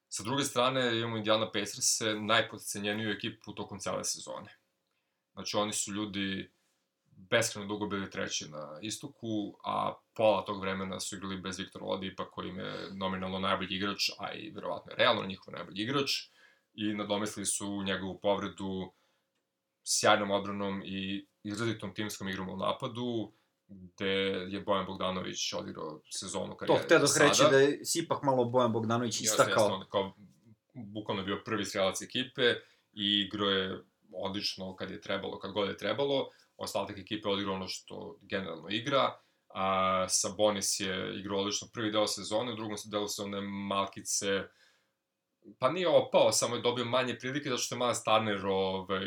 sa 0.10 0.24
druge 0.24 0.44
strane, 0.44 0.98
imamo 0.98 1.18
Indiana 1.18 1.52
Pacers, 1.52 2.00
najpodcenjeniju 2.22 3.12
ekipu 3.12 3.54
tokom 3.54 3.80
cele 3.80 4.04
sezone. 4.04 4.58
Znači, 5.34 5.58
oni 5.58 5.74
su 5.74 5.94
ljudi 5.94 6.52
beskreno 7.18 7.68
dugo 7.68 7.88
bili 7.88 8.12
treći 8.12 8.50
na 8.50 8.80
istoku, 8.82 9.58
a 9.64 9.94
pola 10.14 10.46
tog 10.46 10.62
vremena 10.62 11.00
su 11.00 11.16
igrali 11.16 11.38
bez 11.38 11.60
Viktora 11.60 11.86
Oladipa, 11.86 12.32
koji 12.32 12.50
im 12.50 12.60
je 12.60 12.90
nominalno 12.94 13.40
najbolji 13.40 13.76
igrač, 13.76 14.10
a 14.20 14.34
i 14.34 14.52
verovatno 14.52 14.92
je 14.92 14.96
realno 14.98 15.26
njihov 15.26 15.54
najbolji 15.54 15.82
igrač, 15.82 16.12
i 16.74 16.94
nadomestili 16.94 17.46
su 17.46 17.84
njegovu 17.84 18.20
povredu 18.20 18.94
sjajnom 19.84 20.32
odbranom 20.32 20.82
i 20.86 21.28
izrazitom 21.44 21.94
timskom 21.94 22.30
igrom 22.30 22.50
u 22.50 22.58
napadu, 22.58 23.32
gde 23.68 24.12
je 24.50 24.62
Bojan 24.62 24.86
Bogdanović 24.86 25.54
odigrao 25.54 26.02
sezonu 26.10 26.52
To 26.52 26.58
karijere. 26.58 26.84
htio 26.84 27.00
dok 27.00 27.10
do 27.18 27.24
reći 27.24 27.44
da 27.52 27.58
je 27.58 27.80
ipak 27.96 28.24
malo 28.24 28.46
Bojan 28.46 28.72
Bogdanović 28.72 29.22
istakao. 29.22 29.66
on 29.66 29.86
kao, 29.90 30.16
bukvalno 30.74 31.22
je 31.22 31.26
bio 31.26 31.42
prvi 31.46 31.66
strelac 31.66 32.02
ekipe 32.02 32.54
i 32.94 33.22
igrao 33.22 33.50
je 33.50 33.84
odlično 34.14 34.76
kad 34.76 34.92
je 34.92 35.02
trebalo, 35.02 35.40
kad 35.40 35.52
god 35.52 35.70
je 35.70 35.78
trebalo. 35.78 36.30
Ostatak 36.58 36.98
ekipe 36.98 37.30
odigrao 37.30 37.56
ono 37.56 37.68
što 37.68 38.18
generalno 38.22 38.70
igra. 38.70 39.20
A, 39.50 40.06
Sabonis 40.10 40.80
je 40.80 41.20
igrao 41.20 41.40
odlično 41.40 41.68
prvi 41.74 41.92
deo 41.92 42.08
sezone, 42.08 42.54
u 42.54 42.56
drugom 42.56 42.78
delu 42.92 43.08
sezone 43.08 43.42
Malkice 43.42 44.44
pa 45.60 45.72
nije 45.72 45.88
opao, 45.88 46.32
samo 46.32 46.56
je 46.56 46.62
dobio 46.62 46.86
manje 46.86 47.20
prilike 47.20 47.50
zato 47.50 47.62
što 47.62 47.76
je 47.76 47.80
Miles 47.80 48.04
Turner 48.04 48.46
ovaj, 48.46 49.06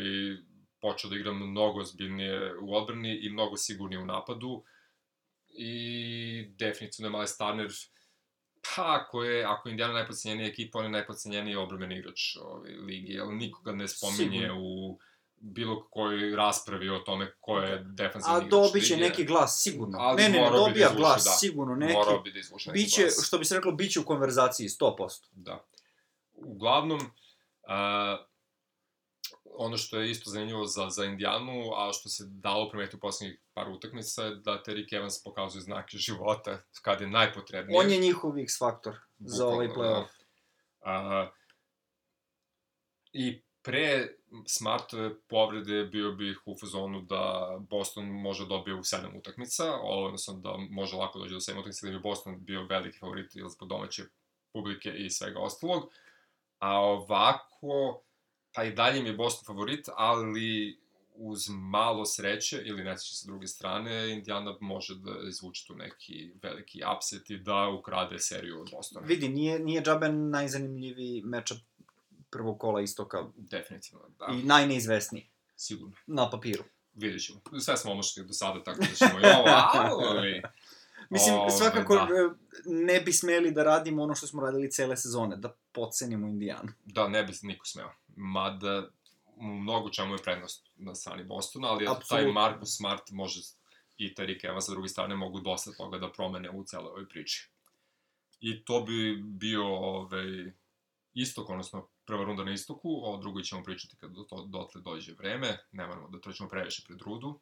počeo 0.81 1.09
da 1.09 1.15
igra 1.15 1.33
mnogo 1.33 1.83
zbiljnije 1.83 2.57
u 2.61 2.75
odbrani 2.75 3.19
i 3.21 3.29
mnogo 3.29 3.57
sigurnije 3.57 4.01
u 4.01 4.05
napadu. 4.05 4.63
I 5.47 6.53
definitivno 6.57 7.07
je 7.07 7.11
Miles 7.11 7.37
Turner 7.37 7.71
Pa, 8.75 9.01
ako 9.01 9.23
je, 9.23 9.45
ako 9.45 9.69
je 9.69 9.71
Indiana 9.71 9.93
najpocenjenija 9.93 10.47
ekipa, 10.47 10.79
on 10.79 10.85
je 10.85 10.91
najpocenjeniji 10.91 11.55
obrambeni 11.55 11.97
igrač 11.97 12.35
ove 12.41 12.69
ligi, 12.69 13.13
jer 13.13 13.27
nikoga 13.27 13.71
ne 13.71 13.87
spominje 13.87 14.39
Sigurno. 14.39 14.61
u 14.61 14.99
bilo 15.41 15.87
kojoj 15.89 16.35
raspravi 16.35 16.89
o 16.89 16.99
tome 16.99 17.33
ko 17.39 17.57
je 17.57 17.83
defanzivni 17.83 18.35
A 18.35 18.37
igrač 18.37 18.51
dobit 18.51 18.87
će 18.87 18.97
neki 18.97 19.25
glas, 19.25 19.61
sigurno. 19.63 19.97
Ali 19.99 20.21
ne, 20.21 20.29
ne, 20.29 20.39
ne, 20.39 20.49
da 20.49 20.57
dobija 20.57 20.87
izvuče, 20.87 20.99
glas, 20.99 21.23
da. 21.23 21.31
sigurno 21.31 21.75
neki. 21.75 21.93
Morao 21.93 22.19
bi 22.19 22.31
da 22.31 22.39
izvuče 22.39 22.71
neki 22.71 22.83
Biće, 22.83 23.01
glas. 23.01 23.27
što 23.27 23.37
bi 23.37 23.45
se 23.45 23.55
reklo, 23.55 23.71
biće 23.71 23.99
u 23.99 24.05
konverzaciji, 24.05 24.67
100%. 24.67 25.27
Da. 25.31 25.65
Uglavnom, 26.33 26.99
uh, 26.99 28.25
ono 29.53 29.77
što 29.77 29.99
je 29.99 30.11
isto 30.11 30.29
zanimljivo 30.29 30.65
za, 30.65 30.89
za 30.89 31.05
Indijanu, 31.05 31.63
a 31.75 31.93
što 31.93 32.09
se 32.09 32.23
dalo 32.27 32.69
primetiti 32.69 32.95
u 32.95 32.99
poslednjih 32.99 33.39
par 33.53 33.69
utakmica, 33.69 34.23
je 34.23 34.35
da 34.35 34.63
Terry 34.67 34.95
Evans 34.95 35.23
pokazuje 35.23 35.61
znake 35.61 35.97
života 35.97 36.57
kad 36.81 37.01
je 37.01 37.07
najpotrebnije. 37.07 37.79
On 37.79 37.91
je 37.91 37.99
njihov 37.99 38.39
X 38.39 38.59
faktor 38.59 38.95
za 39.19 39.47
ovaj 39.47 39.67
playoff. 39.67 40.07
A, 40.81 41.29
I 43.13 43.41
pre 43.61 44.07
Smartove 44.47 45.19
povrede 45.19 45.83
bio 45.83 46.11
bih 46.11 46.41
u 46.45 46.55
fazonu 46.59 47.01
da 47.01 47.55
Boston 47.69 48.05
može 48.05 48.47
dobije 48.47 48.75
u 48.75 48.83
sedam 48.83 49.15
utakmica, 49.15 49.63
odnosno 49.83 50.33
da 50.33 50.57
može 50.69 50.95
lako 50.95 51.19
dođe 51.19 51.33
do 51.33 51.39
sedam 51.39 51.59
utakmica, 51.59 51.87
da 51.87 51.93
bi 51.93 51.99
Boston 51.99 52.37
bio 52.39 52.65
veliki 52.65 52.99
favorit 52.99 53.35
ili 53.35 53.49
zbog 53.49 53.69
domaće 53.69 54.03
publike 54.53 54.89
i 54.89 55.09
svega 55.09 55.39
ostalog. 55.39 55.83
A 56.59 56.79
ovako, 56.79 58.01
pa 58.55 58.63
i 58.63 58.73
dalje 58.73 59.01
mi 59.01 59.09
je 59.09 59.15
Boston 59.15 59.55
favorit, 59.55 59.85
ali 59.95 60.79
uz 61.15 61.49
malo 61.49 62.05
sreće 62.05 62.61
ili 62.65 62.83
nesreće 62.83 63.15
sa 63.15 63.27
druge 63.27 63.47
strane, 63.47 64.11
Indiana 64.11 64.55
može 64.59 64.95
da 64.95 65.11
izvuče 65.27 65.67
tu 65.67 65.75
neki 65.75 66.31
veliki 66.43 66.81
upset 66.97 67.29
i 67.29 67.37
da 67.37 67.69
ukrade 67.69 68.19
seriju 68.19 68.61
od 68.61 68.69
Bostona. 68.71 69.07
Vidi, 69.07 69.29
nije, 69.29 69.59
nije 69.59 69.81
džabe 69.81 70.09
najzanimljiviji 70.09 71.21
meča 71.21 71.55
prvog 72.31 72.59
kola 72.59 72.81
istoka 72.81 73.25
Definitivno, 73.35 74.09
da. 74.19 74.25
i 74.33 74.43
najneizvesniji 74.43 75.29
Sigurno. 75.55 75.95
na 76.07 76.29
papiru. 76.29 76.63
Vidjet 76.93 77.23
ćemo. 77.23 77.41
Sve 77.59 77.77
smo 77.77 77.91
omošli 77.91 78.25
do 78.25 78.33
sada, 78.33 78.63
tako 78.63 78.79
da 78.79 78.95
ćemo 78.95 79.19
i 79.19 79.23
ovo, 79.23 80.07
ali... 80.09 80.41
Mislim, 81.09 81.35
Ove, 81.35 81.51
svakako 81.51 81.95
da. 81.95 82.01
e, 82.01 82.29
ne 82.65 83.01
bi 83.01 83.13
smeli 83.13 83.51
da 83.51 83.63
radimo 83.63 84.03
ono 84.03 84.15
što 84.15 84.27
smo 84.27 84.41
radili 84.41 84.71
cele 84.71 84.97
sezone, 84.97 85.35
da 85.35 85.55
pocenimo 85.71 86.27
Indijanu. 86.27 86.69
Da, 86.85 87.07
ne 87.07 87.23
bi 87.23 87.33
niko 87.41 87.65
smeo. 87.65 87.91
Mada, 88.15 88.87
mnogo 89.37 89.89
čemu 89.89 90.13
je 90.13 90.23
prednost 90.23 90.69
na 90.75 90.95
strani 90.95 91.23
Bostona, 91.23 91.67
ali 91.67 91.83
eto, 91.83 91.99
taj. 92.09 92.31
Marcus 92.31 92.77
Smart 92.77 93.11
može 93.11 93.41
i 93.97 94.13
Tariq 94.15 94.45
Evans 94.45 94.65
sa 94.65 94.71
druge 94.71 94.87
strane 94.87 95.15
mogu 95.15 95.39
dosta 95.39 95.71
toga 95.71 95.97
da 95.97 96.11
promene 96.11 96.49
u 96.49 96.63
celoj 96.63 96.89
ovoj 96.89 97.09
priči. 97.09 97.51
I 98.39 98.65
to 98.65 98.81
bi 98.81 99.21
bio 99.23 99.65
ovaj, 99.65 100.51
istok, 101.13 101.49
odnosno 101.49 101.87
prva 102.11 102.23
runda 102.23 102.43
na 102.43 102.51
istoku, 102.51 102.89
o 103.03 103.17
drugoj 103.17 103.43
ćemo 103.43 103.63
pričati 103.63 103.95
kad 103.95 104.11
do 104.11 104.23
to, 104.23 104.45
dotle 104.49 104.81
dođe 104.81 105.13
vreme, 105.13 105.57
ne 105.71 105.87
moramo 105.87 106.09
da 106.09 106.19
trčimo 106.19 106.49
previše 106.49 106.83
pred 106.87 107.01
rudu. 107.01 107.39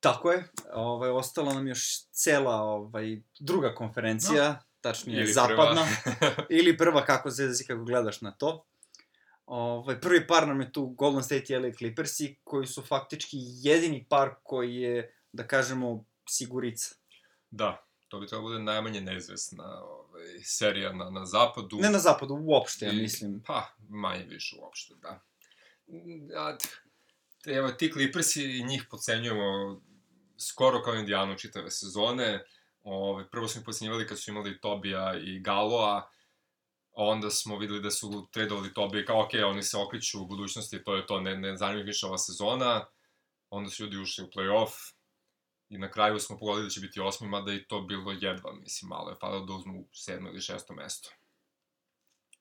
Tako 0.00 0.30
je, 0.32 0.48
ovaj, 0.72 1.10
ostala 1.10 1.54
nam 1.54 1.68
još 1.68 2.04
cela 2.10 2.54
ovaj, 2.54 3.20
druga 3.40 3.74
konferencija, 3.74 4.62
tačnije 4.80 5.22
Ili 5.22 5.32
zapadna, 5.32 5.86
prva. 6.04 6.46
ili 6.58 6.76
prva, 6.76 7.04
kako 7.04 7.30
se 7.30 7.64
kako 7.66 7.84
gledaš 7.84 8.20
na 8.20 8.30
to. 8.30 8.64
Ovaj, 9.46 10.00
prvi 10.00 10.26
par 10.26 10.48
nam 10.48 10.60
je 10.60 10.72
tu 10.72 10.86
Golden 10.86 11.22
State 11.22 11.52
i 11.52 11.58
LA 11.58 11.72
Clippersi, 11.78 12.36
koji 12.44 12.66
su 12.66 12.82
faktički 12.82 13.38
jedini 13.40 14.06
par 14.08 14.34
koji 14.42 14.76
je, 14.76 15.14
da 15.32 15.46
kažemo, 15.46 16.04
sigurica. 16.28 16.94
da, 17.50 17.84
to 18.08 18.20
bi 18.20 18.26
trebalo 18.26 18.48
bude 18.48 18.62
najmanje 18.62 19.00
neizvesna 19.00 19.84
ovaj, 19.84 20.07
serija 20.44 20.92
na, 20.92 21.10
na 21.10 21.24
zapadu. 21.24 21.78
Ne 21.80 21.90
na 21.90 21.98
zapadu, 21.98 22.34
uopšte, 22.34 22.86
ja 22.86 22.92
mislim. 22.92 23.42
Pa, 23.46 23.66
manje 23.88 24.24
više 24.24 24.56
uopšte, 24.60 24.94
da. 24.94 25.20
A, 26.36 26.58
t- 26.58 27.52
evo, 27.52 27.68
ti 27.68 27.92
Clippersi 27.92 28.58
i 28.58 28.64
njih 28.64 28.86
pocenjujemo 28.90 29.80
skoro 30.38 30.82
kao 30.82 30.94
Indijanu 30.94 31.38
čitave 31.38 31.70
sezone. 31.70 32.44
Ove, 32.82 33.30
prvo 33.30 33.48
smo 33.48 33.60
ih 33.60 33.64
pocenjivali 33.64 34.06
kad 34.06 34.20
su 34.20 34.30
imali 34.30 34.60
Tobija 34.60 35.14
i 35.24 35.40
Galoa, 35.40 36.10
onda 36.92 37.30
smo 37.30 37.58
videli 37.58 37.80
da 37.80 37.90
su 37.90 38.28
tradovali 38.32 38.74
Tobija 38.74 39.04
kao, 39.04 39.22
ok, 39.22 39.30
oni 39.44 39.62
se 39.62 39.76
okriću 39.76 40.22
u 40.22 40.26
budućnosti, 40.26 40.84
to 40.84 40.96
je 40.96 41.06
to, 41.06 41.20
ne, 41.20 41.36
ne 41.36 41.56
zanima 41.56 41.80
ih 41.80 41.86
više 41.86 42.06
ova 42.06 42.18
sezona. 42.18 42.86
Onda 43.50 43.70
su 43.70 43.82
ljudi 43.82 43.96
ušli 43.96 44.24
u 44.24 44.28
play-off, 44.28 44.92
I 45.68 45.78
na 45.78 45.90
kraju 45.90 46.20
smo 46.20 46.38
pogodili 46.38 46.66
da 46.66 46.70
će 46.70 46.80
biti 46.80 47.00
osmi, 47.00 47.28
mada 47.28 47.52
i 47.52 47.64
to 47.64 47.80
bilo 47.80 48.12
jedva, 48.12 48.52
mislim, 48.52 48.88
malo 48.88 49.10
je 49.10 49.16
falilo 49.20 49.46
da 49.46 49.52
uzmu 49.52 49.88
sedmo 49.92 50.28
ili 50.28 50.40
šesto 50.40 50.74
mesto. 50.74 51.10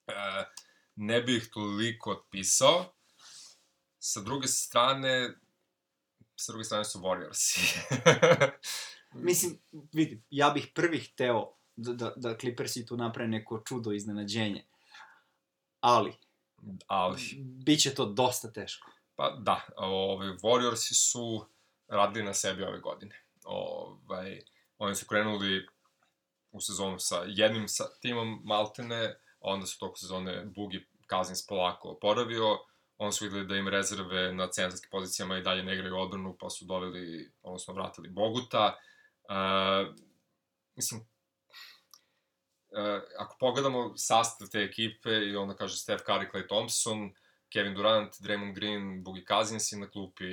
E, 0.08 0.46
ne 0.96 1.22
bih 1.22 1.50
toliko 1.54 2.12
otpisao. 2.12 2.94
Sa 4.00 4.22
druge 4.22 4.48
strane, 4.48 5.34
sa 6.36 6.52
druge 6.52 6.64
strane 6.64 6.86
su 6.86 7.00
Warriorsi. 7.00 7.78
Mislim, 9.14 9.60
vidi, 9.94 10.24
ja 10.30 10.50
bih 10.50 10.72
prvi 10.76 11.00
hteo 11.00 11.54
da, 11.76 11.94
da, 11.94 12.14
da 12.16 12.38
Clippersi 12.38 12.86
tu 12.86 12.98
naprave 12.98 13.28
neko 13.28 13.64
čudo 13.68 13.92
iznenađenje. 13.92 14.66
Ali, 15.80 16.14
Ali, 16.88 17.22
bit 17.66 17.82
će 17.82 17.96
to 17.96 18.06
dosta 18.06 18.52
teško. 18.52 18.92
pa 19.16 19.38
da, 19.40 19.66
ove, 19.78 20.28
Warriorsi 20.28 20.94
su 20.94 21.46
radili 21.88 22.26
na 22.26 22.34
sebi 22.34 22.64
ove 22.64 22.80
godine. 22.80 23.24
Ovaj, 23.44 24.42
oni 24.78 24.96
su 24.96 25.06
krenuli 25.06 25.68
u 26.52 26.62
sezonu 26.62 27.00
sa 27.00 27.24
jednim 27.28 27.68
sa 27.68 27.84
timom 28.02 28.42
Maltene, 28.44 29.16
onda 29.40 29.66
su 29.66 29.80
toku 29.80 29.98
sezone 29.98 30.46
Bugi 30.46 30.88
Kazins 31.08 31.48
polako 31.48 31.90
oporavio, 31.90 32.58
onda 32.98 33.12
su 33.12 33.26
videli 33.26 33.48
da 33.48 33.56
im 33.56 33.68
rezerve 33.68 34.34
na 34.34 34.48
centarskim 34.48 34.90
pozicijama 34.92 35.38
i 35.38 35.42
dalje 35.42 35.64
ne 35.64 35.74
igraju 35.74 35.98
odbranu, 35.98 36.38
pa 36.40 36.50
su 36.50 36.66
doveli, 36.66 37.32
odnosno 37.42 37.74
vratili 37.74 38.10
Boguta. 38.10 38.78
Uh, 39.24 39.96
mislim, 40.76 41.02
uh, 41.02 41.08
ako 43.18 43.38
pogledamo 43.40 43.98
sastav 43.98 44.48
te 44.48 44.60
ekipe 44.60 45.10
i 45.10 45.36
onda 45.36 45.56
kaže 45.56 45.78
Steph 45.78 46.04
Curry, 46.08 46.32
Clay 46.32 46.48
Thompson, 46.48 47.14
Kevin 47.54 47.74
Durant, 47.74 48.14
Draymond 48.20 48.56
Green, 48.56 49.04
Bugi 49.04 49.26
Cousins 49.28 49.72
i 49.72 49.80
na 49.80 49.90
klupi 49.90 50.26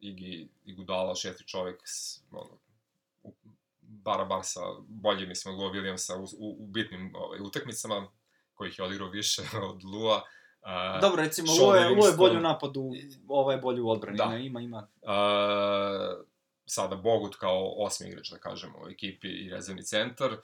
Igi, 0.00 0.48
Igudala, 0.64 1.14
šesti 1.14 1.44
čovek, 1.44 1.80
s, 1.84 2.22
ono, 2.30 2.58
u, 3.22 3.34
bara 3.80 4.24
bar 4.24 4.40
sa 4.42 4.60
bolje, 4.88 5.26
mislim, 5.26 5.54
od 5.54 5.60
Lua 5.60 5.72
Williamsa 5.72 6.16
u, 6.16 6.24
u, 6.24 6.56
u 6.64 6.66
bitnim 6.66 7.12
ovaj, 7.14 7.40
utakmicama, 7.40 8.08
kojih 8.54 8.78
je 8.78 8.84
odigrao 8.84 9.08
više 9.08 9.42
od 9.70 9.84
Lua. 9.84 10.22
Uh, 10.62 11.00
Dobro, 11.00 11.22
recimo, 11.22 11.52
Luo 11.60 11.74
je, 11.74 11.88
Luo 11.88 12.06
je 12.06 12.16
bolji 12.16 12.36
u 12.36 12.40
napadu, 12.40 12.92
ovo 13.28 13.52
je 13.52 13.58
bolji 13.58 13.80
u 13.80 13.90
odbrani. 13.90 14.18
Da. 14.18 14.24
Da. 14.24 14.36
Ima, 14.36 14.60
ima. 14.60 14.88
Uh, 15.02 16.26
sada 16.66 16.96
Bogut 16.96 17.36
kao 17.36 17.74
osmi 17.76 18.08
igrač, 18.08 18.30
da 18.30 18.38
kažemo, 18.38 18.78
u 18.84 18.88
ekipi 18.88 19.28
i 19.28 19.50
rezervni 19.50 19.82
centar, 19.82 20.36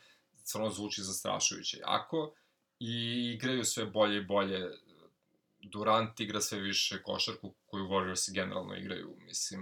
stvarno 0.45 0.71
zvuči 0.71 1.03
zastrašujuće 1.03 1.79
jako 1.79 2.35
i 2.81 3.31
igraju 3.35 3.65
sve 3.65 3.87
bolje 3.87 4.19
i 4.19 4.25
bolje. 4.25 4.71
Durant 5.63 6.21
igra 6.21 6.41
sve 6.41 6.59
više 6.59 7.03
košarku 7.03 7.55
koju 7.67 7.85
Warriors 7.85 8.35
generalno 8.35 8.75
igraju, 8.75 9.17
mislim, 9.19 9.61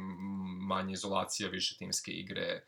manje 0.68 0.92
izolacija, 0.92 1.48
više 1.48 1.76
timske 1.78 2.12
igre, 2.12 2.64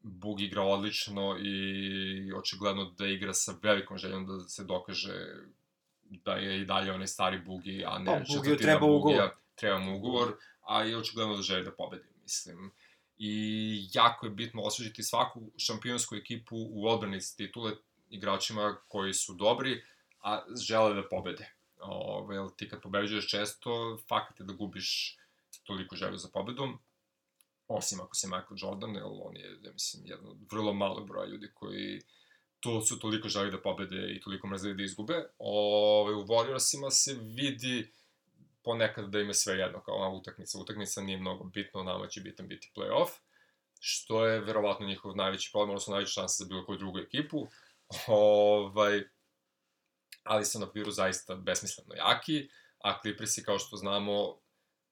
Bug 0.00 0.40
igra 0.40 0.62
odlično 0.62 1.36
i 1.40 2.32
očigledno 2.32 2.84
da 2.84 3.06
igra 3.06 3.34
sa 3.34 3.54
velikom 3.62 3.98
željom 3.98 4.26
da 4.26 4.48
se 4.48 4.64
dokaže 4.64 5.26
da 6.24 6.32
je 6.32 6.60
i 6.60 6.64
dalje 6.64 6.92
onaj 6.92 7.06
stari 7.06 7.38
Bugi, 7.38 7.84
a 7.86 7.98
ne 7.98 8.04
Pa, 8.04 8.34
Bugiju 8.36 8.56
treba 8.56 8.80
Bugija. 8.80 8.96
ugovor. 8.96 9.30
Treba 9.54 9.78
mu 9.78 9.96
ugovor, 9.96 10.36
a 10.60 10.82
je 10.82 10.96
očigledno 10.96 11.36
da 11.36 11.42
želi 11.42 11.64
da 11.64 11.72
pobedi, 11.72 12.08
mislim. 12.22 12.70
I 13.18 13.88
jako 13.92 14.26
je 14.26 14.30
bitno 14.30 14.62
osvežiti 14.62 15.02
svaku 15.02 15.52
šampionsku 15.58 16.16
ekipu 16.16 16.56
u 16.56 16.88
odbrani 16.88 17.18
titule 17.36 17.72
igračima 18.10 18.76
koji 18.88 19.14
su 19.14 19.34
dobri, 19.34 19.82
a 20.20 20.42
žele 20.68 20.94
da 20.94 21.08
pobede. 21.08 21.53
Ove, 21.84 22.36
jer 22.36 22.46
ti 22.56 22.68
kad 22.68 22.82
pobeđuješ 22.82 23.30
često, 23.30 23.98
fakat 24.08 24.40
je 24.40 24.46
da 24.46 24.52
gubiš 24.52 25.18
toliko 25.64 25.96
želju 25.96 26.16
za 26.16 26.28
pobedom, 26.32 26.78
osim 27.68 28.00
ako 28.00 28.14
si 28.14 28.26
Michael 28.26 28.56
Jordan, 28.56 28.94
jer 28.94 29.04
on 29.04 29.36
je, 29.36 29.58
ja 29.62 29.72
mislim, 29.72 30.06
jedan 30.06 30.26
od 30.26 30.38
vrlo 30.52 30.72
malo 30.72 31.04
broja 31.04 31.26
ljudi 31.26 31.50
koji 31.54 32.00
to 32.60 32.80
su 32.80 32.98
toliko 32.98 33.28
želi 33.28 33.50
da 33.50 33.62
pobede 33.62 34.14
i 34.16 34.20
toliko 34.20 34.46
mrzeli 34.46 34.74
da 34.74 34.82
izgube. 34.82 35.24
Ove, 35.38 36.14
u 36.14 36.26
Warriorsima 36.26 36.90
se 36.90 37.18
vidi 37.22 37.92
ponekad 38.62 39.10
da 39.10 39.20
im 39.20 39.28
je 39.28 39.34
sve 39.34 39.54
jedno, 39.54 39.80
kao 39.80 39.94
ona 39.94 40.08
utakmica. 40.08 40.58
Utakmica 40.58 41.00
nije 41.00 41.18
mnogo 41.18 41.44
bitno, 41.44 41.82
nama 41.82 42.06
će 42.06 42.20
bitan 42.20 42.48
biti 42.48 42.72
playoff, 42.76 43.10
što 43.80 44.26
je 44.26 44.40
verovatno 44.40 44.86
njihov 44.86 45.16
najveći 45.16 45.50
problem, 45.52 45.70
odnosno 45.70 45.92
najveća 45.92 46.12
šansa 46.12 46.44
za 46.44 46.48
bilo 46.48 46.64
koju 46.64 46.78
drugu 46.78 46.98
ekipu. 46.98 47.46
Ovaj, 48.06 49.02
ali 50.24 50.44
su 50.44 50.58
na 50.58 50.66
papiru 50.66 50.90
zaista 50.90 51.34
besmisleno 51.34 51.94
jaki, 51.94 52.48
a 52.78 53.00
Clippersi, 53.02 53.44
kao 53.44 53.58
što 53.58 53.76
znamo, 53.76 54.38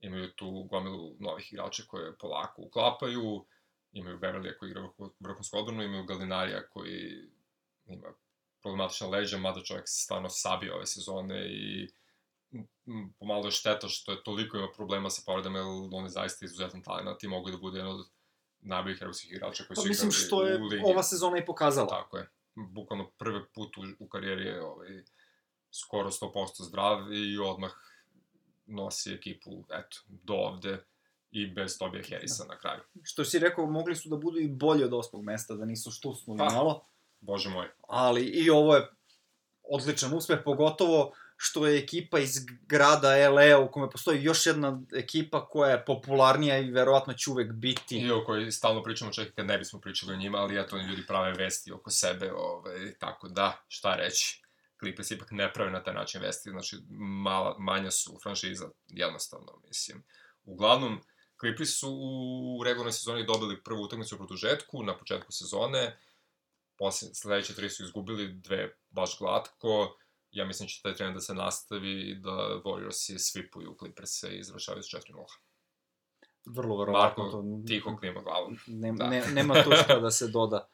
imaju 0.01 0.33
tu 0.33 0.63
gomilu 0.71 1.17
novih 1.21 1.53
igrača 1.53 1.83
koje 1.89 2.17
polako 2.19 2.63
uklapaju, 2.63 3.47
imaju 3.93 4.19
Beverlija 4.19 4.59
koji 4.59 4.71
igra 4.71 4.83
vrhu- 4.83 5.13
vrhunsku 5.21 5.59
odbranu, 5.59 5.83
imaju 5.83 6.05
Galinarija 6.05 6.69
koji 6.69 7.29
ima 7.87 8.09
problematična 8.63 9.09
leđa, 9.09 9.39
mada 9.39 9.63
čovjek 9.63 9.89
se 9.89 10.03
stvarno 10.05 10.29
sabio 10.29 10.75
ove 10.75 10.87
sezone 10.87 11.47
i 11.47 11.89
pomalo 13.19 13.45
je 13.47 13.51
šteta 13.51 13.89
što 13.89 14.13
je 14.13 14.23
toliko 14.23 14.57
ima 14.57 14.69
problema 14.77 15.11
sa 15.11 15.23
povredama, 15.27 15.59
jer 15.59 15.67
on 15.93 16.05
je 16.05 16.09
zaista 16.11 16.45
izuzetan 16.45 16.83
talent 16.83 17.23
i 17.23 17.29
mogu 17.29 17.51
da 17.51 17.57
bude 17.57 17.79
jedan 17.79 17.93
od 17.93 18.07
najboljih 18.61 18.99
evropskih 19.03 19.33
igrača 19.33 19.65
koji 19.65 19.75
Pa 19.75 19.81
su 19.83 19.89
mislim 19.89 20.09
igrali 20.09 20.27
što 20.27 20.47
je 20.47 20.57
u 20.57 20.65
ligi. 20.65 20.83
ova 20.87 21.03
sezona 21.03 21.39
i 21.39 21.45
pokazala. 21.47 21.89
Tako 21.89 22.19
je. 22.19 22.31
Bukvalno 22.55 23.11
prvi 23.11 23.41
put 23.55 23.77
u, 23.79 23.83
u 23.99 24.09
karijeri 24.09 24.45
je 24.47 24.63
ovaj, 24.65 24.89
skoro 25.73 26.11
100% 26.11 26.63
zdrav 26.63 27.13
i 27.13 27.39
odmah 27.39 27.71
nosi 28.67 29.13
ekipu, 29.13 29.65
eto, 29.71 29.97
do 30.07 30.35
ovde 30.35 30.85
i 31.31 31.47
bez 31.47 31.79
Tobija 31.79 32.03
Harrisa 32.11 32.45
na 32.45 32.59
kraju. 32.59 32.81
Što 33.03 33.25
si 33.25 33.39
rekao, 33.39 33.67
mogli 33.67 33.97
su 33.97 34.09
da 34.09 34.17
budu 34.17 34.39
i 34.39 34.49
bolji 34.49 34.85
od 34.85 34.93
osmog 34.93 35.25
mesta, 35.25 35.55
da 35.55 35.65
nisu 35.65 35.91
štusnuli 35.91 36.39
Pa. 36.39 36.45
malo. 36.45 36.85
Bože 37.21 37.51
moj. 37.51 37.69
Ali 37.89 38.23
i 38.23 38.51
ovo 38.51 38.77
je 38.77 38.91
odličan 39.63 40.15
uspeh, 40.15 40.39
pogotovo 40.45 41.13
što 41.37 41.67
je 41.67 41.79
ekipa 41.79 42.19
iz 42.19 42.47
grada 42.67 43.31
LA 43.31 43.59
u 43.59 43.71
kome 43.71 43.91
postoji 43.91 44.23
još 44.23 44.47
jedna 44.47 44.83
ekipa 44.95 45.47
koja 45.49 45.71
je 45.71 45.85
popularnija 45.85 46.59
i 46.59 46.71
verovatno 46.71 47.13
će 47.13 47.31
uvek 47.31 47.53
biti. 47.53 47.99
I 47.99 48.11
o 48.11 48.25
kojoj 48.25 48.53
stalno 48.53 48.83
pričamo 48.83 49.13
čak 49.13 49.29
kad 49.35 49.47
ne 49.47 49.59
bismo 49.59 49.81
pričali 49.81 50.13
o 50.13 50.17
njima, 50.17 50.39
ali 50.39 50.61
eto, 50.61 50.77
oni 50.77 50.89
ljudi 50.89 51.07
prave 51.07 51.33
vesti 51.33 51.73
oko 51.73 51.91
sebe, 51.91 52.33
ovaj, 52.33 52.95
tako 52.99 53.29
da, 53.29 53.65
šta 53.69 53.95
reći. 53.97 54.42
Clippers 54.83 55.11
ipak 55.11 55.31
ne 55.31 55.53
prave 55.53 55.71
na 55.71 55.83
taj 55.83 55.95
način 55.95 56.21
vesti, 56.21 56.51
znači 56.51 56.77
mala, 56.91 57.57
manja 57.59 57.91
su 57.91 58.19
franšiza, 58.23 58.69
jednostavno, 58.87 59.61
mislim. 59.67 60.05
Uglavnom, 60.45 61.01
Clippers 61.41 61.71
su 61.79 61.89
u 62.61 62.65
regularnoj 62.65 62.93
sezoni 62.93 63.27
dobili 63.27 63.63
prvu 63.63 63.83
utakmicu 63.83 64.15
u 64.15 64.19
produžetku 64.19 64.83
na 64.83 64.99
početku 64.99 65.33
sezone, 65.33 65.99
posle, 66.79 67.15
sledeće 67.15 67.55
tri 67.55 67.71
su 67.71 67.85
izgubili, 67.85 68.33
dve 68.33 68.77
baš 68.91 69.19
glatko, 69.19 69.97
ja 70.31 70.45
mislim 70.45 70.67
da 70.67 70.69
će 70.69 70.83
taj 70.83 70.95
trend 70.95 71.15
da 71.15 71.21
se 71.21 71.35
nastavi 71.35 72.11
i 72.11 72.15
da 72.15 72.31
Warriorsi 72.65 73.19
svipuju 73.19 73.77
Clippers 73.79 74.23
i 74.23 74.43
završavaju 74.43 74.83
s 74.83 74.87
4-0. 74.87 75.25
Vrlo 76.47 76.79
verovatno. 76.79 77.25
Marko 77.25 77.31
to, 77.31 77.63
tiho 77.67 77.97
klima 77.97 78.21
glavom. 78.21 78.59
Ne, 78.67 78.93
Da. 78.93 79.07
ne, 79.07 79.27
nema 79.27 79.63
tu 79.63 79.71
šta 79.85 80.01
da 80.01 80.11
se 80.11 80.29
doda. 80.29 80.69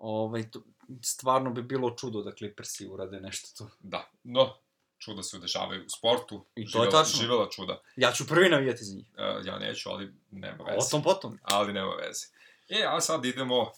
Ovaj, 0.00 0.50
to, 0.50 0.62
stvarno 1.02 1.50
bi 1.50 1.62
bilo 1.62 1.90
čudo 1.90 2.22
da 2.22 2.34
Clippersi 2.34 2.86
urade 2.86 3.20
nešto 3.20 3.48
tu. 3.58 3.70
Da, 3.80 4.10
no, 4.24 4.56
čuda 4.98 5.22
se 5.22 5.38
dešavaju 5.38 5.84
u 5.84 5.88
sportu. 5.88 6.46
I 6.54 6.70
to 6.70 6.84
je 6.84 6.90
tačno. 6.90 7.20
Živela 7.20 7.48
čuda. 7.50 7.80
Ja 7.96 8.12
ću 8.12 8.26
prvi 8.26 8.48
navijati 8.48 8.84
za 8.84 8.94
njih. 8.94 9.06
Uh, 9.14 9.46
ja 9.46 9.58
neću, 9.58 9.90
ali 9.90 10.14
nema 10.30 10.64
O 10.64 10.74
veze. 10.74 10.90
tom 10.90 11.02
potom. 11.02 11.38
Ali 11.42 11.72
nema 11.72 11.94
veze. 11.94 12.26
E, 12.68 12.84
a 12.88 13.00
sad 13.00 13.24
idemo 13.24 13.70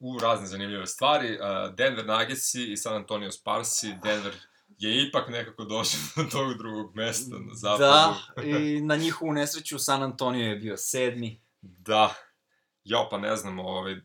u 0.00 0.18
razne 0.18 0.46
zanimljive 0.46 0.86
stvari. 0.86 1.38
Uh, 1.38 1.74
Denver 1.74 2.06
Nuggetsi 2.06 2.72
i 2.72 2.76
San 2.76 2.94
Antonio 2.96 3.30
Sparsi. 3.30 3.94
Denver 4.02 4.34
je 4.78 5.08
ipak 5.08 5.28
nekako 5.28 5.64
došao 5.64 6.00
do 6.16 6.30
tog 6.30 6.58
drugog 6.58 6.94
mesta 6.94 7.36
na 7.38 7.54
zapadu. 7.54 7.82
Da, 7.82 8.16
i 8.48 8.80
na 8.80 8.96
njihovu 8.96 9.32
nesreću 9.32 9.78
San 9.78 10.02
Antonio 10.02 10.48
je 10.48 10.56
bio 10.56 10.76
sedmi. 10.76 11.40
Da. 11.60 12.14
Ja, 12.84 13.08
pa 13.10 13.18
ne 13.18 13.36
znam, 13.36 13.58
ovaj, 13.58 13.96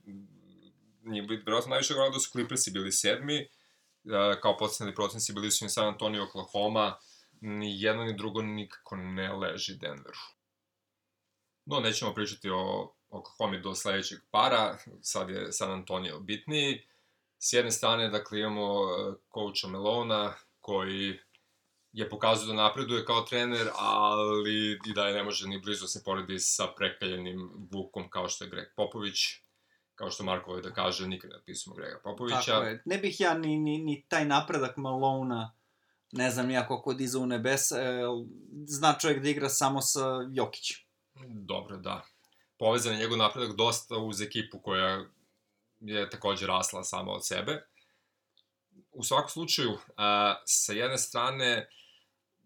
nije 1.03 1.21
vjerojatno 1.21 1.69
najviše 1.69 1.93
govorilo 1.93 2.13
da 2.13 2.19
su 2.19 2.31
Clippersi 2.31 2.71
bili 2.71 2.91
sedmi, 2.91 3.47
kao 4.41 4.57
potencijalni 4.57 4.95
protivnici 4.95 5.33
bili 5.33 5.51
su 5.51 5.65
i 5.65 5.69
San 5.69 5.87
Antonio, 5.87 6.23
Oklahoma, 6.23 6.97
ni 7.41 7.81
jedno 7.81 8.03
ni 8.03 8.17
drugo 8.17 8.41
nikako 8.41 8.95
ne 8.95 9.33
leži 9.33 9.75
Denveru. 9.75 10.19
No, 11.65 11.79
nećemo 11.79 12.13
pričati 12.13 12.49
o 12.49 12.93
Oklahoma 13.09 13.59
do 13.59 13.75
sledećeg 13.75 14.19
para, 14.31 14.77
sad 15.01 15.29
je 15.29 15.51
San 15.51 15.71
Antonio 15.71 16.19
bitniji. 16.19 16.87
S 17.39 17.53
jedne 17.53 17.71
strane, 17.71 18.09
dakle, 18.09 18.39
imamo 18.39 18.63
e, 18.63 19.13
coacha 19.33 19.67
Melona, 19.67 20.33
koji 20.59 21.19
je 21.91 22.09
pokazao 22.09 22.47
da 22.47 22.53
napreduje 22.53 23.05
kao 23.05 23.21
trener, 23.21 23.67
ali 23.75 24.79
i 24.85 24.93
da 24.93 25.07
je 25.07 25.13
ne 25.13 25.23
može 25.23 25.47
ni 25.47 25.59
blizu 25.59 25.81
da 25.81 25.87
se 25.87 26.03
poredi 26.03 26.39
sa 26.39 26.67
prekaljenim 26.77 27.67
Vukom 27.71 28.09
kao 28.09 28.29
što 28.29 28.43
je 28.43 28.49
Greg 28.49 28.67
Popović. 28.75 29.17
Kao 30.01 30.11
što 30.11 30.23
Marko 30.23 30.51
voli 30.51 30.61
da 30.61 30.73
kaže, 30.73 31.07
nikad 31.07 31.29
ne 31.29 31.37
napisamo 31.37 31.75
Grega 31.75 31.99
Popovića. 32.03 32.41
Tako 32.45 32.63
je. 32.63 32.81
Ne 32.85 32.97
bih 32.97 33.19
ja 33.19 33.33
ni, 33.33 33.57
ni, 33.57 33.77
ni 33.77 34.05
taj 34.07 34.25
napredak 34.25 34.77
Malona, 34.77 35.53
ne 36.11 36.31
znam 36.31 36.49
ja 36.49 36.67
koliko 36.67 36.93
diza 36.93 37.19
u 37.19 37.25
nebesa, 37.25 37.81
e, 37.81 38.01
zna 38.65 38.95
čovjek 39.01 39.23
da 39.23 39.29
igra 39.29 39.49
samo 39.49 39.81
sa 39.81 40.05
Jokićem. 40.31 40.77
Dobro, 41.27 41.77
da. 41.77 42.05
Povezan 42.57 42.93
je 42.93 42.99
njegov 42.99 43.17
napredak 43.17 43.55
dosta 43.55 43.97
uz 43.97 44.21
ekipu 44.21 44.59
koja 44.61 45.05
je 45.79 46.09
takođe 46.09 46.47
rasla 46.47 46.83
sama 46.83 47.11
od 47.11 47.27
sebe. 47.27 47.63
U 48.91 49.03
svakom 49.03 49.29
slučaju, 49.29 49.77
a, 49.97 50.35
sa 50.45 50.73
jedne 50.73 50.97
strane, 50.97 51.69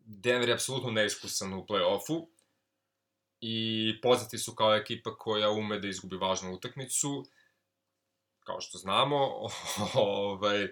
Denver 0.06 0.50
je 0.50 0.54
apsolutno 0.54 0.92
neiskusan 0.92 1.54
u 1.54 1.66
play-offu 1.66 2.26
i 3.42 4.00
poznati 4.02 4.38
su 4.38 4.56
kao 4.56 4.76
ekipa 4.76 5.18
koja 5.18 5.50
ume 5.50 5.80
da 5.80 5.88
izgubi 5.88 6.18
važnu 6.18 6.54
utakmicu, 6.54 7.26
kao 8.46 8.62
što 8.62 8.78
znamo, 8.78 9.48
ovaj, 9.94 10.68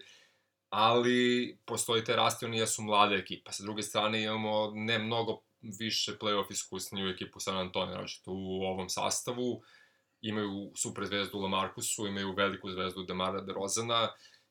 ali 0.69 1.57
postoji 1.65 2.03
te 2.03 2.15
rasti, 2.15 2.45
oni 2.45 2.57
jesu 2.57 2.81
mlada 2.81 3.15
ekipa. 3.15 3.51
Sa 3.51 3.63
druge 3.63 3.83
strane 3.83 4.23
imamo 4.23 4.71
ne 4.73 4.99
mnogo 4.99 5.41
više 5.61 6.17
play-off 6.21 6.51
iskusniju 6.51 7.09
ekipu 7.09 7.39
San 7.39 7.57
Antonio, 7.57 7.95
znači 7.95 8.21
u 8.25 8.63
ovom 8.63 8.89
sastavu. 8.89 9.61
Imaju 10.21 10.71
super 10.75 11.05
zvezdu 11.05 11.39
Lamarcusu, 11.39 12.07
imaju 12.07 12.33
veliku 12.33 12.71
zvezdu 12.71 13.03
Demara 13.03 13.41
DeRozana 13.41 14.09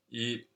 i 0.08 0.46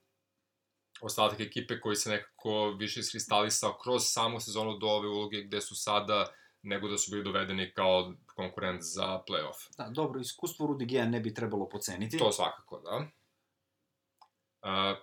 ostatak 1.01 1.39
ekipe 1.39 1.79
koji 1.79 1.95
se 1.95 2.09
nekako 2.09 2.75
više 2.79 2.99
iskristalisao 2.99 3.77
kroz 3.83 4.03
samu 4.05 4.39
sezonu 4.39 4.77
do 4.77 4.87
ove 4.87 5.07
uloge 5.07 5.43
gde 5.43 5.61
su 5.61 5.75
sada, 5.75 6.27
nego 6.67 6.87
da 6.87 6.97
su 6.97 7.11
bili 7.11 7.23
dovedeni 7.23 7.73
kao 7.73 8.13
konkurent 8.35 8.83
za 8.83 9.23
play-off. 9.27 9.77
Da, 9.77 9.89
dobro, 9.89 10.19
iskustvo 10.19 10.67
Rudy 10.67 10.85
Gea 10.85 11.05
ne 11.05 11.19
bi 11.19 11.33
trebalo 11.33 11.69
poceniti. 11.69 12.17
To 12.17 12.31
svakako, 12.31 12.79
da. 12.79 12.97
Uh, 12.97 13.03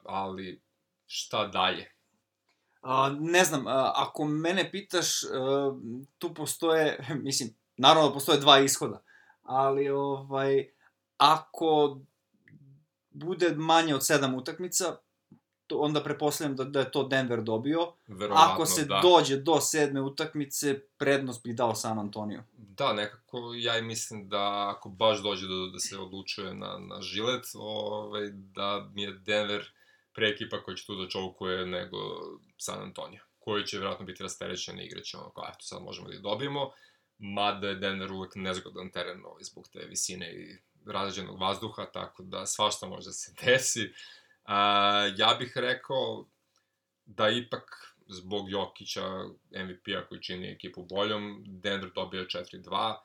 ali 0.05 0.63
šta 1.07 1.47
dalje? 1.47 1.91
A, 2.83 3.17
ne 3.21 3.45
znam, 3.45 3.67
a, 3.67 3.93
ako 3.97 4.25
mene 4.25 4.71
pitaš, 4.71 5.25
a, 5.25 5.29
tu 6.19 6.35
postoje, 6.35 6.99
mislim, 7.29 7.55
naravno 7.77 8.09
da 8.09 8.15
postoje 8.15 8.41
dva 8.41 8.59
ishoda, 8.59 9.03
ali 9.43 9.89
ovaj, 9.89 10.69
ako 11.17 12.01
bude 13.11 13.55
manje 13.57 13.95
od 13.95 14.07
sedam 14.07 14.35
utakmica, 14.35 14.97
onda 15.73 16.03
prepostavljam 16.03 16.57
da, 16.57 16.65
da 16.65 16.81
je 16.81 16.91
to 16.91 17.03
Denver 17.03 17.43
dobio. 17.43 17.93
Verovatno, 18.07 18.53
Ako 18.53 18.67
se 18.67 18.85
da. 18.85 19.01
dođe 19.03 19.37
do 19.37 19.61
sedme 19.61 20.01
utakmice, 20.01 20.81
prednost 20.97 21.43
bih 21.43 21.57
dao 21.57 21.75
San 21.75 21.99
Antonio. 21.99 22.43
Da, 22.53 22.93
nekako 22.93 23.53
ja 23.57 23.79
i 23.79 23.83
mislim 23.83 24.29
da 24.29 24.75
ako 24.77 24.89
baš 24.89 25.23
dođe 25.23 25.47
do, 25.47 25.67
da 25.67 25.79
se 25.79 25.99
odlučuje 25.99 26.55
na, 26.55 26.79
na 26.79 27.03
žilet, 27.03 27.45
ovaj, 27.55 28.31
da 28.33 28.91
mi 28.95 29.03
je 29.03 29.13
Denver 29.13 29.73
pre 30.13 30.29
ekipa 30.29 30.63
koja 30.63 30.75
će 30.75 30.87
tu 30.87 30.95
da 30.95 31.09
čovkuje 31.09 31.67
nego 31.67 31.99
San 32.59 32.83
Antonio, 32.83 33.21
koji 33.39 33.67
će 33.67 33.79
vjerojatno 33.79 34.07
biti 34.07 34.23
rasterećen 34.23 34.81
i 34.81 34.85
igraće 34.85 35.17
ono 35.17 35.31
kao, 35.31 35.45
eto 35.49 35.61
sad 35.61 35.83
možemo 35.83 36.09
da 36.09 36.15
ih 36.15 36.21
dobijemo, 36.21 36.71
mada 37.19 37.69
je 37.69 37.75
Denver 37.75 38.13
uvek 38.13 38.33
nezgodan 38.35 38.91
teren 38.91 39.25
ovaj, 39.25 39.43
zbog 39.43 39.69
te 39.73 39.79
visine 39.79 40.33
i 40.33 40.59
razređenog 40.87 41.41
vazduha, 41.41 41.85
tako 41.85 42.23
da 42.23 42.47
svašta 42.47 42.87
može 42.87 43.09
da 43.09 43.13
se 43.13 43.33
desi. 43.45 43.93
A, 44.45 45.11
ja 45.17 45.37
bih 45.39 45.53
rekao 45.57 46.27
da 47.07 47.29
ipak 47.29 47.95
zbog 48.07 48.51
Jokića, 48.51 49.09
MVP-a 49.51 50.07
koji 50.09 50.23
čini 50.23 50.53
ekipu 50.53 50.83
boljom, 50.83 51.45
Denver 51.47 51.91
dobija 51.95 52.25
4-2, 52.25 52.97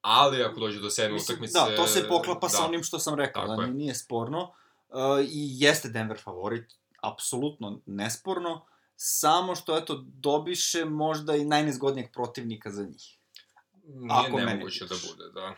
ali 0.00 0.42
ako 0.42 0.60
dođe 0.60 0.80
do 0.80 0.90
sedme 0.90 1.16
utakmice... 1.16 1.58
da, 1.58 1.76
to 1.76 1.86
se 1.86 2.08
poklapa 2.08 2.46
da, 2.46 2.48
sa 2.48 2.66
onim 2.66 2.82
što 2.82 2.98
sam 2.98 3.14
rekao, 3.14 3.46
Tako 3.46 3.60
da 3.60 3.66
je. 3.66 3.74
nije 3.74 3.94
sporno. 3.94 4.52
Uh, 4.88 5.24
I 5.30 5.60
jeste 5.60 5.88
Denver 5.88 6.18
favorit, 6.18 6.72
apsolutno 7.02 7.80
nesporno, 7.86 8.66
samo 8.96 9.54
što, 9.54 9.78
eto, 9.78 10.04
dobiše 10.06 10.84
možda 10.84 11.36
i 11.36 11.44
najnezgodnijeg 11.44 12.12
protivnika 12.12 12.70
za 12.70 12.82
njih. 12.82 13.18
Nije 13.84 14.28
Ako 14.28 14.40
nemoguće 14.40 14.84
da 14.86 14.94
bude, 15.08 15.30
da. 15.34 15.54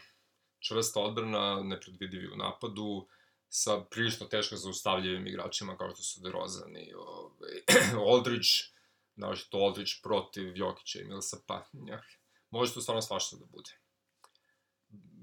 Čvrsta 0.59 1.01
odbrana, 1.01 1.63
nepredvidivi 1.63 2.33
u 2.33 2.37
napadu, 2.37 3.07
sa 3.53 3.81
prilično 3.91 4.27
teško 4.27 4.57
zaustavljivim 4.57 5.27
igračima 5.27 5.77
kao 5.77 5.91
što 5.91 6.03
su 6.03 6.21
DeRozan 6.21 6.77
i 6.77 6.93
ovaj, 6.95 7.63
Aldridge, 8.13 8.49
naočito 9.17 9.59
Aldridge 9.59 9.93
protiv 10.03 10.57
Jokića 10.57 11.01
i 11.01 11.05
Millsapa, 11.05 11.65
ja, 11.87 12.03
može 12.51 12.75
to 12.75 12.81
stvarno 12.81 13.03
svašta 13.03 13.37
da 13.37 13.47
bude. 13.47 13.71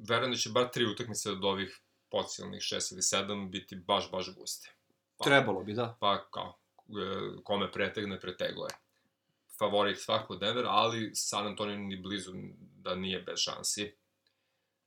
Verujem 0.10 0.32
da 0.32 0.38
će 0.38 0.50
bar 0.50 0.70
tri 0.72 0.86
utakmice 0.86 1.32
od 1.32 1.44
ovih 1.44 1.82
pocijalnih 2.10 2.62
6 2.62 2.94
ili 2.94 3.02
7 3.02 3.50
biti 3.50 3.76
baš, 3.76 4.12
baš 4.12 4.36
guste. 4.36 4.74
Pa. 5.18 5.24
Trebalo 5.26 5.64
bi, 5.64 5.74
da. 5.74 5.98
Pa 6.00 6.30
kao, 6.32 6.58
e, 6.80 7.44
kome 7.44 7.72
pretegne, 7.72 8.20
preteglo 8.20 8.66
je. 8.66 8.76
Favorit 9.60 10.00
svakako 10.00 10.36
Denver, 10.36 10.66
ali 10.68 11.16
San 11.16 11.48
Antonio 11.48 11.78
ni 11.78 11.98
blizu 11.98 12.32
da 12.58 12.96
nije 12.96 13.22
bez 13.22 13.40
šansi. 13.40 13.96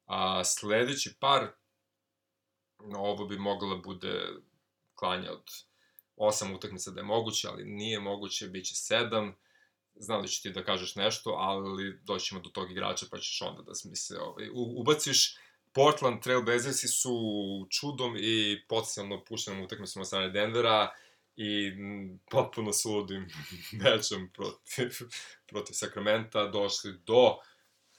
A 0.06 0.44
sledeći 0.44 1.16
par, 1.20 1.52
ovo 2.94 3.26
bi 3.26 3.38
mogla 3.38 3.76
bude 3.76 4.28
klanja 4.94 5.32
od 5.32 5.50
osam 6.16 6.54
utakmica 6.54 6.90
da 6.90 7.00
je 7.00 7.04
moguće, 7.04 7.48
ali 7.48 7.64
nije 7.64 8.00
moguće, 8.00 8.48
bit 8.48 8.66
će 8.66 8.74
sedam. 8.74 9.36
Znam 9.94 10.22
da 10.22 10.28
će 10.28 10.42
ti 10.42 10.50
da 10.50 10.64
kažeš 10.64 10.94
nešto, 10.94 11.30
ali 11.30 11.98
doćemo 12.02 12.40
do 12.40 12.50
tog 12.50 12.70
igrača 12.70 13.06
pa 13.10 13.18
ćeš 13.18 13.42
onda 13.42 13.62
da 13.62 13.74
smisle, 13.74 14.20
ovaj, 14.20 14.48
ubaciš 14.52 15.36
Portland 15.72 16.22
Trail 16.22 16.42
Blazersi 16.42 16.88
su 16.88 17.12
čudom 17.70 18.16
i 18.18 18.62
potencijalno 18.68 19.24
puštenom 19.24 19.62
utakmicom 19.62 20.00
od 20.00 20.06
strane 20.06 20.30
Denvera 20.30 20.90
i 21.36 21.72
potpuno 22.30 22.72
suludim 22.72 23.28
mečem 23.84 24.30
protiv, 24.34 25.08
protiv 25.46 25.74
Sakramenta 25.74 26.46
došli 26.46 26.92
do 27.06 27.36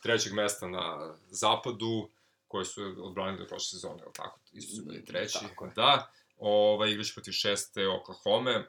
trećeg 0.02 0.34
mesta 0.34 0.68
na 0.68 1.16
zapadu, 1.30 2.10
koji 2.52 2.66
su 2.66 2.96
odbranili 2.98 3.48
prošle 3.48 3.66
sezone, 3.66 4.02
ili 4.04 4.14
tako? 4.14 4.40
Isto 4.52 4.76
su 4.76 4.86
bili 4.86 5.06
treći. 5.06 5.40
Tako 5.40 5.66
je. 5.66 5.72
Da, 5.76 6.12
ovaj, 6.38 6.92
igrač 6.92 7.14
protiv 7.14 7.32
šeste 7.32 7.88
Oklahoma. 7.88 8.64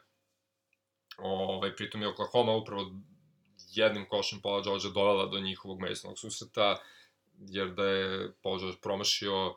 Ovaj, 1.17 1.75
pritom 1.75 2.01
je 2.01 2.07
Oklahoma 2.07 2.51
upravo 2.51 2.91
jednim 3.69 4.07
košem 4.07 4.41
Paula 4.41 4.61
George 4.61 4.89
dovela 4.93 5.25
do 5.25 5.39
njihovog 5.39 5.81
međusobnog 5.81 6.19
susreta, 6.19 6.81
jer 7.39 7.71
da 7.71 7.83
je 7.83 8.31
Paul 8.41 8.59
George 8.59 8.77
promašio 8.81 9.55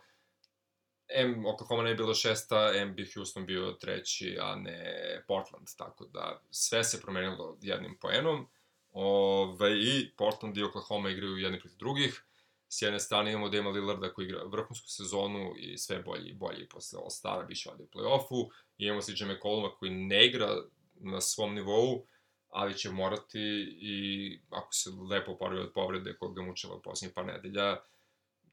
M 1.09 1.47
Oklahoma 1.47 1.83
ne 1.83 1.91
bi 1.91 1.97
bilo 1.97 2.15
šesta, 2.15 2.73
M 2.75 2.95
bi 2.95 3.11
Houston 3.15 3.47
bio 3.47 3.73
treći, 3.81 4.37
a 4.41 4.57
ne 4.57 5.23
Portland, 5.29 5.69
tako 5.77 6.05
da 6.05 6.43
sve 6.51 6.85
se 6.85 7.01
promenilo 7.01 7.59
jednim 7.63 7.99
poenom. 8.01 8.49
Ove, 8.93 9.79
I 9.79 10.11
Portland 10.17 10.57
i 10.57 10.63
Oklahoma 10.63 11.11
igraju 11.11 11.37
jedni 11.37 11.61
protiv 11.61 11.79
drugih. 11.79 12.25
S 12.69 12.83
jedne 12.83 13.01
strane 13.01 13.33
imamo 13.33 13.49
Dema 13.49 13.71
Lillarda 13.71 14.13
koji 14.13 14.27
igra 14.27 14.45
vrhunsku 14.45 14.89
sezonu 14.89 15.55
i 15.57 15.79
sve 15.79 16.03
bolji 16.03 16.31
i 16.31 16.35
bolji 16.35 16.69
posle 16.69 17.01
All-Stara, 17.01 17.49
više 17.49 17.71
vadi 17.71 17.83
u 17.83 17.87
play-offu. 17.87 18.51
Imamo 18.79 19.03
si 19.03 19.13
Jimmy 19.13 19.43
Columa 19.43 19.71
koji 19.79 19.91
ne 19.91 20.27
igra 20.27 20.49
na 20.95 21.21
svom 21.21 21.55
nivou, 21.55 22.07
ali 22.49 22.79
će 22.79 22.91
morati 22.91 23.41
i 23.81 24.41
ako 24.51 24.73
se 24.73 24.91
lepo 25.11 25.33
oporavi 25.33 25.61
od 25.61 25.73
povrede 25.73 26.17
koga 26.17 26.35
ga 26.35 26.47
mučeva 26.47 26.81
posljednjih 26.81 27.15
par 27.15 27.27
nedelja, 27.27 27.77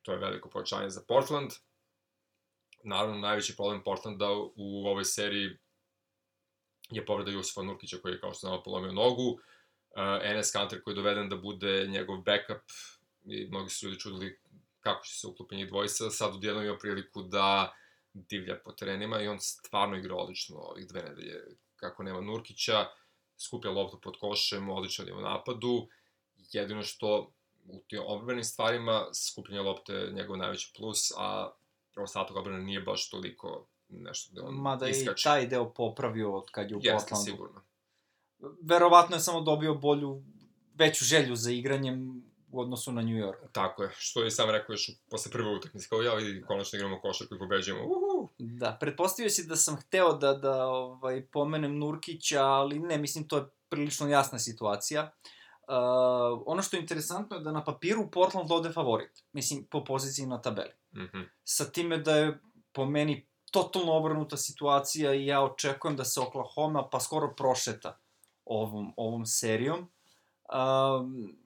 to 0.01 0.11
je 0.11 0.17
veliko 0.17 0.49
povećanje 0.49 0.89
za 0.89 1.01
Portland. 1.07 1.51
Naravno, 2.83 3.17
najveći 3.17 3.55
problem 3.55 3.83
Portlanda 3.83 4.29
u 4.55 4.87
ovoj 4.87 5.05
seriji 5.05 5.49
je 6.91 7.05
povreda 7.05 7.31
Jusufa 7.31 7.61
Nurkića 7.61 7.97
koji 7.97 8.13
je 8.13 8.19
kao 8.19 8.33
što 8.33 8.47
znamo 8.47 8.63
polomio 8.63 8.91
nogu. 8.91 9.31
Uh, 9.31 9.39
Enes 10.23 10.51
Kanter 10.51 10.83
koji 10.83 10.91
je 10.91 10.95
doveden 10.95 11.29
da 11.29 11.35
bude 11.37 11.87
njegov 11.87 12.17
backup 12.17 12.61
i 13.25 13.47
mnogi 13.47 13.69
su 13.69 13.85
ljudi 13.85 13.99
čudili 13.99 14.39
kako 14.79 15.05
će 15.05 15.19
se 15.19 15.27
uklopi 15.27 15.55
njih 15.55 15.67
dvojica. 15.67 16.09
Sad 16.09 16.35
odjedno 16.35 16.63
ima 16.63 16.77
priliku 16.77 17.23
da 17.23 17.73
divlja 18.13 18.59
po 18.65 18.71
terenima 18.71 19.21
i 19.21 19.27
on 19.27 19.39
stvarno 19.39 19.97
igra 19.97 20.15
odlično 20.15 20.57
ovih 20.57 20.87
dve 20.87 21.01
nedelje 21.01 21.41
kako 21.75 22.03
nema 22.03 22.21
Nurkića, 22.21 22.85
skuplja 23.37 23.71
loptu 23.71 24.01
pod 24.01 24.17
košem, 24.19 24.69
odličan 24.69 25.07
je 25.07 25.13
u 25.13 25.21
napadu. 25.21 25.87
Jedino 26.51 26.83
što 26.83 27.33
u 27.65 27.79
tim 27.87 27.99
odbranim 28.05 28.43
stvarima 28.43 29.05
skupljenje 29.13 29.61
lopte 29.61 29.93
je 29.93 30.11
njegov 30.11 30.37
najveći 30.37 30.73
plus, 30.77 31.11
a 31.17 31.51
ostatak 31.95 32.37
odbrane 32.37 32.63
nije 32.63 32.81
baš 32.81 33.09
toliko 33.09 33.67
nešto 33.89 34.33
da 34.33 34.47
on 34.47 34.55
Mada 34.55 34.87
iskače. 34.87 35.21
i 35.21 35.23
taj 35.23 35.47
deo 35.47 35.73
popravio 35.73 36.35
od 36.35 36.49
kad 36.51 36.71
je 36.71 36.77
u 36.77 36.79
Jeste, 36.83 36.97
Portlandu. 36.97 37.31
sigurno. 37.31 37.61
Verovatno 38.61 39.15
je 39.15 39.19
samo 39.19 39.41
dobio 39.41 39.73
bolju, 39.73 40.23
veću 40.73 41.05
želju 41.05 41.35
za 41.35 41.51
igranjem 41.51 42.23
u 42.53 42.61
odnosu 42.61 42.91
na 42.91 43.01
New 43.01 43.15
York. 43.15 43.51
Tako 43.51 43.83
je, 43.83 43.89
što 43.97 44.23
je 44.23 44.31
sam 44.31 44.49
rekao 44.49 44.73
još 44.73 44.91
posle 45.09 45.31
prve 45.31 45.49
utakmice, 45.55 45.89
kao 45.89 46.01
ja 46.01 46.13
vidi, 46.13 46.41
konačno 46.47 46.77
igramo 46.77 47.01
košarku 47.01 47.35
i 47.35 47.39
pobeđujemo, 47.39 47.83
uhu! 47.85 48.29
Da, 48.37 48.77
pretpostavio 48.79 49.29
si 49.29 49.47
da 49.47 49.55
sam 49.55 49.75
hteo 49.75 50.13
da, 50.13 50.33
da 50.33 50.67
ovaj, 50.67 51.25
pomenem 51.25 51.77
Nurkića, 51.77 52.43
ali 52.43 52.79
ne, 52.79 52.97
mislim, 52.97 53.27
to 53.27 53.37
je 53.37 53.45
prilično 53.69 54.07
jasna 54.07 54.39
situacija. 54.39 55.11
Uh, 55.67 56.43
ono 56.45 56.61
što 56.61 56.77
je 56.77 56.81
interesantno 56.81 57.37
je 57.37 57.43
da 57.43 57.51
na 57.51 57.63
papiru 57.63 58.11
Portland 58.11 58.51
ovde 58.51 58.71
favorit, 58.71 59.23
mislim, 59.31 59.65
po 59.65 59.83
poziciji 59.83 60.25
na 60.25 60.41
tabeli. 60.41 60.73
Mhm. 60.95 61.21
Sa 61.43 61.65
time 61.65 61.97
da 61.97 62.15
je 62.15 62.39
po 62.71 62.85
meni 62.85 63.27
totalno 63.51 63.93
obrnuta 63.93 64.37
situacija 64.37 65.13
i 65.13 65.25
ja 65.25 65.43
očekujem 65.43 65.97
da 65.97 66.05
se 66.05 66.19
Oklahoma 66.19 66.89
pa 66.89 66.99
skoro 66.99 67.33
prošeta 67.37 67.97
ovom, 68.45 68.93
ovom 68.97 69.25
serijom. 69.25 69.79
Um, 69.79 71.42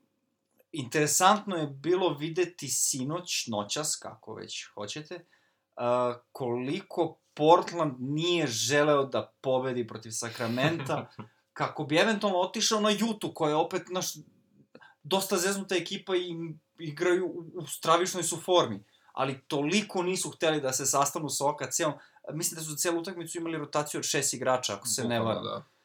interesantno 0.71 1.55
je 1.55 1.67
bilo 1.67 2.13
videti 2.13 2.67
sinoć, 2.67 3.47
noćas, 3.47 3.95
kako 3.95 4.33
već 4.33 4.65
hoćete, 4.73 5.15
uh, 5.15 6.15
koliko 6.31 7.19
Portland 7.33 7.93
nije 7.99 8.47
želeo 8.47 9.05
da 9.05 9.33
pobedi 9.41 9.87
protiv 9.87 10.11
Sakramenta, 10.11 11.09
kako 11.59 11.83
bi 11.83 11.97
eventualno 11.97 12.39
otišao 12.39 12.81
na 12.81 12.89
Jutu, 12.89 13.31
koja 13.33 13.49
je 13.49 13.55
opet 13.55 13.81
naš 13.89 14.13
dosta 15.03 15.37
zeznuta 15.37 15.75
ekipa 15.75 16.15
i 16.15 16.35
igraju 16.79 17.25
u, 17.25 17.59
u 17.59 17.67
stravišnoj 17.67 18.23
su 18.23 18.37
formi. 18.37 18.83
Ali 19.13 19.41
toliko 19.47 20.03
nisu 20.03 20.29
hteli 20.29 20.61
da 20.61 20.73
se 20.73 20.85
sastanu 20.85 21.29
sa 21.29 21.45
OKC-om. 21.45 21.93
Mislim 22.33 22.55
da 22.55 22.63
su 22.63 22.71
za 22.71 22.77
celu 22.77 22.99
utakmicu 22.99 23.37
imali 23.37 23.57
rotaciju 23.57 23.99
od 23.99 24.05
šest 24.05 24.33
igrača, 24.33 24.73
ako 24.73 24.87
se 24.87 25.03
ne 25.03 25.19
Bukvalno, 25.19 25.41
varam. 25.41 25.43
Da. 25.43 25.76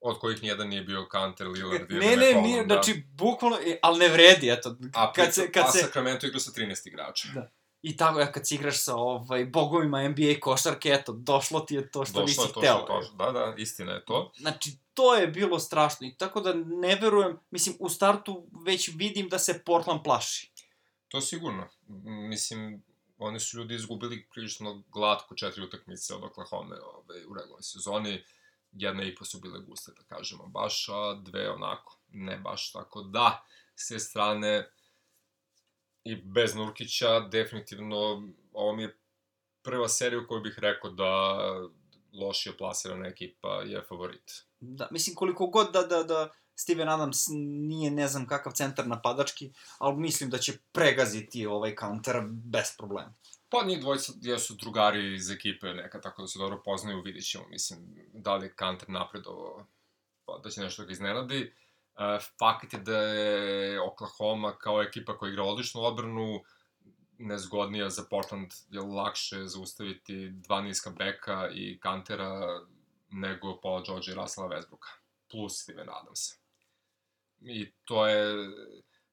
Od 0.00 0.18
kojih 0.18 0.42
nijedan 0.42 0.68
nije 0.68 0.82
bio 0.82 1.06
Kanter, 1.08 1.46
Lillard 1.46 1.90
ili 1.90 2.06
Ne, 2.06 2.16
ne, 2.16 2.26
McCollum, 2.26 2.44
nije, 2.44 2.64
da. 2.64 2.74
znači, 2.74 3.04
bukvalno, 3.12 3.58
e, 3.66 3.78
ali 3.82 3.98
ne 3.98 4.08
vredi, 4.08 4.50
eto. 4.50 4.76
A, 4.94 5.12
kad 5.12 5.34
se, 5.34 5.52
kad 5.52 5.64
a 5.64 5.70
se, 5.70 5.78
Sacramento 5.78 6.26
igra 6.26 6.40
sa 6.40 6.50
13 6.50 6.88
igrača. 6.88 7.28
Da. 7.34 7.50
I 7.82 7.96
tako, 7.96 8.32
kad 8.34 8.46
si 8.46 8.54
igraš 8.54 8.84
sa 8.84 8.96
ovaj, 8.96 9.44
bogovima 9.44 10.08
NBA 10.08 10.40
košarke, 10.40 10.88
eto, 10.88 11.12
došlo 11.12 11.60
ti 11.60 11.74
je 11.74 11.90
to 11.90 12.04
što 12.04 12.20
Došlo 12.20 12.26
nisi 12.26 12.40
je 12.40 12.52
to 12.52 12.60
hteo. 12.60 13.02
što 13.02 13.16
to, 13.16 13.32
da, 13.32 13.32
da, 13.32 13.54
istina 13.56 13.92
je 13.92 14.04
to. 14.04 14.32
Znači, 14.36 14.70
to 14.94 15.14
je 15.14 15.26
bilo 15.26 15.58
strašno. 15.58 16.06
I 16.06 16.14
tako 16.16 16.40
da 16.40 16.54
ne 16.54 16.96
verujem, 16.96 17.38
mislim, 17.50 17.76
u 17.80 17.88
startu 17.88 18.46
već 18.64 18.90
vidim 18.94 19.28
da 19.28 19.38
se 19.38 19.62
Portland 19.66 20.00
plaši. 20.04 20.52
To 21.08 21.20
sigurno. 21.20 21.68
Mislim, 22.28 22.82
oni 23.18 23.40
su 23.40 23.58
ljudi 23.58 23.74
izgubili 23.74 24.26
prilično 24.32 24.82
glatko 24.92 25.34
četiri 25.34 25.62
utakmice 25.62 26.14
od 26.14 26.24
Oklahoma 26.24 26.76
ove, 26.94 27.26
u 27.26 27.34
regularnoj 27.34 27.62
sezoni. 27.62 28.24
Jedna 28.72 29.02
i 29.02 29.14
po 29.14 29.24
su 29.24 29.40
bile 29.40 29.60
guste, 29.60 29.92
da 29.96 30.16
kažemo, 30.16 30.46
baš, 30.46 30.88
a 30.88 31.14
dve 31.14 31.50
onako, 31.50 31.98
ne 32.08 32.38
baš. 32.38 32.72
Tako 32.72 33.02
da, 33.02 33.44
s 33.76 34.08
strane, 34.08 34.70
i 36.04 36.16
bez 36.16 36.54
Nurkića, 36.54 37.20
definitivno, 37.20 38.28
ovo 38.52 38.76
mi 38.76 38.82
je 38.82 38.98
prva 39.62 39.88
serija 39.88 40.20
u 40.20 40.26
kojoj 40.26 40.40
bih 40.40 40.58
rekao 40.58 40.90
da 40.90 41.38
lošije 42.12 42.56
plasirana 42.56 43.06
ekipa 43.06 43.48
je 43.48 43.82
favorit. 43.88 44.44
Da, 44.60 44.88
mislim, 44.90 45.16
koliko 45.16 45.46
god 45.46 45.72
da, 45.72 45.82
da, 45.82 46.02
da 46.02 46.30
Steven 46.54 46.88
Adams 46.88 47.24
nije 47.68 47.90
ne 47.90 48.08
znam 48.08 48.26
kakav 48.26 48.52
centar 48.52 48.86
napadački, 48.86 49.52
ali 49.78 49.96
mislim 49.96 50.30
da 50.30 50.38
će 50.38 50.58
pregaziti 50.72 51.46
ovaj 51.46 51.76
counter 51.80 52.16
bez 52.30 52.76
problema. 52.78 53.14
Pa 53.50 53.64
njih 53.64 53.80
dvojica 53.80 54.12
jesu 54.22 54.54
drugari 54.54 55.14
iz 55.14 55.30
ekipe 55.30 55.74
neka, 55.74 56.00
tako 56.00 56.22
da 56.22 56.28
se 56.28 56.38
dobro 56.38 56.62
poznaju, 56.64 57.02
vidit 57.02 57.30
ćemo, 57.30 57.48
mislim, 57.48 57.78
da 58.12 58.36
li 58.36 58.46
je 58.46 58.54
Kanter 58.54 58.90
napredovo, 58.90 59.66
pa 60.24 60.38
da 60.44 60.50
će 60.50 60.60
nešto 60.60 60.84
ga 60.84 60.92
iznenadi. 60.92 61.52
Uh, 61.94 62.24
fakt 62.38 62.72
je 62.72 62.78
da 62.78 62.98
je 62.98 63.80
Oklahoma 63.80 64.58
kao 64.58 64.82
ekipa 64.82 65.18
koja 65.18 65.30
igra 65.30 65.42
odličnu 65.42 65.80
odbranu, 65.80 66.44
nezgodnija 67.18 67.90
za 67.90 68.04
Portland, 68.10 68.50
je 68.70 68.80
lakše 68.80 69.46
zaustaviti 69.46 70.28
dva 70.30 70.60
niska 70.60 70.90
beka 70.90 71.48
i 71.54 71.78
Kantera 71.80 72.60
nego 73.10 73.60
Paula 73.60 73.82
George 73.86 74.10
i 74.10 74.14
Russella 74.14 74.48
Westbrooka, 74.48 74.92
plus 75.30 75.62
Steven 75.62 75.88
Adamsa. 75.90 76.34
I 77.40 77.72
to 77.84 78.06
je 78.06 78.48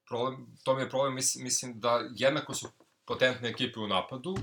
problem, 0.07 0.57
to 0.63 0.75
mi 0.75 0.81
je 0.81 0.89
problem, 0.89 1.15
mislim, 1.15 1.43
mislim 1.43 1.79
da 1.79 2.09
jednako 2.15 2.53
su 2.53 2.67
potentne 3.05 3.49
ekipe 3.49 3.79
u 3.79 3.87
napadu, 3.87 4.35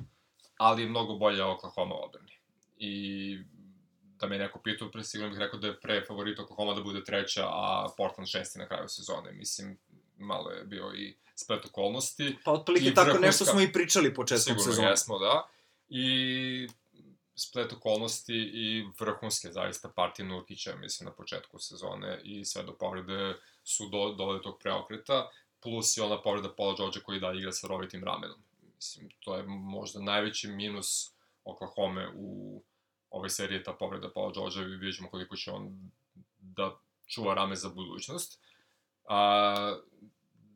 ali 0.56 0.82
je 0.82 0.88
mnogo 0.88 1.14
bolja 1.14 1.46
Oklahoma 1.48 1.94
odbrani. 1.94 2.32
I 2.76 3.38
da 4.18 4.26
me 4.26 4.38
neko 4.38 4.58
pitao, 4.58 4.90
pre 4.90 5.04
sigurno 5.04 5.30
bih 5.30 5.38
rekao 5.38 5.58
da 5.60 5.66
je 5.66 5.80
pre 5.80 6.04
favorit 6.04 6.38
Oklahoma 6.38 6.74
da 6.74 6.82
bude 6.82 7.04
treća, 7.04 7.42
a 7.46 7.88
Portland 7.96 8.28
šesti 8.28 8.58
na 8.58 8.68
kraju 8.68 8.88
sezone. 8.88 9.32
Mislim, 9.32 9.78
malo 10.18 10.50
je 10.50 10.64
bio 10.64 10.92
i 10.94 11.14
splet 11.34 11.64
okolnosti. 11.64 12.36
Pa 12.44 12.52
otprilike 12.52 12.88
I 12.88 12.94
tako 12.94 13.10
vrhunska- 13.10 13.20
nešto 13.20 13.44
smo 13.44 13.60
i 13.60 13.72
pričali 13.72 14.14
početkom 14.14 14.42
Sigurno 14.44 14.62
sezone. 14.72 14.88
jesmo, 14.88 15.18
da. 15.18 15.48
I 15.88 16.68
splet 17.34 17.72
okolnosti 17.72 18.34
i 18.54 18.84
vrhunske 19.00 19.52
zaista 19.52 19.88
partije 19.88 20.26
Nurkića, 20.26 20.76
mislim, 20.76 21.06
na 21.06 21.12
početku 21.12 21.58
sezone 21.58 22.20
i 22.24 22.44
sve 22.44 22.62
do 22.62 22.72
povrede 22.72 23.34
su 23.64 23.88
do, 23.88 24.14
dole 24.18 24.34
do 24.34 24.42
tog 24.42 24.58
preokreta, 24.58 25.30
plus 25.62 25.96
i 25.96 26.00
ona 26.00 26.22
povreda 26.22 26.54
Paula 26.56 26.74
George 26.76 27.00
koji 27.00 27.20
dalje 27.20 27.38
igra 27.38 27.52
sa 27.52 27.66
rovitim 27.66 28.04
ramenom. 28.04 28.38
Mislim, 28.82 29.10
to 29.20 29.36
je 29.36 29.42
možda 29.46 30.00
najveći 30.00 30.48
minus 30.48 31.14
Oklahoma 31.44 32.08
u 32.14 32.62
ove 33.10 33.28
serije, 33.28 33.62
ta 33.62 33.72
povreda 33.72 34.10
Paula 34.14 34.32
George, 34.32 34.60
i 34.60 34.76
vidjet 34.76 34.96
ćemo 34.96 35.10
koliko 35.10 35.36
će 35.36 35.50
on 35.50 35.90
da 36.38 36.78
čuva 37.06 37.34
rame 37.34 37.56
za 37.56 37.68
budućnost. 37.68 38.40
A, 39.08 39.76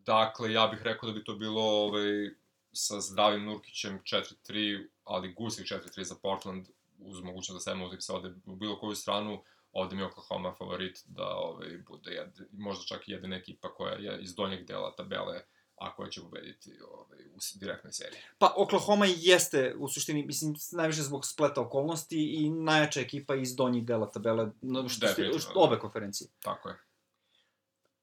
dakle, 0.05 0.53
ja 0.53 0.67
bih 0.67 0.83
rekao 0.83 1.09
da 1.11 1.19
bi 1.19 1.25
to 1.25 1.35
bilo 1.35 1.63
ovaj, 1.63 2.31
sa 2.73 3.01
zdravim 3.01 3.45
Nurkićem 3.45 4.01
4-3, 4.03 4.87
ali 5.05 5.33
gusih 5.33 5.67
4-3 5.67 6.03
za 6.03 6.15
Portland, 6.23 6.67
uz 6.99 7.21
mogućnost 7.21 7.67
da 7.67 7.71
sedma 7.71 7.85
utakmica 7.85 8.15
ode 8.15 8.35
u 8.47 8.57
bilo 8.57 8.79
koju 8.79 8.95
stranu, 8.95 9.43
ovde 9.73 9.97
mi 9.97 10.03
je 10.03 10.07
Oklahoma 10.07 10.55
favorit 10.55 11.05
da 11.07 11.27
ovaj, 11.27 11.79
bude 11.89 12.11
jed, 12.11 12.41
možda 12.53 12.85
čak 12.85 13.09
i 13.09 13.13
jedina 13.13 13.37
ekipa 13.37 13.75
koja 13.75 13.95
je 13.95 14.23
iz 14.23 14.35
donjeg 14.35 14.67
dela 14.67 14.95
tabele, 14.97 15.41
a 15.77 15.95
koja 15.95 16.11
će 16.11 16.21
pobediti 16.21 16.79
ovaj, 16.91 17.19
u 17.35 17.39
direktnoj 17.55 17.93
seriji. 17.93 18.21
Pa 18.39 18.55
Oklahoma 18.57 19.07
jeste, 19.17 19.75
u 19.79 19.89
suštini, 19.89 20.27
mislim, 20.27 20.55
najviše 20.73 21.03
zbog 21.03 21.27
spleta 21.27 21.61
okolnosti 21.61 22.35
i 22.35 22.51
najjača 22.51 23.01
ekipa 23.01 23.35
iz 23.35 23.57
donjih 23.57 23.87
dela 23.87 24.11
tabele, 24.11 24.51
no, 24.63 24.89
što, 24.89 25.07
Definitivno, 25.07 25.41
što, 25.41 25.55
da. 25.55 25.61
obe 25.61 25.79
konferencije. 25.79 26.31
Tako 26.43 26.69
je. 26.69 26.77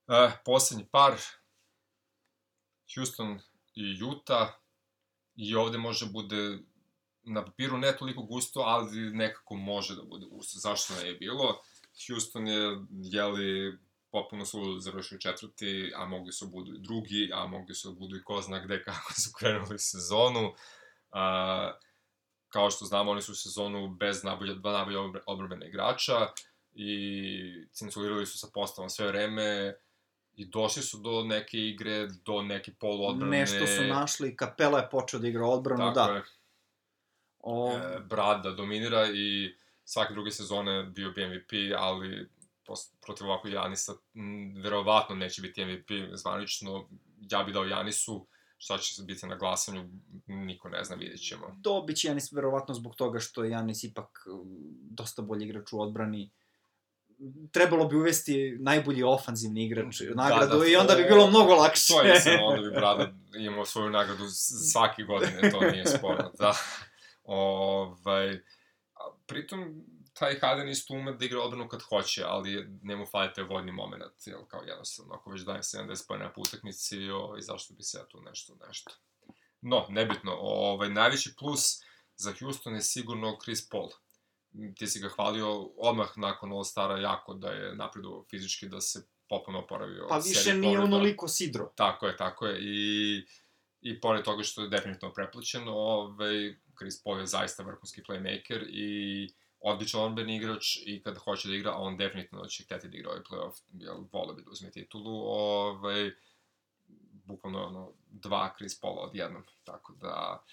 E, 0.07 0.31
poslednji 0.45 0.85
par, 0.91 1.13
Houston 2.95 3.39
i 3.75 4.03
Utah, 4.03 4.49
i 5.35 5.55
ovde 5.55 5.77
može 5.77 6.05
bude 6.05 6.59
na 7.23 7.45
papiru 7.45 7.77
ne 7.77 7.97
toliko 7.97 8.21
gusto, 8.21 8.59
ali 8.59 9.09
nekako 9.09 9.55
može 9.55 9.95
da 9.95 10.03
bude 10.03 10.25
gusto. 10.25 10.59
Zašto 10.59 10.93
ne 10.93 11.07
je 11.07 11.13
bilo? 11.13 11.61
Houston 12.07 12.47
je, 12.47 12.77
jeli, 12.91 13.77
popuno 14.13 14.45
su 14.45 14.79
završili 14.79 15.21
četvrti, 15.21 15.93
a 15.95 16.05
mogli 16.05 16.31
su 16.31 16.45
da 16.45 16.51
budu 16.51 16.73
i 16.73 16.79
drugi, 16.79 17.29
a 17.33 17.47
mogli 17.47 17.75
su 17.75 17.89
da 17.91 17.99
budu 17.99 18.15
i 18.17 18.23
ko 18.23 18.41
zna 18.41 18.59
gde 18.59 18.83
kako 18.87 19.13
su 19.13 19.29
krenuli 19.39 19.79
sezonu. 19.79 20.53
A, 21.11 21.73
kao 22.47 22.69
što 22.69 22.85
znamo, 22.85 23.11
oni 23.11 23.21
su 23.21 23.31
u 23.31 23.35
sezonu 23.35 23.87
bez 23.87 24.23
najbolje, 24.23 24.55
dva 24.55 24.71
najbolje 24.71 24.97
odbrambene 25.25 25.67
igrača 25.67 26.27
i 26.73 27.67
cenzurirali 27.71 28.25
su 28.25 28.37
sa 28.37 28.47
postavom 28.53 28.89
sve 28.89 29.07
vreme 29.07 29.75
i 30.35 30.45
došli 30.45 30.81
su 30.81 30.97
do 30.97 31.23
neke 31.23 31.57
igre, 31.57 32.07
do 32.25 32.41
neke 32.41 32.71
poluodbrane. 32.79 33.37
Nešto 33.39 33.67
su 33.67 33.83
našli, 33.83 34.35
Kapela 34.35 34.79
je 34.79 34.89
počeo 34.89 35.19
da 35.19 35.27
igra 35.27 35.45
odbranu, 35.45 35.93
Tako 35.93 36.11
da. 36.11 36.17
Je. 36.17 36.23
O, 37.39 37.77
E, 37.77 37.99
Brada 37.99 38.51
dominira 38.51 39.07
i 39.13 39.55
svake 39.85 40.13
druge 40.13 40.31
sezone 40.31 40.83
bio 40.83 41.11
bi 41.11 41.27
MVP, 41.27 41.51
ali 41.77 42.29
protiv 43.01 43.27
ovako 43.27 43.47
Janisa 43.47 43.93
m, 44.15 44.61
verovatno 44.63 45.15
neće 45.15 45.41
biti 45.41 45.65
MVP 45.65 45.89
zvanično. 46.13 46.89
Ja 47.31 47.43
bi 47.43 47.51
dao 47.53 47.65
Janisu, 47.65 48.27
šta 48.57 48.77
će 48.77 48.93
se 48.93 49.03
biti 49.03 49.27
na 49.27 49.35
glasanju, 49.35 49.89
niko 50.27 50.69
ne 50.69 50.83
zna, 50.83 50.95
vidjet 50.95 51.27
ćemo. 51.27 51.55
dobit 51.57 51.97
će 51.97 52.07
Janis 52.07 52.31
verovatno 52.31 52.73
zbog 52.73 52.95
toga 52.95 53.19
što 53.19 53.43
je 53.43 53.51
Janis 53.51 53.83
ipak 53.83 54.25
dosta 54.89 55.21
bolji 55.21 55.45
igrač 55.45 55.73
u 55.73 55.81
odbrani. 55.81 56.31
Trebalo 57.51 57.85
bi 57.85 57.95
uvesti 57.95 58.57
najbolji 58.59 59.03
ofanzivni 59.03 59.65
igrač 59.65 60.01
Da, 60.01 60.15
nagradu 60.15 60.59
da, 60.59 60.67
i 60.67 60.75
onda 60.75 60.95
bi 60.95 61.03
bilo 61.03 61.27
mnogo 61.27 61.55
lakše. 61.55 61.93
To 61.93 62.01
je 62.01 62.13
istina, 62.13 62.43
onda 62.43 62.69
bi 62.69 62.75
Brada 62.79 63.13
imao 63.39 63.65
svoju 63.65 63.89
nagradu 63.89 64.23
svake 64.71 65.03
godine, 65.03 65.51
to 65.51 65.59
nije 65.71 65.85
sporno, 65.85 66.31
da. 66.39 66.53
Ovaj, 67.23 68.39
pritom, 69.25 69.83
taj 70.13 70.39
Harden 70.39 70.69
isto 70.69 70.93
ume 70.93 71.13
da 71.13 71.25
igra 71.25 71.41
odbranu 71.41 71.67
kad 71.67 71.81
hoće, 71.81 72.23
ali 72.25 72.79
njemu 72.83 73.05
fali 73.05 73.33
taj 73.35 73.43
vodni 73.43 73.71
moment, 73.71 74.03
jel, 74.25 74.45
kao 74.47 74.61
jednostavno, 74.61 75.13
ako 75.13 75.31
već 75.31 75.41
daje 75.41 75.61
70 75.61 76.07
pojena 76.07 76.33
po 76.33 76.41
utakmici, 76.41 77.09
ovaj, 77.09 77.41
zašto 77.41 77.73
bi 77.73 77.83
se 77.83 77.97
ja 77.97 78.05
tu 78.05 78.21
nešto, 78.21 78.55
nešto. 78.67 78.91
No, 79.61 79.85
nebitno, 79.89 80.31
ovaj, 80.39 80.89
najveći 80.89 81.35
plus 81.39 81.61
za 82.15 82.33
Houston 82.39 82.75
je 82.75 82.81
sigurno 82.81 83.37
Chris 83.43 83.69
Paul. 83.69 83.89
Ti 84.77 84.87
si 84.87 84.99
ga 84.99 85.09
hvalio 85.09 85.61
odmah 85.77 86.09
nakon 86.15 86.51
All-Stara 86.51 87.01
jako 87.01 87.33
da 87.33 87.49
je 87.49 87.75
napredovao 87.75 88.25
fizički, 88.29 88.67
da 88.69 88.81
se 88.81 89.07
popuno 89.29 89.59
oporavio. 89.59 90.07
Pa 90.09 90.17
više 90.17 90.53
nije 90.53 90.77
povreda. 90.77 90.95
onoliko 90.95 91.27
sidro. 91.27 91.71
Tako 91.75 92.07
je, 92.07 92.17
tako 92.17 92.45
je. 92.45 92.59
I, 92.61 93.25
i 93.81 94.01
pored 94.01 94.23
toga 94.23 94.43
što 94.43 94.61
je 94.61 94.69
definitivno 94.69 95.13
preplaćen, 95.13 95.67
ovaj, 95.67 96.55
Chris 96.77 97.03
Paul 97.03 97.19
je 97.19 97.25
zaista 97.25 97.63
vrhunski 97.63 98.01
playmaker 98.01 98.65
i 98.69 99.29
odličan 99.63 100.01
odbrani 100.01 100.35
igrač 100.35 100.77
i 100.85 101.01
kada 101.03 101.19
hoće 101.19 101.47
da 101.47 101.55
igra, 101.55 101.75
on 101.75 101.97
definitivno 101.97 102.45
će 102.45 102.63
hteti 102.63 102.87
da 102.87 102.97
igra 102.97 103.09
ovaj 103.09 103.23
playoff, 103.23 103.61
jer 103.73 103.93
vole 104.11 104.33
bi 104.33 104.41
da 104.43 104.51
uzme 104.51 104.71
titulu, 104.71 105.21
ovaj, 105.25 106.11
bukvalno 107.25 107.65
ono, 107.65 107.91
dva 108.09 108.53
Chris 108.57 108.79
Paula 108.81 109.01
odjednom, 109.01 109.43
tako 109.63 109.93
da 109.93 110.43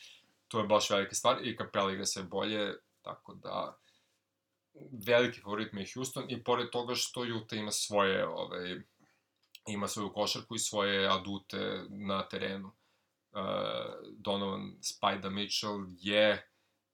to 0.48 0.60
je 0.60 0.66
baš 0.66 0.90
velika 0.90 1.14
stvar 1.14 1.46
i 1.46 1.56
Capella 1.56 1.92
igra 1.92 2.06
sve 2.06 2.22
bolje, 2.22 2.74
tako 3.02 3.34
da 3.34 3.78
veliki 5.06 5.40
favorit 5.40 5.72
mi 5.72 5.80
je 5.80 5.86
Houston 5.94 6.24
i 6.28 6.44
pored 6.44 6.70
toga 6.70 6.94
što 6.94 7.20
Utah 7.20 7.58
ima 7.58 7.70
svoje 7.70 8.26
ovaj, 8.28 8.80
ima 9.66 9.88
svoju 9.88 10.12
košarku 10.12 10.54
i 10.54 10.58
svoje 10.58 11.08
adute 11.08 11.84
na 11.88 12.28
terenu. 12.28 12.72
Uh, 13.32 13.40
Donovan 14.12 14.78
Spida 14.80 15.30
Mitchell 15.30 15.86
je 16.00 16.49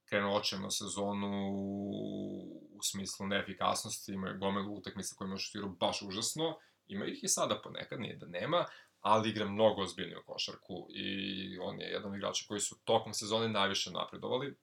krenuo 0.08 0.36
očajno 0.36 0.70
sezonu 0.70 1.50
u 1.52 2.82
smislu 2.82 3.26
neefikasnosti, 3.26 4.12
ima 4.12 4.28
je 4.28 4.36
gomilu 4.36 4.74
utakmica 4.74 5.14
koje 5.18 5.28
može 5.28 5.44
šutiru 5.44 5.68
baš 5.68 6.02
užasno, 6.02 6.58
ima 6.86 7.04
ih 7.04 7.24
i 7.24 7.28
sada 7.28 7.60
ponekad, 7.64 8.00
nije 8.00 8.16
da 8.16 8.26
nema, 8.26 8.64
ali 9.00 9.28
igra 9.28 9.48
mnogo 9.48 9.82
ozbiljniju 9.82 10.22
košarku 10.26 10.86
i 10.90 11.58
on 11.58 11.80
je 11.80 11.86
jedan 11.86 12.10
od 12.10 12.16
igrača 12.16 12.44
koji 12.48 12.60
su 12.60 12.76
tokom 12.84 13.14
sezone 13.14 13.48
najviše 13.48 13.90
napredovali. 13.90 14.56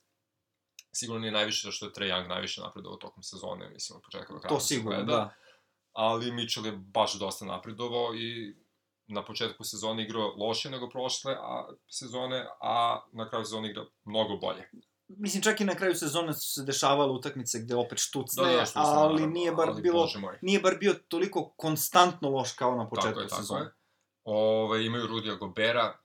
Sigurno 0.92 1.20
nije 1.20 1.32
najviše 1.32 1.68
zašto 1.68 1.86
je 1.86 1.94
Trae 1.94 2.10
Young 2.10 2.28
najviše 2.28 2.62
napredovao 2.62 2.98
tokom 2.98 3.24
sezone, 3.24 3.70
mislim, 3.70 3.98
od 3.98 4.04
početka 4.04 4.34
do 4.34 4.40
kraja. 4.40 4.56
To 4.56 4.60
sigurno, 4.60 4.98
gleda 4.98 5.16
da. 5.16 5.34
ali 5.94 6.32
Mitchell 6.32 6.66
je 6.66 6.72
baš 6.72 7.20
dosta 7.20 7.46
napredovao 7.46 8.16
i 8.16 8.56
na 9.08 9.26
početku 9.26 9.64
sezone 9.64 10.04
igrao 10.04 10.36
loše 10.38 10.70
nego 10.70 10.90
prošle 10.90 11.34
a, 11.34 11.68
sezone, 11.88 12.48
a 12.62 13.02
na 13.12 13.30
kraju 13.30 13.46
sezone 13.46 13.70
igra 13.70 13.86
mnogo 14.04 14.38
bolje. 14.38 14.70
Mislim, 15.18 15.44
čak 15.44 15.62
i 15.62 15.66
na 15.66 15.76
kraju 15.76 15.96
sezone 15.96 16.34
su 16.34 16.54
se 16.54 16.64
dešavale 16.64 17.12
utakmice 17.12 17.60
gde 17.60 17.76
opet 17.76 18.00
štucne, 18.00 18.66
što 18.66 18.66
sam, 18.66 18.82
ali 18.86 19.14
naravno, 19.14 19.28
nije 19.28 19.52
bar 19.52 19.70
ali, 19.70 19.82
bilo, 19.82 20.10
nije 20.42 20.60
bar 20.60 20.76
bio 20.80 20.94
toliko 21.08 21.54
konstantno 21.58 22.30
loš 22.30 22.52
kao 22.52 22.76
na 22.76 22.90
početku 22.90 23.10
Tako 23.10 23.22
je, 23.22 23.28
tako 23.28 23.42
sezone. 23.42 23.62
je. 23.62 23.72
Ove, 24.24 24.86
imaju 24.86 25.08
Rudija 25.08 25.36
Gobera, 25.36 25.98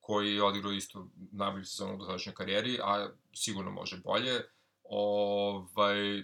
koji 0.00 0.34
je 0.34 0.42
odigrao 0.42 0.72
isto 0.72 1.08
najbolju 1.32 1.64
sezonu 1.64 1.94
u 1.94 1.98
dosadašnjoj 1.98 2.34
karijeri, 2.34 2.78
a 2.82 3.08
sigurno 3.34 3.70
može 3.70 3.96
bolje. 3.96 4.40
Ovaj, 4.84 6.22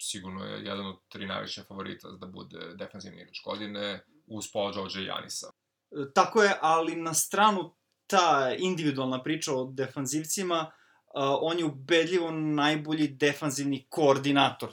sigurno 0.00 0.44
je 0.44 0.64
jedan 0.64 0.86
od 0.86 0.96
tri 1.08 1.26
najveće 1.26 1.62
favorita 1.62 2.08
da 2.08 2.26
bude 2.26 2.74
defensivni 2.74 3.20
igrač 3.20 3.38
godine, 3.44 4.04
uz 4.26 4.44
Paul 4.52 4.72
George 4.72 5.00
i 5.00 5.04
Janisa. 5.04 5.46
E, 5.90 6.12
Tako 6.14 6.42
je, 6.42 6.58
ali 6.60 6.96
na 6.96 7.14
stranu 7.14 7.74
ta 8.06 8.54
individualna 8.58 9.22
priča 9.22 9.54
o 9.54 9.64
defanzivcima, 9.64 10.66
uh, 10.68 10.81
on 11.14 11.58
je 11.58 11.64
ubedljivo 11.64 12.30
najbolji 12.30 13.08
defanzivni 13.08 13.86
koordinator 13.88 14.72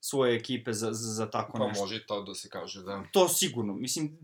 svoje 0.00 0.36
ekipe 0.36 0.72
za, 0.72 0.92
za, 0.92 1.12
za 1.12 1.30
tako 1.30 1.58
Pa 1.58 1.66
nešto. 1.68 1.82
može 1.82 1.96
i 1.96 2.06
to 2.06 2.22
da 2.22 2.34
se 2.34 2.48
kaže, 2.48 2.82
da. 2.82 3.04
To 3.12 3.28
sigurno. 3.28 3.74
Mislim, 3.74 4.18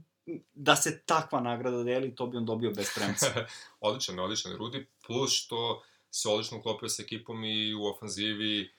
da 0.55 0.77
se 0.77 1.03
takva 1.07 1.41
nagrada 1.41 1.83
deli, 1.83 2.15
to 2.15 2.27
bi 2.27 2.37
on 2.37 2.47
dobio 2.47 2.71
bez 2.71 2.87
premca. 2.95 3.47
odličan, 3.81 4.19
odličan 4.19 4.57
Rudi, 4.57 4.87
plus 5.07 5.33
što 5.33 5.83
se 6.11 6.29
odlično 6.29 6.59
uklopio 6.59 6.89
sa 6.89 7.03
ekipom 7.03 7.45
i 7.45 7.75
u 7.75 7.85
ofanzivi 7.87 8.71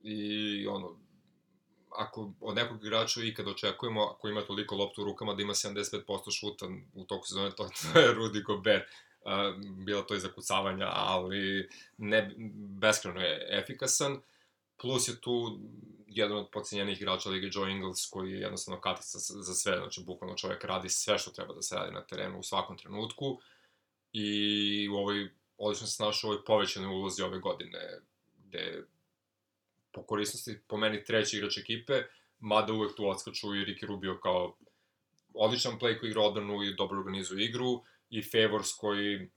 i 0.00 0.66
ono, 0.66 0.98
ako 1.96 2.32
od 2.40 2.56
nekog 2.56 2.84
igrača 2.84 3.22
ikad 3.22 3.48
očekujemo, 3.48 4.02
ako 4.02 4.28
ima 4.28 4.42
toliko 4.42 4.76
loptu 4.76 5.02
u 5.02 5.04
rukama 5.04 5.34
da 5.34 5.42
ima 5.42 5.54
75% 5.54 6.40
šuta 6.40 6.66
u 6.94 7.04
toku 7.04 7.26
sezone, 7.26 7.50
to, 7.50 7.68
to 7.92 7.98
je 7.98 8.14
Rudy 8.14 8.44
Gobert. 8.44 8.84
Bila 9.84 10.02
to 10.02 10.14
i 10.14 10.20
zakucavanja, 10.20 10.88
ali 10.92 11.68
ne, 11.98 12.34
beskreno 12.80 13.20
je 13.20 13.48
efikasan. 13.50 14.20
Plus 14.76 15.08
je 15.08 15.20
tu 15.20 15.58
jedan 16.06 16.36
od 16.36 16.48
pocenjenih 16.52 17.00
igrača 17.00 17.30
Lige 17.30 17.50
Joe 17.52 17.70
Ingles, 17.70 18.06
koji 18.10 18.32
je 18.32 18.40
jednostavno 18.40 18.80
katica 18.80 19.18
za 19.18 19.54
sve, 19.54 19.76
znači 19.76 20.02
bukvalno 20.06 20.36
čovjek 20.36 20.64
radi 20.64 20.88
sve 20.88 21.18
što 21.18 21.30
treba 21.30 21.54
da 21.54 21.62
se 21.62 21.76
radi 21.76 21.92
na 21.92 22.06
terenu 22.06 22.38
u 22.38 22.42
svakom 22.42 22.78
trenutku 22.78 23.40
i 24.12 24.88
u 24.88 24.94
ovoj, 24.94 25.30
odlično 25.58 25.86
se 25.86 26.02
našao 26.02 26.28
u 26.28 26.32
ovoj 26.32 26.44
povećanoj 26.44 26.88
ulozi 26.88 27.22
ove 27.22 27.38
godine, 27.38 27.78
gde 28.44 28.84
po 29.92 30.02
korisnosti, 30.02 30.60
po 30.66 30.76
meni, 30.76 31.04
treći 31.04 31.36
igrač 31.36 31.58
ekipe, 31.58 32.02
mada 32.38 32.72
uvek 32.72 32.96
tu 32.96 33.08
odskaču 33.08 33.54
i 33.54 33.64
Ricky 33.64 33.86
Rubio 33.86 34.18
kao 34.22 34.56
odličan 35.34 35.78
play 35.78 36.00
koji 36.00 36.10
igra 36.10 36.22
odbranu 36.22 36.62
i 36.62 36.74
dobro 36.74 36.98
organizuje 36.98 37.44
igru, 37.44 37.82
i 38.10 38.22
Favors 38.22 38.72
koji 38.76 39.30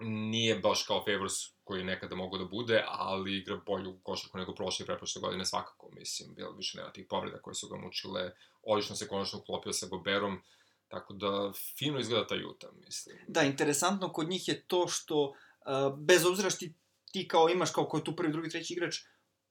nije 0.00 0.58
baš 0.58 0.82
kao 0.82 1.04
Favors 1.06 1.32
koji 1.64 1.84
nekada 1.84 2.16
mogu 2.16 2.38
da 2.38 2.44
bude, 2.44 2.84
ali 2.88 3.36
igra 3.36 3.60
bolju 3.66 3.98
košarku 4.02 4.38
nego 4.38 4.54
prošle 4.54 4.84
i 4.84 4.86
preprošle 4.86 5.20
godine 5.20 5.44
svakako, 5.44 5.90
mislim, 5.92 6.34
bilo 6.34 6.52
više 6.52 6.78
nema 6.78 6.92
tih 6.92 7.06
povreda 7.08 7.42
koje 7.42 7.54
su 7.54 7.68
ga 7.68 7.76
mučile, 7.76 8.30
odlično 8.62 8.96
se 8.96 9.08
konačno 9.08 9.38
uklopio 9.38 9.72
sa 9.72 9.86
Goberom, 9.86 10.42
tako 10.88 11.14
da 11.14 11.52
fino 11.78 11.98
izgleda 11.98 12.26
ta 12.26 12.34
Utah, 12.50 12.70
mislim. 12.84 13.16
Da, 13.28 13.42
interesantno 13.42 14.12
kod 14.12 14.28
njih 14.28 14.48
je 14.48 14.64
to 14.66 14.88
što, 14.88 15.22
uh, 15.24 15.98
bez 15.98 16.26
obzira 16.26 16.50
što 16.50 16.58
ti, 16.58 16.74
ti 17.12 17.28
kao 17.28 17.48
imaš 17.48 17.70
kao 17.70 17.84
ko 17.84 17.96
je 17.96 18.04
tu 18.04 18.16
prvi, 18.16 18.32
drugi, 18.32 18.50
treći 18.50 18.72
igrač, 18.72 18.96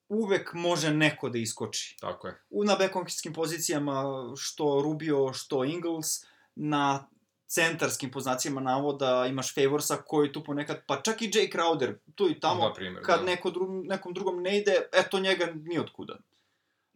uvek 0.09 0.53
može 0.53 0.93
neko 0.93 1.29
da 1.29 1.37
iskoči. 1.37 1.97
Tako 1.99 2.27
je. 2.27 2.41
U, 2.49 2.63
na 2.63 2.75
bekonkistskim 2.75 3.33
pozicijama, 3.33 4.03
što 4.37 4.81
Rubio, 4.83 5.33
što 5.33 5.63
Ingles, 5.63 6.07
na 6.55 7.07
centarskim 7.47 8.11
poznacijama 8.11 8.61
navoda 8.61 9.25
imaš 9.29 9.55
Favorsa 9.55 9.97
koji 9.97 10.31
tu 10.31 10.43
ponekad, 10.43 10.81
pa 10.87 11.01
čak 11.01 11.21
i 11.21 11.29
Jay 11.29 11.55
Crowder, 11.55 11.95
tu 12.15 12.29
i 12.29 12.39
tamo, 12.39 12.67
Na 12.67 12.73
primjer, 12.73 13.03
kad 13.05 13.19
da. 13.19 13.25
neko 13.25 13.51
dru, 13.51 13.67
nekom 13.83 14.13
drugom 14.13 14.41
ne 14.41 14.57
ide, 14.57 14.75
eto 14.93 15.19
njega 15.19 15.53
ni 15.55 15.79
otkuda. 15.79 16.17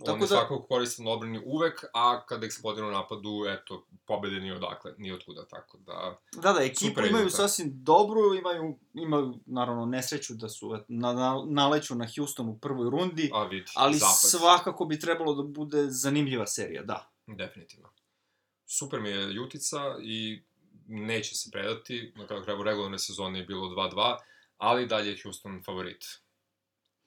On 0.04 0.06
Tako 0.06 0.18
je 0.18 0.22
da- 0.22 0.28
svakako 0.28 0.62
koristan 0.62 1.08
odbrani 1.08 1.42
uvek, 1.46 1.84
a 1.94 2.26
kada 2.26 2.46
eksplodira 2.46 2.88
u 2.88 2.92
napadu, 2.92 3.46
eto, 3.50 3.86
pobede 4.06 4.40
ni 4.40 4.52
odakle, 4.52 4.94
ni 4.98 5.12
otkuda, 5.12 5.46
tako 5.46 5.78
da... 5.78 6.20
Da, 6.34 6.54
da, 6.54 6.64
ekipu 6.64 7.00
imaju 7.02 7.26
Utah. 7.26 7.36
sasvim 7.38 7.72
dobru, 7.74 8.36
imaju, 8.36 8.80
imaju 8.94 9.40
naravno 9.46 9.86
nesreću 9.86 10.34
da 10.34 10.50
su 10.50 10.76
et, 10.76 10.86
na, 10.88 11.14
na, 11.14 11.44
naleću 11.48 11.96
na 11.96 12.08
Houston 12.18 12.50
u 12.50 12.60
prvoj 12.60 12.90
rundi, 12.90 13.30
A 13.34 13.44
vidi, 13.44 13.66
ali 13.76 13.98
zapad. 13.98 14.16
svakako 14.22 14.86
bi 14.86 15.00
trebalo 15.00 15.34
da 15.34 15.44
bude 15.44 15.86
zanimljiva 15.88 16.48
serija, 16.48 16.84
da. 16.84 17.12
Definitivno. 17.28 17.90
Super 18.68 19.02
mi 19.02 19.10
je 19.10 19.34
Jutica 19.36 19.78
i 20.02 20.44
neće 20.88 21.36
se 21.36 21.50
predati, 21.52 22.14
na 22.16 22.28
kraju 22.28 22.44
kraju 22.44 22.64
regularne 22.64 23.00
sezone 23.00 23.40
je 23.40 23.46
bilo 23.46 23.68
2-2, 23.68 24.18
ali 24.58 24.88
dalje 24.88 25.10
je 25.10 25.18
Houston 25.24 25.64
favorit, 25.66 26.06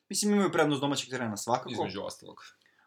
Mislim, 0.09 0.33
imaju 0.33 0.53
prednost 0.53 0.81
domaćeg 0.81 1.11
terena 1.11 1.37
svakako. 1.37 1.71
između 1.73 2.03
ostalog. 2.03 2.37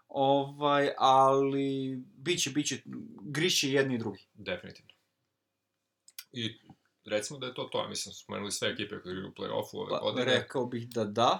Ovaj, 0.10 0.89
ali 0.97 1.95
biće, 2.18 2.49
biće, 2.49 2.82
griše 3.22 3.70
jedni 3.72 3.95
i 3.95 3.97
drugi. 3.97 4.28
Definitivno. 4.34 4.91
I 6.32 6.60
recimo 7.05 7.39
da 7.39 7.47
je 7.47 7.53
to 7.53 7.64
to. 7.64 7.88
Mislim, 7.88 8.14
smo 8.14 8.24
spomenuli 8.24 8.51
sve 8.51 8.70
ekipe 8.70 9.01
koje 9.01 9.12
igraju 9.12 9.30
u 9.30 9.41
play-offu 9.41 9.78
ove 9.78 9.89
Pa, 9.89 9.99
godine. 9.99 10.26
rekao 10.26 10.66
bih 10.66 10.89
da 10.89 11.03
da. 11.05 11.39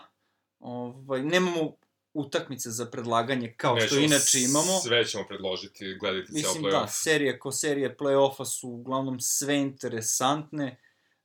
Ovaj, 0.60 1.24
nemamo 1.24 1.76
utakmice 2.14 2.70
za 2.70 2.86
predlaganje 2.86 3.54
kao 3.58 3.80
što 3.80 3.96
Nećemo 3.96 4.02
inače 4.02 4.42
imamo. 4.42 4.80
Sve 4.84 5.06
ćemo 5.06 5.26
predložiti, 5.28 5.98
gledajte 6.00 6.28
ceo 6.28 6.34
Mislim 6.34 6.64
play-off. 6.64 6.82
da, 6.82 6.88
serije 6.88 7.40
ko 7.40 7.52
serije 7.52 7.98
play-offa 7.98 8.46
su 8.46 8.70
uglavnom 8.70 9.20
sve 9.20 9.58
interesantne, 9.58 10.78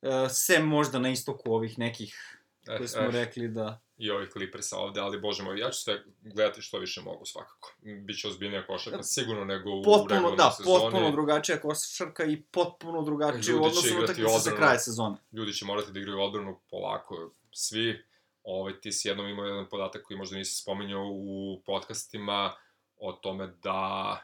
e, 0.03 0.29
sem 0.29 0.67
možda 0.67 0.99
na 0.99 1.11
istoku 1.11 1.53
ovih 1.53 1.79
nekih 1.79 2.41
Eh, 2.69 2.77
koje 2.77 2.89
smo 2.89 3.03
eh, 3.03 3.11
rekli 3.11 3.49
da... 3.49 3.81
I 3.99 4.11
ovih 4.11 4.29
Clippersa 4.33 4.79
ovde, 4.79 5.01
ali 5.01 5.21
bože 5.21 5.43
moj, 5.43 5.59
ja 5.61 5.71
ću 5.71 5.81
sve 5.81 6.03
gledati 6.23 6.63
što 6.63 6.79
više 6.79 7.01
mogu 7.01 7.25
svakako. 7.25 7.75
Biće 7.83 8.29
ozbiljnija 8.29 8.67
košarka, 8.67 9.03
sigurno 9.03 9.45
nego 9.45 9.71
u 9.71 9.83
Potpuno, 9.83 10.15
regularnoj 10.15 10.37
da, 10.37 10.51
sezoni. 10.51 10.81
potpuno 10.81 11.11
drugačija 11.11 11.61
košarka 11.61 12.25
i 12.25 12.43
potpuno 12.43 13.03
drugačije 13.03 13.55
u 13.55 13.65
odnosu 13.65 13.95
na 13.95 14.01
utakmice 14.05 14.39
za 14.39 14.57
kraj 14.57 14.79
sezone. 14.79 15.17
Ljudi 15.33 15.53
će 15.53 15.65
morati 15.65 15.93
da 15.93 15.99
igraju 16.01 16.21
odbranu 16.21 16.61
polako, 16.71 17.31
svi. 17.53 18.05
Ovaj, 18.43 18.81
ti 18.81 18.93
si 18.93 19.09
jednom 19.09 19.29
imao 19.29 19.45
jedan 19.47 19.69
podatak 19.69 20.03
koji 20.03 20.19
možda 20.19 20.37
nisi 20.37 20.63
spominjao 20.63 21.07
u 21.11 21.63
podcastima 21.67 22.55
o 22.97 23.13
tome 23.13 23.47
da 23.63 24.19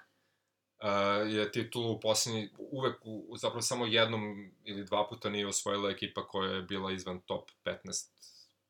uh, 0.82 1.32
je 1.32 1.52
titulu 1.52 1.92
u 1.92 2.00
poslednji, 2.00 2.50
uvek, 2.58 2.96
u- 3.04 3.36
zapravo 3.36 3.62
samo 3.62 3.86
jednom 3.86 4.52
ili 4.64 4.84
dva 4.84 5.06
puta 5.08 5.28
nije 5.30 5.46
osvojila 5.46 5.90
ekipa 5.90 6.26
koja 6.26 6.50
je 6.52 6.62
bila 6.62 6.92
izvan 6.92 7.20
top 7.20 7.50
15 7.64 8.08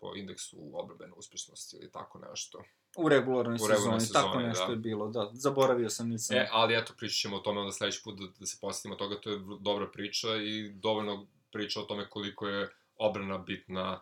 po 0.00 0.12
indeksu 0.16 0.56
odbrambene 0.72 1.12
uspešnosti 1.16 1.76
ili 1.76 1.90
tako 1.92 2.18
nešto. 2.30 2.62
U 2.96 3.08
regularnoj 3.08 3.54
U 3.54 3.58
sezoni, 3.58 3.74
regularnoj 3.74 4.06
tako 4.12 4.28
sezoni, 4.28 4.48
nešto 4.48 4.66
da. 4.66 4.72
je 4.72 4.78
bilo, 4.78 5.08
da. 5.08 5.30
Zaboravio 5.32 5.90
sam, 5.90 6.08
nisam... 6.08 6.36
E, 6.36 6.48
ali 6.52 6.74
eto, 6.74 6.92
pričat 6.96 7.16
ćemo 7.16 7.36
o 7.36 7.40
tome 7.40 7.60
onda 7.60 7.72
sledeći 7.72 8.00
put 8.04 8.18
da, 8.18 8.26
da 8.38 8.46
se 8.46 8.58
posetimo 8.60 8.94
toga, 8.94 9.20
to 9.20 9.30
je 9.30 9.40
dobra 9.60 9.86
priča 9.92 10.28
i 10.36 10.72
dovoljno 10.72 11.26
priča 11.52 11.80
o 11.80 11.84
tome 11.84 12.10
koliko 12.10 12.48
je 12.48 12.68
obrana 12.96 13.38
bitna 13.38 14.00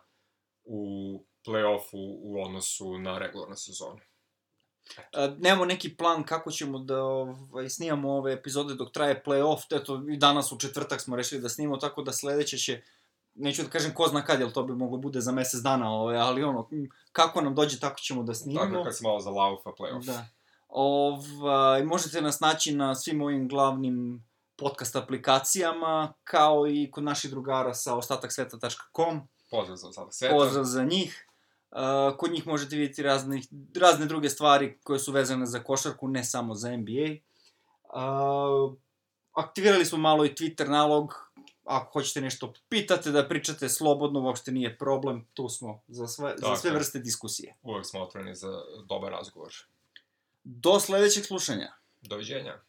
u 0.65 1.23
play-offu 1.47 2.19
u 2.23 2.43
odnosu 2.43 2.99
na 2.99 3.19
regularnu 3.19 3.57
sezonu. 3.57 4.01
A, 5.13 5.35
nemamo 5.39 5.65
neki 5.65 5.97
plan 5.97 6.25
kako 6.25 6.51
ćemo 6.51 6.79
da 6.79 7.03
ovaj, 7.03 7.69
snimamo 7.69 8.13
ove 8.13 8.33
epizode 8.33 8.75
dok 8.75 8.93
traje 8.93 9.23
playoff, 9.27 9.81
eto 9.81 10.03
i 10.11 10.17
danas 10.17 10.53
u 10.53 10.59
četvrtak 10.59 11.01
smo 11.01 11.17
rešili 11.17 11.41
da 11.41 11.49
snimamo, 11.49 11.77
tako 11.77 12.03
da 12.03 12.13
sledeće 12.13 12.59
će, 12.59 12.83
neću 13.39 13.63
da 13.63 13.69
kažem 13.69 13.95
ko 13.95 14.09
zna 14.09 14.25
kad, 14.25 14.41
jer 14.41 14.53
to 14.53 14.63
bi 14.63 14.75
moglo 14.75 14.99
bude 14.99 15.21
za 15.21 15.33
mesec 15.33 15.61
dana, 15.61 15.91
ovaj, 15.91 16.17
ali 16.17 16.45
ono, 16.45 16.69
kako 17.13 17.41
nam 17.41 17.55
dođe, 17.55 17.81
tako 17.81 18.01
ćemo 18.01 18.23
da 18.23 18.35
snimamo. 18.35 18.71
Tako 18.71 18.85
kad 18.85 18.97
se 18.97 19.05
malo 19.05 19.21
za 19.21 19.31
laufa 19.31 19.71
play-off. 19.71 20.07
Da. 20.07 20.27
Ovaj, 20.69 21.85
možete 21.85 22.23
nas 22.23 22.41
naći 22.41 22.75
na 22.75 22.95
svim 22.95 23.23
ovim 23.23 23.49
glavnim 23.49 24.25
podcast 24.57 24.97
aplikacijama, 24.97 26.13
kao 26.25 26.67
i 26.69 26.91
kod 26.91 27.05
naših 27.05 27.31
drugara 27.31 27.75
sa 27.75 27.97
ostataksveta.com. 27.97 29.21
Pozdrav 29.51 29.77
za 29.77 29.93
sada 29.93 30.11
sveta. 30.11 30.35
Pozdrav 30.35 30.65
za 30.65 30.85
njih. 30.85 31.25
Uh, 31.71 32.17
kod 32.17 32.33
njih 32.33 32.47
možete 32.47 32.77
vidjeti 32.77 33.03
razne, 33.03 33.41
razne 33.81 34.07
druge 34.07 34.31
stvari 34.31 34.79
koje 34.83 34.99
su 34.99 35.13
vezane 35.13 35.47
za 35.47 35.63
košarku, 35.63 36.09
ne 36.09 36.25
samo 36.25 36.55
za 36.55 36.77
NBA. 36.77 37.17
Uh, 37.95 38.75
aktivirali 39.33 39.85
smo 39.85 39.99
malo 39.99 40.25
i 40.25 40.35
Twitter 40.35 40.69
nalog, 40.69 41.28
ako 41.69 41.93
hoćete 41.93 42.21
nešto 42.21 42.53
pitate, 42.69 43.11
da 43.11 43.29
pričate 43.29 43.69
slobodno, 43.69 44.21
uopšte 44.21 44.53
nije 44.53 44.79
problem, 44.79 45.27
tu 45.35 45.49
smo 45.49 45.83
za 45.89 46.09
sve, 46.09 46.35
za 46.37 46.47
Tako 46.47 46.57
sve 46.57 46.71
vrste 46.71 46.99
diskusije. 46.99 47.57
Uvek 47.63 47.87
smo 47.87 48.01
otvoreni 48.01 48.35
za 48.35 48.63
dobar 48.87 49.13
razgovor. 49.13 49.55
Do 50.45 50.81
sledećeg 50.81 51.25
slušanja. 51.25 51.73
Doviđenja. 52.01 52.61